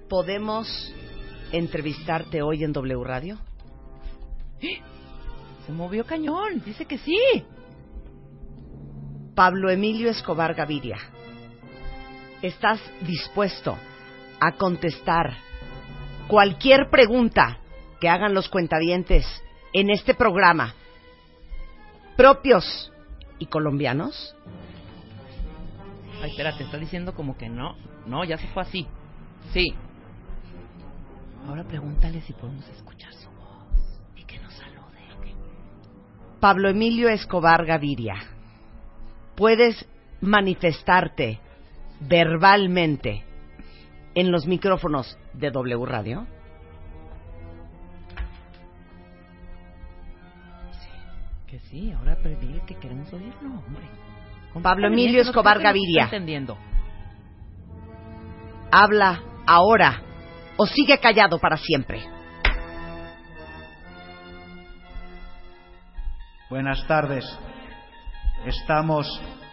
[0.09, 0.95] ¿Podemos
[1.53, 3.39] entrevistarte hoy en W Radio?
[5.67, 6.63] Se movió cañón.
[6.65, 7.19] Dice que sí.
[9.35, 10.99] Pablo Emilio Escobar Gaviria.
[12.43, 13.77] ¿Estás dispuesto
[14.41, 15.37] a contestar
[16.27, 17.59] cualquier pregunta
[18.01, 19.27] que hagan los cuentavientes
[19.75, 20.75] en este programa,
[22.17, 22.91] propios
[23.39, 24.35] y colombianos?
[26.23, 27.77] Ay, espérate, está diciendo como que no.
[28.07, 28.87] No, ya se fue así.
[29.53, 29.75] Sí.
[31.47, 35.35] Ahora pregúntale si podemos escuchar su voz y que nos salude.
[36.41, 38.15] Pablo Emilio Escobar Gaviria,
[39.37, 39.87] puedes
[40.23, 41.39] manifestarte
[42.01, 43.25] verbalmente
[44.15, 46.27] en los micrófonos de W Radio?
[51.47, 53.89] Que sí, ahora perdí que queremos oírlo, hombre.
[54.63, 56.05] Pablo Emilio Escobar Gaviria.
[56.05, 56.57] entendiendo.
[58.73, 60.03] Habla ahora
[60.57, 62.03] o sigue callado para siempre.
[66.49, 67.25] Buenas tardes.
[68.45, 69.07] Estamos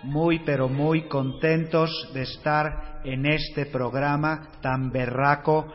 [0.08, 5.68] muy pero muy contentos de estar en este programa tan berraco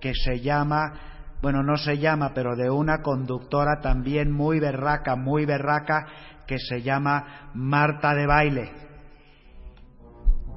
[0.00, 0.92] que se llama,
[1.40, 6.06] bueno, no se llama, pero de una conductora también muy berraca, muy berraca,
[6.46, 8.72] que se llama Marta de Baile.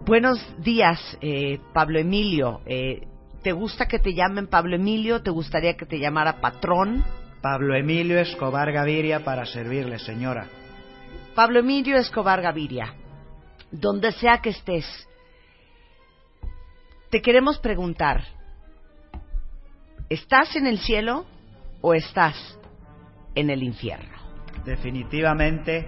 [0.05, 2.61] Buenos días, eh, Pablo Emilio.
[2.65, 3.07] Eh,
[3.43, 5.21] ¿Te gusta que te llamen Pablo Emilio?
[5.21, 7.03] ¿Te gustaría que te llamara patrón?
[7.41, 10.47] Pablo Emilio Escobar Gaviria para servirle, señora.
[11.35, 12.95] Pablo Emilio Escobar Gaviria,
[13.71, 14.85] donde sea que estés,
[17.09, 18.23] te queremos preguntar,
[20.09, 21.25] ¿estás en el cielo
[21.81, 22.35] o estás
[23.35, 24.17] en el infierno?
[24.65, 25.85] Definitivamente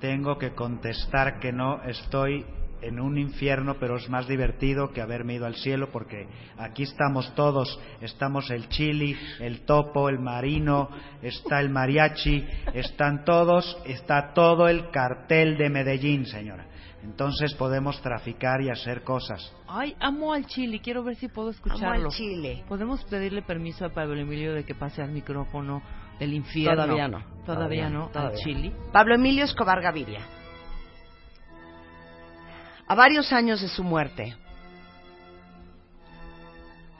[0.00, 2.46] tengo que contestar que no estoy
[2.80, 6.26] en un infierno, pero es más divertido que haberme ido al cielo porque
[6.58, 10.90] aquí estamos todos, estamos el chili, el topo, el marino,
[11.22, 12.44] está el mariachi,
[12.74, 16.66] están todos, está todo el cartel de Medellín, señora.
[17.02, 19.52] Entonces podemos traficar y hacer cosas.
[19.66, 20.80] Ay, amo al chile.
[20.80, 22.06] Quiero ver si puedo escucharlo.
[22.06, 22.64] al chile.
[22.68, 25.82] ¿Podemos pedirle permiso a Pablo Emilio de que pase al micrófono
[26.20, 26.84] del infierno?
[26.84, 27.24] Todavía no.
[27.44, 28.10] Todavía, no.
[28.14, 28.72] Al chile.
[28.92, 30.20] Pablo Emilio Escobar Gaviria.
[32.86, 34.36] A varios años de su muerte,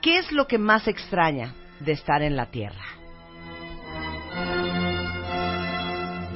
[0.00, 2.84] ¿qué es lo que más extraña de estar en la Tierra?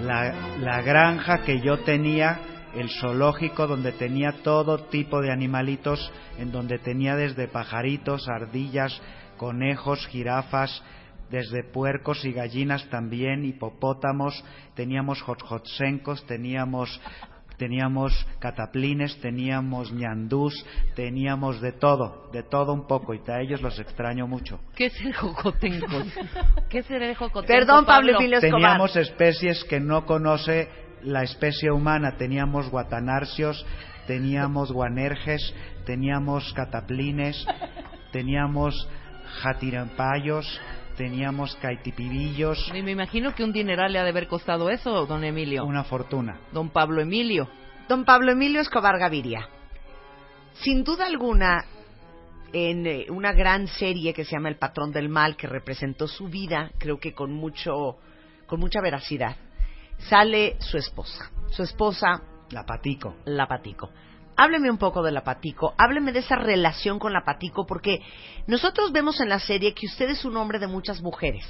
[0.02, 2.38] La, la granja que yo tenía,
[2.76, 9.00] el zoológico donde tenía todo tipo de animalitos, en donde tenía desde pajaritos, ardillas,
[9.36, 10.82] conejos, jirafas,
[11.30, 14.44] desde puercos y gallinas también, hipopótamos,
[14.74, 17.00] teníamos jotjotsencos, teníamos
[17.56, 23.78] teníamos cataplines, teníamos ñandús, teníamos de todo, de todo un poco, y a ellos los
[23.78, 24.60] extraño mucho.
[24.74, 26.02] ¿Qué es el jocotenco?
[26.68, 27.46] ¿Qué será el jocotenco?
[27.46, 28.40] Perdón, Pablo Escobar.
[28.40, 30.68] Teníamos especies que no conoce
[31.02, 32.16] la especie humana.
[32.16, 33.64] Teníamos guatanarcios,
[34.06, 35.54] teníamos guanerges,
[35.84, 37.46] teníamos cataplines,
[38.12, 38.88] teníamos
[39.42, 40.60] jatirampayos,
[40.96, 42.72] teníamos caitipibillos.
[42.74, 45.64] Y me imagino que un dineral le ha de haber costado eso, don Emilio.
[45.64, 46.40] Una fortuna.
[46.52, 47.48] Don Pablo Emilio.
[47.88, 49.48] Don Pablo Emilio Escobar Gaviria.
[50.54, 51.64] Sin duda alguna,
[52.52, 56.28] en eh, una gran serie que se llama El Patrón del Mal, que representó su
[56.28, 57.98] vida, creo que con mucho,
[58.46, 59.36] con mucha veracidad,
[59.98, 61.30] sale su esposa.
[61.50, 63.16] Su esposa, La patico.
[63.24, 63.90] la Patico.
[64.36, 68.02] Hábleme un poco de la Patico, hábleme de esa relación con la Patico, porque
[68.46, 71.44] nosotros vemos en la serie que usted es un hombre de muchas mujeres,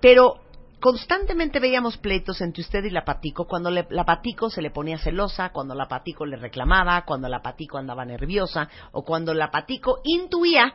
[0.00, 0.40] pero
[0.80, 4.96] constantemente veíamos pleitos entre usted y la Patico, cuando le- la Patico se le ponía
[4.96, 10.00] celosa, cuando la Patico le reclamaba, cuando la Patico andaba nerviosa, o cuando la Patico
[10.04, 10.72] intuía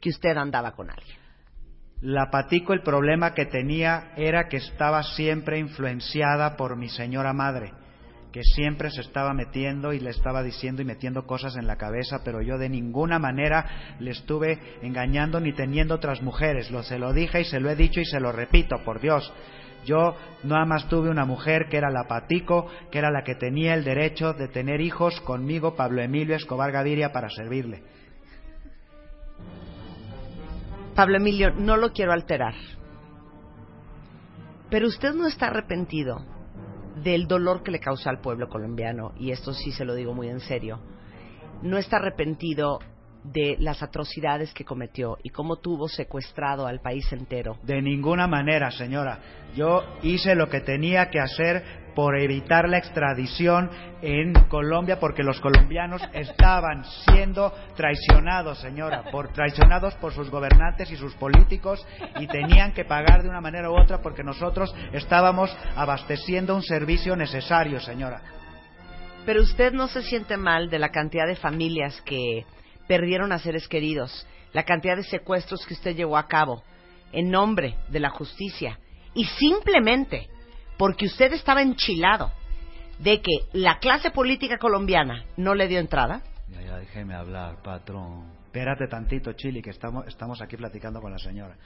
[0.00, 1.16] que usted andaba con alguien.
[2.00, 7.72] La patico el problema que tenía era que estaba siempre influenciada por mi señora madre,
[8.30, 12.20] que siempre se estaba metiendo y le estaba diciendo y metiendo cosas en la cabeza,
[12.24, 16.70] pero yo de ninguna manera le estuve engañando ni teniendo otras mujeres.
[16.70, 19.32] Lo se lo dije y se lo he dicho y se lo repito, por Dios.
[19.84, 20.14] Yo
[20.44, 23.82] nada más tuve una mujer que era la Patico, que era la que tenía el
[23.82, 27.82] derecho de tener hijos conmigo, Pablo Emilio Escobar Gaviria, para servirle.
[30.98, 32.54] Pablo Emilio, no lo quiero alterar,
[34.68, 36.26] pero usted no está arrepentido
[37.04, 40.28] del dolor que le causó al pueblo colombiano, y esto sí se lo digo muy
[40.28, 40.80] en serio,
[41.62, 42.80] no está arrepentido
[43.22, 47.58] de las atrocidades que cometió y cómo tuvo secuestrado al país entero.
[47.62, 49.20] De ninguna manera, señora.
[49.54, 53.68] Yo hice lo que tenía que hacer por evitar la extradición
[54.02, 60.96] en Colombia porque los colombianos estaban siendo traicionados, señora, por traicionados por sus gobernantes y
[60.96, 61.84] sus políticos
[62.20, 67.16] y tenían que pagar de una manera u otra porque nosotros estábamos abasteciendo un servicio
[67.16, 68.22] necesario, señora.
[69.26, 72.46] Pero usted no se siente mal de la cantidad de familias que
[72.86, 76.62] perdieron a seres queridos, la cantidad de secuestros que usted llevó a cabo
[77.10, 78.78] en nombre de la justicia
[79.14, 80.28] y simplemente
[80.78, 82.32] porque usted estaba enchilado
[82.98, 86.22] de que la clase política colombiana no le dio entrada.
[86.50, 88.32] Ya, ya, déjeme hablar, patrón.
[88.46, 91.56] Espérate tantito, Chili, que estamos, estamos aquí platicando con la señora.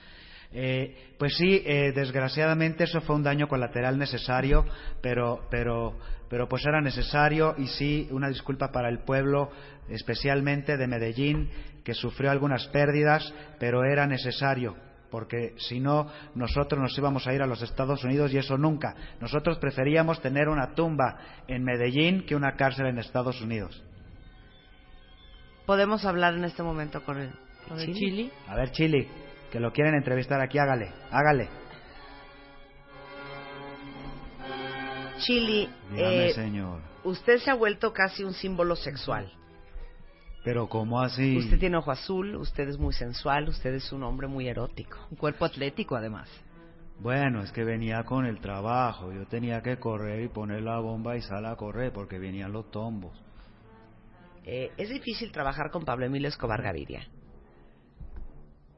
[0.55, 4.67] Eh, pues sí, eh, desgraciadamente eso fue un daño colateral necesario,
[5.01, 5.99] pero, pero,
[6.29, 9.51] pero pues era necesario y sí, una disculpa para el pueblo,
[9.89, 11.49] especialmente de Medellín,
[11.85, 14.77] que sufrió algunas pérdidas, pero era necesario
[15.13, 18.97] porque si no nosotros nos íbamos a ir a los Estados Unidos y eso nunca.
[19.21, 23.85] Nosotros preferíamos tener una tumba en Medellín que una cárcel en Estados Unidos.
[25.67, 27.31] ¿Podemos hablar en este momento con el
[27.69, 27.99] ¿Con el Chili?
[27.99, 28.33] Chili?
[28.49, 29.07] A ver, Chili,
[29.53, 31.49] que lo quieren entrevistar aquí, hágale, hágale.
[35.19, 36.81] Chili, Dígame, eh, señor.
[37.05, 39.31] usted se ha vuelto casi un símbolo sexual.
[40.45, 41.37] Pero ¿cómo así?
[41.37, 44.99] Usted tiene ojo azul, usted es muy sensual, usted es un hombre muy erótico.
[45.11, 46.29] Un cuerpo atlético, además.
[46.99, 49.13] Bueno, es que venía con el trabajo.
[49.13, 52.71] Yo tenía que correr y poner la bomba y salir a correr porque venían los
[52.71, 53.13] tombos.
[54.45, 57.07] Eh, es difícil trabajar con Pablo Emilio Escobar Gaviria.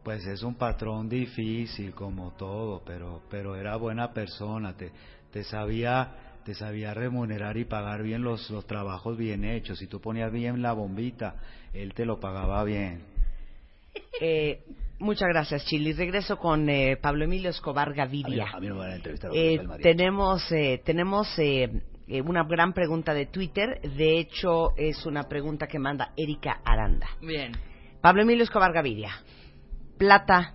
[0.03, 4.93] Pues es un patrón difícil como todo, pero pero era buena persona, te
[5.33, 9.79] te sabía te sabía remunerar y pagar bien los los trabajos bien hechos.
[9.79, 11.37] Si tú ponías bien la bombita,
[11.73, 13.03] él te lo pagaba bien.
[14.21, 14.63] Eh,
[14.99, 15.93] muchas gracias, Chili.
[15.93, 18.47] Regreso con eh, Pablo Emilio Escobar Gaviria.
[18.53, 19.31] A mí no me van a entrevistar.
[19.35, 19.83] Eh, mariachi.
[19.83, 23.81] tenemos eh, tenemos eh, eh, una gran pregunta de Twitter.
[23.83, 27.09] De hecho, es una pregunta que manda Erika Aranda.
[27.21, 27.53] Bien.
[28.01, 29.11] Pablo Emilio Escobar Gaviria.
[29.97, 30.55] ¿Plata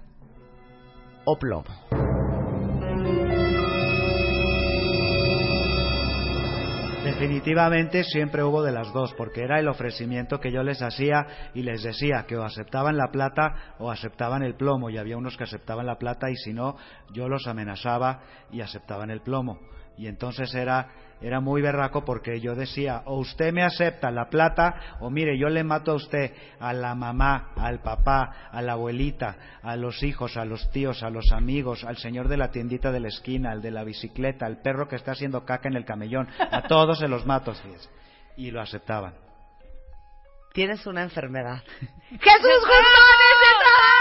[1.26, 2.09] o plomo?
[7.20, 11.64] Definitivamente siempre hubo de las dos, porque era el ofrecimiento que yo les hacía y
[11.64, 15.44] les decía que o aceptaban la plata o aceptaban el plomo, y había unos que
[15.44, 16.78] aceptaban la plata y si no,
[17.12, 18.22] yo los amenazaba
[18.54, 19.60] y aceptaban el plomo.
[19.99, 20.88] Y entonces era,
[21.19, 25.49] era muy berraco porque yo decía, o usted me acepta la plata, o mire, yo
[25.49, 30.38] le mato a usted, a la mamá, al papá, a la abuelita, a los hijos,
[30.38, 33.61] a los tíos, a los amigos, al señor de la tiendita de la esquina, al
[33.61, 37.09] de la bicicleta, al perro que está haciendo caca en el camellón, a todos se
[37.09, 37.51] los mato.
[38.38, 39.15] Y lo aceptaban.
[40.53, 41.61] Tienes una enfermedad.
[42.09, 43.98] ¡Jesús Guzmán es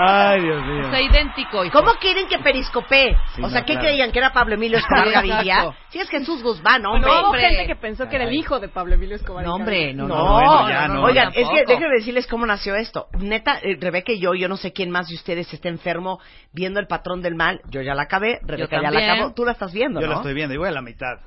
[0.00, 0.82] Ay, Dios mío.
[0.82, 1.64] Está idéntico.
[1.64, 1.76] hijo.
[1.76, 3.16] ¿Cómo quieren que periscopee?
[3.34, 3.88] Sí, o sea, no, ¿qué claro.
[3.88, 4.12] creían?
[4.12, 5.10] ¿Que era Pablo Emilio Escobar.
[5.10, 5.74] Gaviria?
[5.88, 7.10] Sí, es Jesús Guzmán, No, hombre.
[7.10, 7.40] hubo hombre.
[7.48, 9.44] gente que pensó que era el hijo de Pablo Emilio Escobar.
[9.44, 10.32] No, hombre, no, No, no.
[10.34, 13.06] bueno, ya no, Oigan, es que déjenme decirles cómo nació esto.
[13.18, 16.20] Neta, eh, Rebeca y yo, yo no sé quién más de ustedes está enfermo
[16.52, 17.60] viendo el patrón del mal.
[17.68, 19.34] Yo ya la acabé, Rebeca ya la acabó.
[19.34, 20.12] Tú la estás viendo, Yo ¿no?
[20.12, 21.18] lo estoy viendo y voy a la mitad.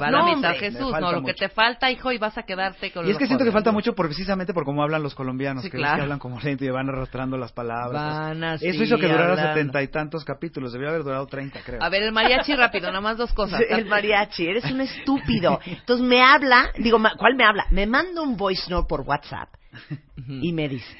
[0.00, 0.92] Va a No, la mitad, hombre, Jesús.
[1.00, 3.44] No, lo que te falta, hijo, y vas a quedarte con Y es que siento
[3.44, 5.96] que falta mucho por, precisamente por cómo hablan los colombianos, Sí, que, claro.
[5.96, 8.02] que hablan como lento y van arrastrando las palabras.
[8.02, 11.82] Van así, Eso hizo que durara setenta y tantos capítulos, debió haber durado treinta, creo.
[11.82, 13.60] A ver, el mariachi rápido, nada más dos cosas.
[13.68, 15.60] El mariachi, eres un estúpido.
[15.66, 17.66] Entonces me habla, digo, ma- ¿cuál me habla?
[17.70, 19.48] Me manda un voice note por WhatsApp
[20.28, 20.96] y me dice,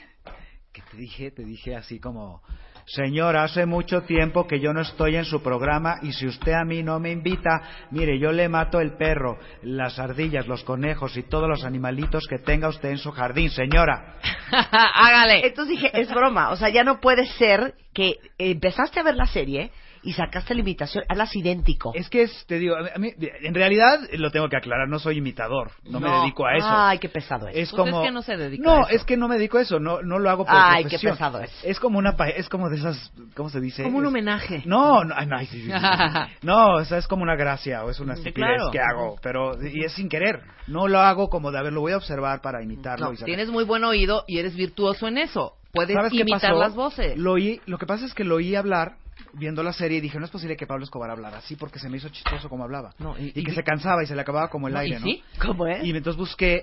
[0.72, 2.42] que te dije, te dije así como,
[2.86, 6.64] señor, hace mucho tiempo que yo no estoy en su programa y si usted a
[6.64, 11.22] mí no me invita, mire, yo le mato el perro, las ardillas, los conejos y
[11.22, 14.16] todos los animalitos que tenga usted en su jardín, señora.
[14.50, 15.46] Hágale.
[15.46, 19.26] Entonces dije, es broma, o sea, ya no puede ser que empezaste a ver la
[19.26, 19.70] serie
[20.02, 21.92] y sacaste la invitación, hablas idéntico.
[21.94, 25.18] Es que es, te digo, a mí- en realidad lo tengo que aclarar, no soy
[25.18, 26.66] imitador, no, me dedico a eso.
[26.68, 27.56] Ay, qué pesado es.
[27.56, 28.88] es Pues como es que no se dedica no a eso.
[28.90, 31.40] es que no me dedico a eso no no lo hago por Ay, qué pesado
[31.40, 31.50] es.
[31.64, 34.62] es como una pa- es como de esas cómo se dice Como un homenaje.
[34.66, 36.18] no no ay, no, ay, sí, sí, sí, sí.
[36.42, 38.70] no o sea, es como una gracia o es una estupidez claro.
[38.72, 41.80] que hago pero y es sin querer no lo hago como de a ver lo
[41.80, 45.18] voy a observar para imitarlo No, y tienes muy buen oído y eres virtuoso en
[45.18, 45.54] eso.
[45.72, 47.16] Puedes ¿Sabes qué imitar las voces.
[47.16, 48.96] Lo oí, lo que pasa es que lo oí hablar
[49.34, 51.88] viendo la serie y dije, no es posible que Pablo Escobar hablara así porque se
[51.88, 52.90] me hizo chistoso como hablaba.
[52.98, 54.86] No, y- y, y- que se cansaba y se le acababa como el No, ¿y
[54.86, 55.06] aire, ¿no?
[55.06, 55.22] sí?
[55.40, 55.84] ¿Cómo es?
[55.84, 56.62] Y entonces busqué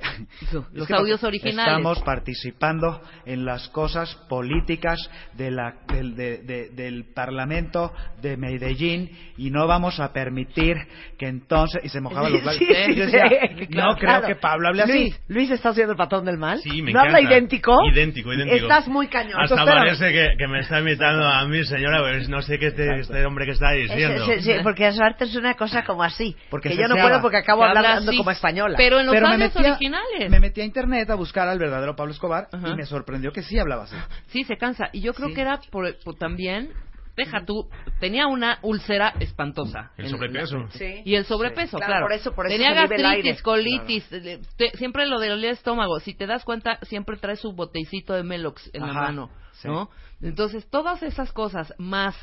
[0.74, 1.72] Los audios originales.
[1.74, 5.00] Estamos participando en las cosas políticas
[5.34, 10.76] de la, del, de- de- del Parlamento de Medellín y no vamos a permitir
[11.18, 11.82] que entonces...
[11.84, 12.58] Y se mojaba los labios.
[12.86, 13.96] Sí, Y yo decía, sí, no claro.
[13.98, 14.92] creo que Pablo hable así.
[14.92, 16.60] Luis, Luis, ¿estás siendo el patrón del mal?
[16.62, 17.34] Sí, me ¿No habla encanta.
[17.36, 17.78] idéntico?
[17.92, 18.56] Idéntico, idéntico.
[18.66, 19.40] Estás muy cañón.
[19.42, 19.78] Hasta Espérame.
[19.98, 23.26] parece que, que me está imitando a mí, señora, pues no sé qué este, este
[23.26, 24.26] hombre que está diciendo.
[24.26, 26.36] Sí, sí, sí, porque a suerte es una cosa como así.
[26.50, 28.18] Porque que yo no puedo porque acabo Que habla hablando así.
[28.18, 28.76] como española.
[28.78, 30.30] Pero en los Pero me audios metía- originales.
[30.32, 33.60] Me metí a internet a buscar al verdadero Pablo Escobar y me sorprendió que sí
[33.60, 33.96] hablaba así.
[34.28, 34.90] Sí, se cansa.
[34.94, 36.72] Y yo creo que era por, por también,
[37.16, 37.68] deja tú,
[38.00, 39.92] tenía una úlcera espantosa.
[39.98, 40.68] El En- sobrepeso.
[40.72, 41.02] Sí.
[41.04, 41.84] Y el sobrepeso, Sí.
[41.84, 42.06] Claro, claro.
[42.06, 46.00] por eso- por eso Tenía gastritis, colitis, eh, te- siempre lo del estómago.
[46.00, 49.68] Si te das cuenta, siempre trae su botecito de Melox en la Ajá, mano, sí.
[49.68, 49.90] ¿no?
[50.22, 52.16] Entonces, todas esas cosas, más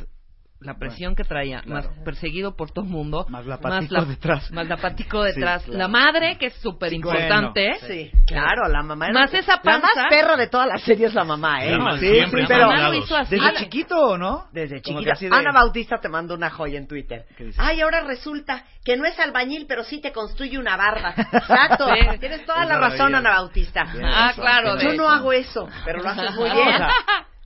[0.59, 1.89] la presión que traía, claro.
[1.91, 4.51] más perseguido por todo el mundo, Más la patico detrás.
[4.53, 5.79] más la Sí, detrás, claro.
[5.79, 9.07] la madre, que es súper importante, Sí, claro, la mamá.
[9.09, 11.73] era- Más esa La más perra de toda la serie es la mamá, ¿eh?
[11.73, 13.25] La mamá Sí, siempre sí, está pero.
[13.29, 14.47] ¿Desde Ana- chiquito no?
[14.53, 15.13] Desde chiquita.
[15.21, 17.27] de- Ana Bautista te manda una joya en Twitter.
[17.59, 21.15] Ay, ahora resulta que no es albañil, pero sí te construye una barba.
[21.33, 21.87] Exacto.
[21.95, 22.19] Sí.
[22.19, 23.15] Tienes toda Es la razón.
[23.15, 23.85] Ana Bautista.
[24.03, 24.79] Ah, claro.
[24.81, 26.77] Yo no hago eso, pero lo haces muy O bien.
[26.79, 26.89] sea,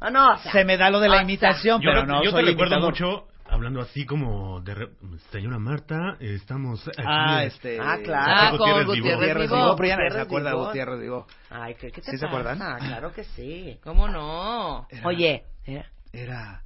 [0.00, 2.00] Ah, no, o sea, Se me da lo de la o sea, imitación, Yo, pero
[2.02, 2.92] re- no yo te soy recuerdo imitador.
[2.92, 4.88] mucho hablando así como de re-
[5.32, 7.02] señora Marta, estamos aquí.
[7.04, 7.78] Ah, este...
[7.80, 8.32] Ah, claro.
[8.32, 8.96] Ah, Gutiérrez con.
[9.00, 9.50] Gutiérrez.
[9.50, 10.56] Vivó, pero ya nadie se acuerda de.
[10.56, 11.26] Gutiérrez Vivó.
[11.50, 12.26] Ay, ¿qué, qué te ¿Sí se pasa?
[12.28, 12.62] acuerdan?
[12.62, 13.78] Ah, claro que sí.
[13.84, 14.86] ¿Cómo no?
[14.90, 15.84] Era- Oye, ¿eh?
[16.12, 16.62] Era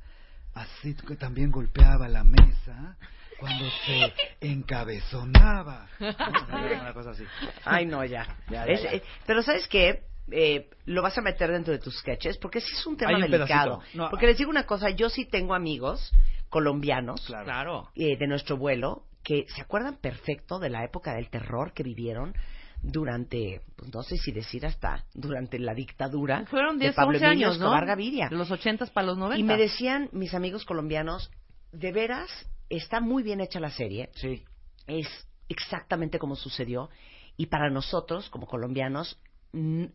[0.55, 2.97] así que también golpeaba la mesa
[3.41, 5.87] cuando se encabezonaba.
[6.01, 7.25] Una cosa así.
[7.65, 8.27] Ay, no, ya.
[8.49, 8.91] Ya, ya, Es- ya.
[8.93, 10.05] eh, pero ¿sabes qué?
[10.31, 13.23] Eh, lo vas a meter dentro de tus sketches porque sí es un tema Hay
[13.23, 13.81] un delicado.
[13.93, 16.13] No, porque les digo una cosa, yo sí tengo amigos
[16.49, 17.91] colombianos Claro.
[17.95, 22.35] Eh, de nuestro vuelo que se acuerdan perfecto de la época del terror que vivieron
[22.83, 27.27] durante, pues no sé si decir hasta, durante la dictadura Fueron de 10, Pablo 11
[27.27, 27.67] Emilio años, ¿no?
[27.67, 28.29] Escobar Gaviria.
[28.29, 29.39] De los 80 para los 90.
[29.41, 31.31] Y me decían mis amigos colombianos,
[31.73, 32.31] de veras,
[32.69, 34.43] está muy bien hecha la serie, Sí.
[34.87, 35.09] es
[35.49, 36.91] exactamente como sucedió,
[37.37, 39.19] y para nosotros, como colombianos,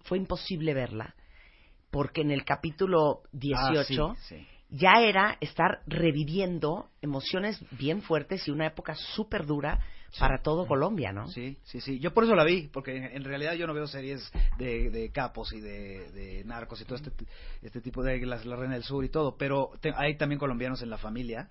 [0.03, 1.15] fue imposible verla,
[1.91, 4.47] porque en el capítulo 18 Ah, sí, sí.
[4.69, 9.79] ya era estar reviviendo emociones bien fuertes y una época súper dura
[10.17, 11.27] para todo Colombia, ¿no?
[11.27, 11.99] Sí, sí, sí.
[11.99, 15.53] Yo por eso la vi, porque en, realidad yo no veo series de, de capos
[15.53, 17.11] y de, de narcos y todo este,
[17.61, 20.81] este tipo de las la Reina del Sur y todo, pero te- hay también colombianos
[20.81, 21.49] en la familia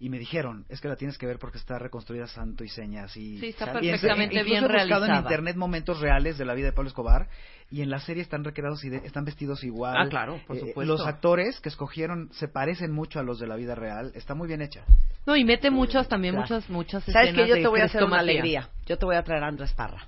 [0.00, 3.16] y me dijeron, es que la tienes que ver porque está reconstruida santo y señas
[3.16, 6.44] y Sí, está y en- perfectamente incluso bien he buscado en internet momentos reales de
[6.44, 7.28] la vida de Pablo Escobar
[7.70, 9.94] y en la serie están recreados y de- están vestidos igual.
[9.98, 10.84] Ah, claro, por Eh, supuesto.
[10.84, 14.48] los actores que escogieron se parecen mucho a los de la vida real, está muy
[14.48, 14.84] bien hecha.
[15.26, 16.46] No, y mete muchas, también Claro.
[16.54, 18.68] muchas, muchas ¿Sabes escenas que yo te voy a hacer una alegría?
[18.86, 20.06] Yo te voy a traer a Andrés Parra.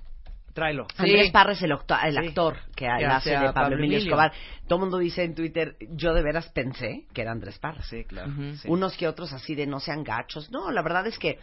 [0.54, 0.86] Tráelo.
[0.96, 2.16] Andrés Parra es el, Sí.
[2.28, 3.98] actor que, Que hace de Pablo Pablo Emilio Emilio.
[4.14, 4.32] Escobar.
[4.66, 7.82] Todo el mundo dice en Twitter, yo de veras pensé que era Andrés Parra.
[7.82, 8.32] Sí, claro.
[8.56, 8.66] Sí.
[8.68, 10.50] Unos que otros así de no sean gachos.
[10.50, 11.38] No, la verdad es que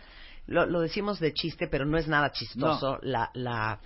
[0.47, 3.79] lo, lo decimos de chiste, pero no es nada chistoso la, la,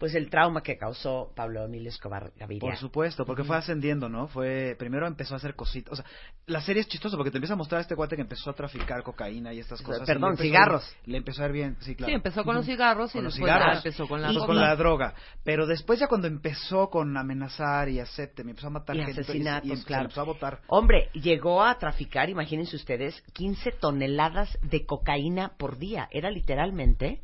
[0.00, 2.68] pues el trauma que causó Pablo Emilio Escobar Gaviria.
[2.70, 4.26] Por supuesto, porque fue ascendiendo, ¿no?
[4.28, 6.04] Fue primero empezó a hacer cositas, o sea,
[6.46, 8.54] la serie es chistosa porque te empieza a mostrar a este cuate que empezó a
[8.54, 10.06] traficar cocaína y estas cosas.
[10.06, 10.96] Perdón, y le empezó- cigarros.
[11.04, 12.08] Le empezó a ir bien, sí, claro.
[12.10, 13.76] Sí, empezó con los cigarros y Con los después cigarros.
[13.76, 14.46] empezó con la Y droga.
[14.46, 15.14] con la droga.
[15.44, 19.20] Pero después ya cuando empezó con amenazar y acepte, me empezó a matar Y gente
[19.20, 20.04] asesinatos, y, y claro.
[20.04, 20.60] empezó a votar.
[20.68, 26.08] Hombre, llegó a traficar, imagínense ustedes, 15 toneladas de cocaína por día.
[26.10, 27.20] Era literalmente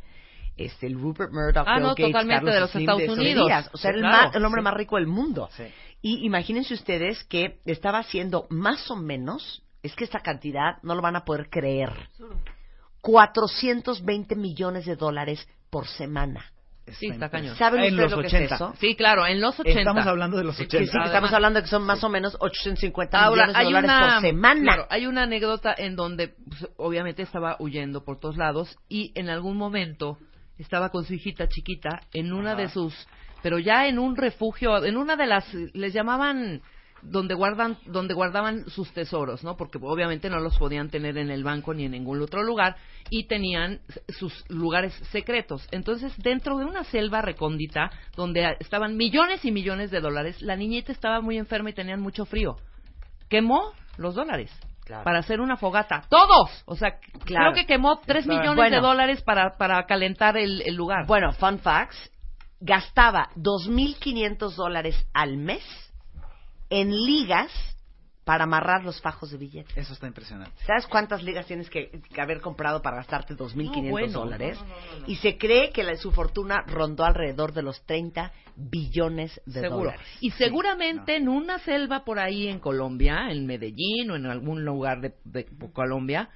[0.57, 3.19] este, el Rupert Murdoch, Ah, Bill no, Gates, totalmente Carlos de los Slim Estados esos
[3.19, 3.47] Unidos.
[3.47, 3.70] días.
[3.73, 4.65] O sea, era el, Claro, ma- el hombre sí.
[4.65, 5.49] más rico del mundo.
[5.53, 5.65] Sí.
[6.03, 11.03] Y imagínense ustedes que estaba haciendo más o menos, es que esta cantidad no lo
[11.03, 11.91] van a poder creer,
[13.01, 16.45] 420 millones de dólares por semana.
[17.01, 17.57] Sí, está cañón.
[17.57, 18.45] ¿Saben En ustedes los lo que 80.
[18.55, 18.74] es eso?
[18.78, 19.81] Sí, claro, en los 80.
[19.81, 20.93] Estamos hablando de los Sí, 80.
[20.93, 23.65] sí, que estamos hablando de que son más o menos 850 Ahora, millones de hay
[23.66, 24.62] dólares una, por semana.
[24.62, 29.28] claro, hay una anécdota en donde pues, obviamente estaba huyendo por todos lados y en
[29.31, 30.19] algún momento
[30.59, 32.62] estaba con su hijita chiquita en una Ajá.
[32.62, 32.95] de sus,
[33.43, 36.62] pero ya en un refugio, en una de las, les llamaban
[37.03, 39.57] donde guardan, donde guardaban sus tesoros, ¿no?
[39.57, 42.77] Porque obviamente no los podían tener en el banco ni en ningún otro lugar
[43.11, 45.69] y tenían sus lugares secretos.
[45.70, 50.91] Entonces, dentro de una selva recóndita donde estaban millones y millones de dólares, la niñita
[50.91, 52.57] estaba muy enferma y tenían mucho frío
[53.28, 54.51] quemó los dólares
[54.87, 55.03] Claro.
[55.05, 56.05] para hacer una fogata.
[56.09, 56.63] ¡Todos!
[56.65, 57.53] O sea, Claro.
[57.53, 58.77] creo que quemó 3 Está- millones Bueno.
[58.77, 61.07] de dólares para, para calentar el, el lugar.
[61.07, 62.11] Bueno, fun facts,
[62.61, 65.63] gastaba 2.500 dólares al mes
[66.71, 67.51] en ligas
[68.27, 69.77] para amarrar los fajos de billetes.
[69.77, 70.51] Eso está impresionante.
[70.66, 74.59] ¿Sabes cuántas ligas tienes que, que haber comprado para gastarte 2.500 No, bueno, dólares?
[74.61, 75.07] no, no, no, no.
[75.07, 79.77] Y se cree que la, su fortuna rondó alrededor de los 30 billones de Seguro.
[79.90, 80.01] dólares.
[80.20, 85.01] Y seguramente en una selva por ahí en Colombia, en Medellín o en algún lugar
[85.01, 86.28] de, de Colombia,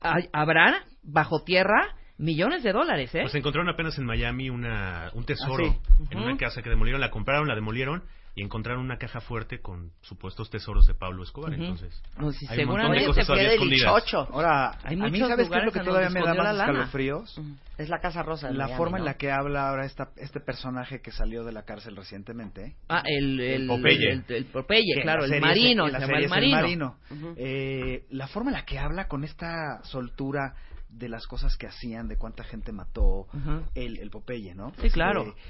[0.00, 3.20] hay- habrá bajo tierra millones de dólares, ¿eh?
[3.22, 6.04] Pues encontraron apenas en Miami una, un tesoro Ah, sí.
[6.10, 8.02] en una casa que demolieron, la compraron, la demolieron
[8.34, 11.52] y encontraron una caja fuerte con supuestos tesoros de Pablo Escobar.
[11.52, 11.62] Ujú.
[11.62, 13.94] Entonces, No, sí, hay un montón de seguramente cosas del escondidas.
[14.04, 14.18] dichocho.
[14.32, 17.40] Ahora, Hay a mí, ¿sabes qué es lo que en todavía me da más escalofríos?
[17.76, 19.10] Es la Casa Rosa de La Miami, forma en ¿no?
[19.10, 22.76] la que habla ahora esta, este personaje que salió de la cárcel recientemente.
[22.88, 24.12] Ah, el, el, Popeye.
[24.12, 26.30] el, el Popeye, en claro, la el marino, es- en la se llama el el
[26.30, 26.56] marino.
[26.56, 27.34] marino.
[27.36, 30.54] Eh, la forma en la que habla con esta soltura
[30.88, 33.26] de las cosas que hacían, de cuánta gente mató
[33.74, 34.72] el, el Popeye, ¿no?
[34.80, 35.22] Sí, claro.
[35.22, 35.40] Este,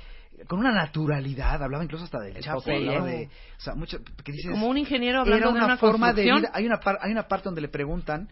[0.48, 2.88] con una naturalidad, hablaba incluso hasta del Chapo, Popeye.
[2.88, 5.76] hablaba de, o sea, mucho, que dices, Como un ingeniero hablando era de una, una
[5.76, 6.50] forma de vida.
[6.52, 8.28] Hay una, par- hay una parte donde le preguntan,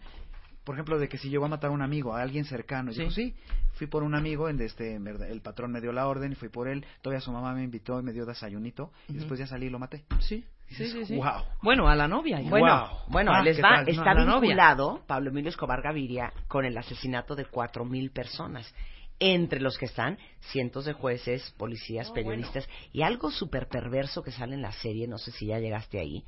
[0.63, 2.91] por ejemplo, de que si llegó a matar a un amigo, a alguien cercano.
[2.91, 2.99] Y Sí.
[3.01, 3.35] dijo, sí,
[3.73, 6.49] fui por un amigo, en de este, el patrón me dio la orden y fui
[6.49, 6.85] por él.
[7.01, 8.91] Todavía su mamá me invitó y me dio desayunito.
[9.09, 10.03] Y después ya salí y lo maté.
[10.19, 11.15] Sí, Dices, sí, sí, sí.
[11.17, 11.43] wow.
[11.63, 12.39] Bueno, a la novia.
[12.39, 12.49] ya.
[12.49, 13.89] Bueno, bueno, Ah, les ¿qué va, tal?
[13.89, 14.39] está No, la novia.
[14.41, 18.73] vinculado Pablo Emilio Escobar Gaviria con el asesinato de cuatro mil personas,
[19.21, 24.55] entre los que están cientos de jueces, policías, periodistas, y algo súper perverso que sale
[24.55, 26.25] en la serie, no sé si ya llegaste ahí,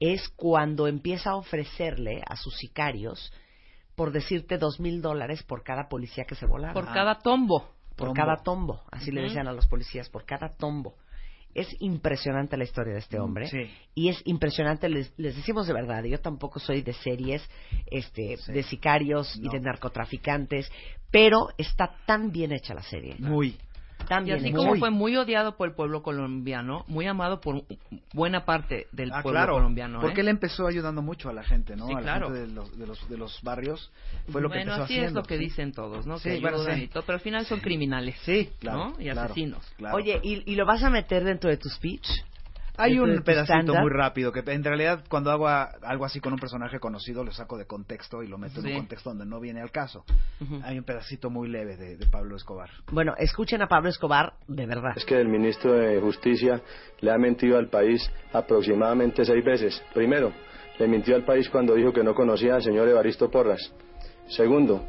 [0.00, 3.30] es cuando empieza a ofrecerle a sus sicarios,
[3.94, 6.72] por decirte, dos mil dólares por cada policía que se volaba.
[6.72, 7.74] Por cada tombo.
[7.94, 8.14] Por Tombo.
[8.14, 10.94] cada tombo, así le decían a los policías, por cada tombo.
[11.54, 13.70] Es impresionante la historia de este hombre Sí.
[13.94, 17.42] y es impresionante, les, les decimos de verdad, yo tampoco soy de series
[17.86, 20.70] este, de sicarios y de narcotraficantes,
[21.10, 23.16] pero está tan bien hecha la serie.
[23.18, 23.56] Muy.
[24.08, 27.62] Tan Y así como fue muy odiado por el pueblo colombiano, muy amado por
[28.12, 29.98] buena parte del Ah, pueblo claro, colombiano.
[29.98, 30.02] ¿eh?
[30.02, 31.86] porque él empezó ayudando mucho a la gente, ¿no?
[31.86, 32.26] Sí, a la claro.
[32.26, 33.90] gente de los, de los, de los barrios.
[34.30, 35.08] Fue lo que bueno, empezó así haciendo.
[35.08, 36.18] es lo que dicen todos, ¿no?
[36.18, 36.88] Sí, que bueno, sí.
[36.88, 38.16] todo, pero al final son criminales.
[38.24, 38.78] Sí, claro.
[38.78, 38.94] ¿no?
[39.00, 39.64] Y claro, asesinos.
[39.76, 39.96] claro.
[39.96, 42.06] Oye, ¿y, y lo vas a meter dentro de tu speech?
[42.80, 46.20] Hay ¿Dentro de un pedacito muy rápido que en realidad cuando hago a- algo así
[46.20, 48.72] con un personaje conocido lo saco de contexto y lo meto en Sí.
[48.72, 50.04] un contexto donde no viene al caso.
[50.40, 50.60] Ujú.
[50.64, 52.70] Hay un pedacito muy leve de, de Pablo Escobar.
[52.90, 54.92] Bueno, escuchen a Pablo Escobar de verdad.
[54.96, 56.60] Es que el ministro de Justicia
[57.00, 59.82] le ha mentido al país aproximadamente seis veces.
[59.94, 60.32] Primero,
[60.78, 63.60] le mintió al país cuando dijo que no conocía al señor Evaristo Porras.
[64.28, 64.84] Segundo,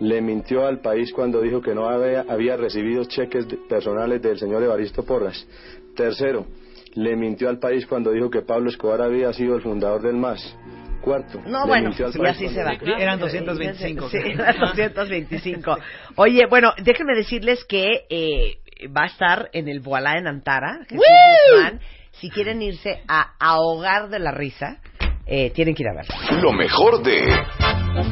[0.00, 4.62] le mintió al país cuando dijo que no había, había recibido cheques personales del señor
[4.62, 5.46] Evaristo Porras.
[5.94, 6.46] Tercero,
[6.94, 10.56] le mintió al país cuando dijo que Pablo Escobar había sido el fundador del MAS.
[11.00, 12.72] Cuarto, No, bueno, y así se va.
[12.98, 14.08] Eran 225.
[14.08, 15.76] Sí, eran 225.
[16.16, 18.56] Oye, bueno, déjenme decirles que eh,
[18.88, 20.78] va a estar en el Voilá en Antara.
[20.88, 21.80] Guzmán.
[22.12, 24.78] Si quieren irse a ahogar de la risa,
[25.26, 26.42] eh, tienen que ir a ver.
[26.42, 27.20] Lo mejor de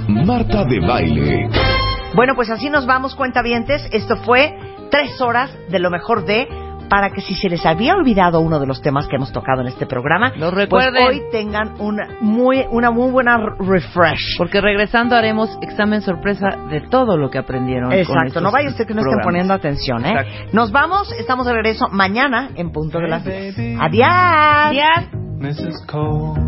[0.09, 1.49] Marta de Baile.
[2.15, 3.89] Bueno, pues así nos vamos, cuentavientes.
[3.91, 4.55] Esto fue
[4.91, 6.47] tres horas de lo mejor de
[6.93, 9.69] para que si se les había olvidado uno de los temas que hemos tocado en
[9.69, 11.07] este programa, Lo pues recuerden.
[11.09, 14.37] hoy tengan una muy, una muy buena refresh.
[14.37, 17.91] Porque regresando haremos examen sorpresa de todo lo que aprendieron.
[17.93, 20.11] Exacto, no vaya usted que no estén poniendo atención, ¿eh?
[20.11, 20.51] Exacto.
[20.53, 23.57] Nos vamos, estamos de regreso mañana en punto de las 10.
[23.57, 23.79] baby.
[23.81, 25.09] Adiós.
[25.39, 25.87] Mrs.
[25.87, 26.39] Cole,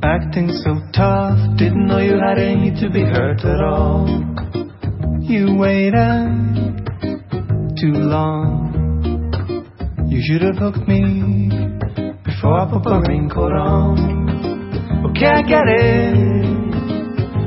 [0.00, 4.06] acting so tough, didn't know you had any to be hurt at all.
[5.22, 6.86] You waited
[7.76, 8.83] too long.
[10.06, 11.48] You should have hooked me
[12.24, 15.10] before I put my raincoat on.
[15.10, 16.34] Okay, I get it.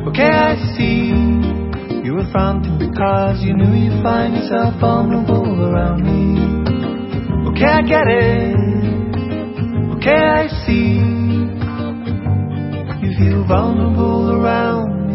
[0.07, 1.13] Okay, I see.
[2.03, 7.49] You were fronting because you knew you'd find yourself vulnerable around me.
[7.51, 8.55] Okay, I get it.
[9.97, 10.97] Okay, I see.
[13.01, 15.06] You feel vulnerable around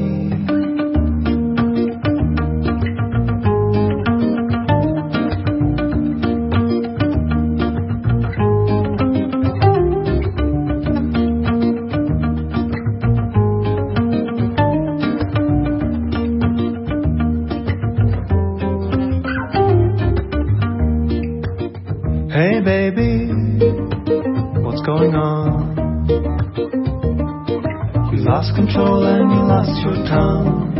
[28.54, 30.72] control and you lost your tongue.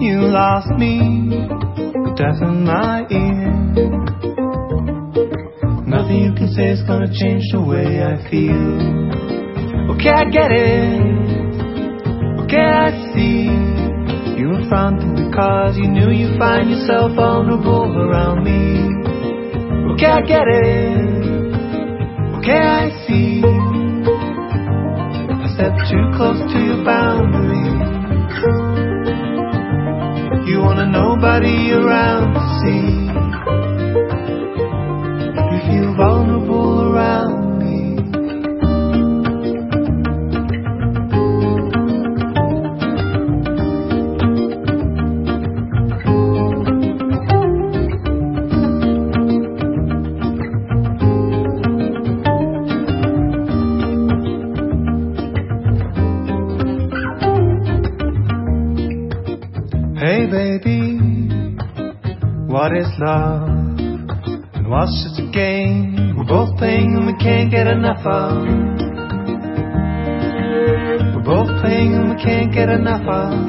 [0.00, 1.30] You lost me,
[2.16, 3.52] deaf in my ear.
[5.86, 9.08] Nothing you can say is gonna change the way I feel.
[9.94, 11.00] Okay, I get it.
[12.44, 13.48] Okay, I see.
[14.38, 18.86] You were fronting because you knew you'd find yourself vulnerable around me.
[19.94, 21.08] Okay, I get it.
[22.38, 23.57] Okay, I see.
[25.90, 27.66] Too close to your boundary.
[30.48, 32.97] You wanna nobody around to see.
[68.04, 68.44] Of?
[71.14, 73.48] We're both playing and we can't get enough of.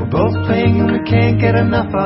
[0.00, 2.01] We're both playing and we can't get enough of.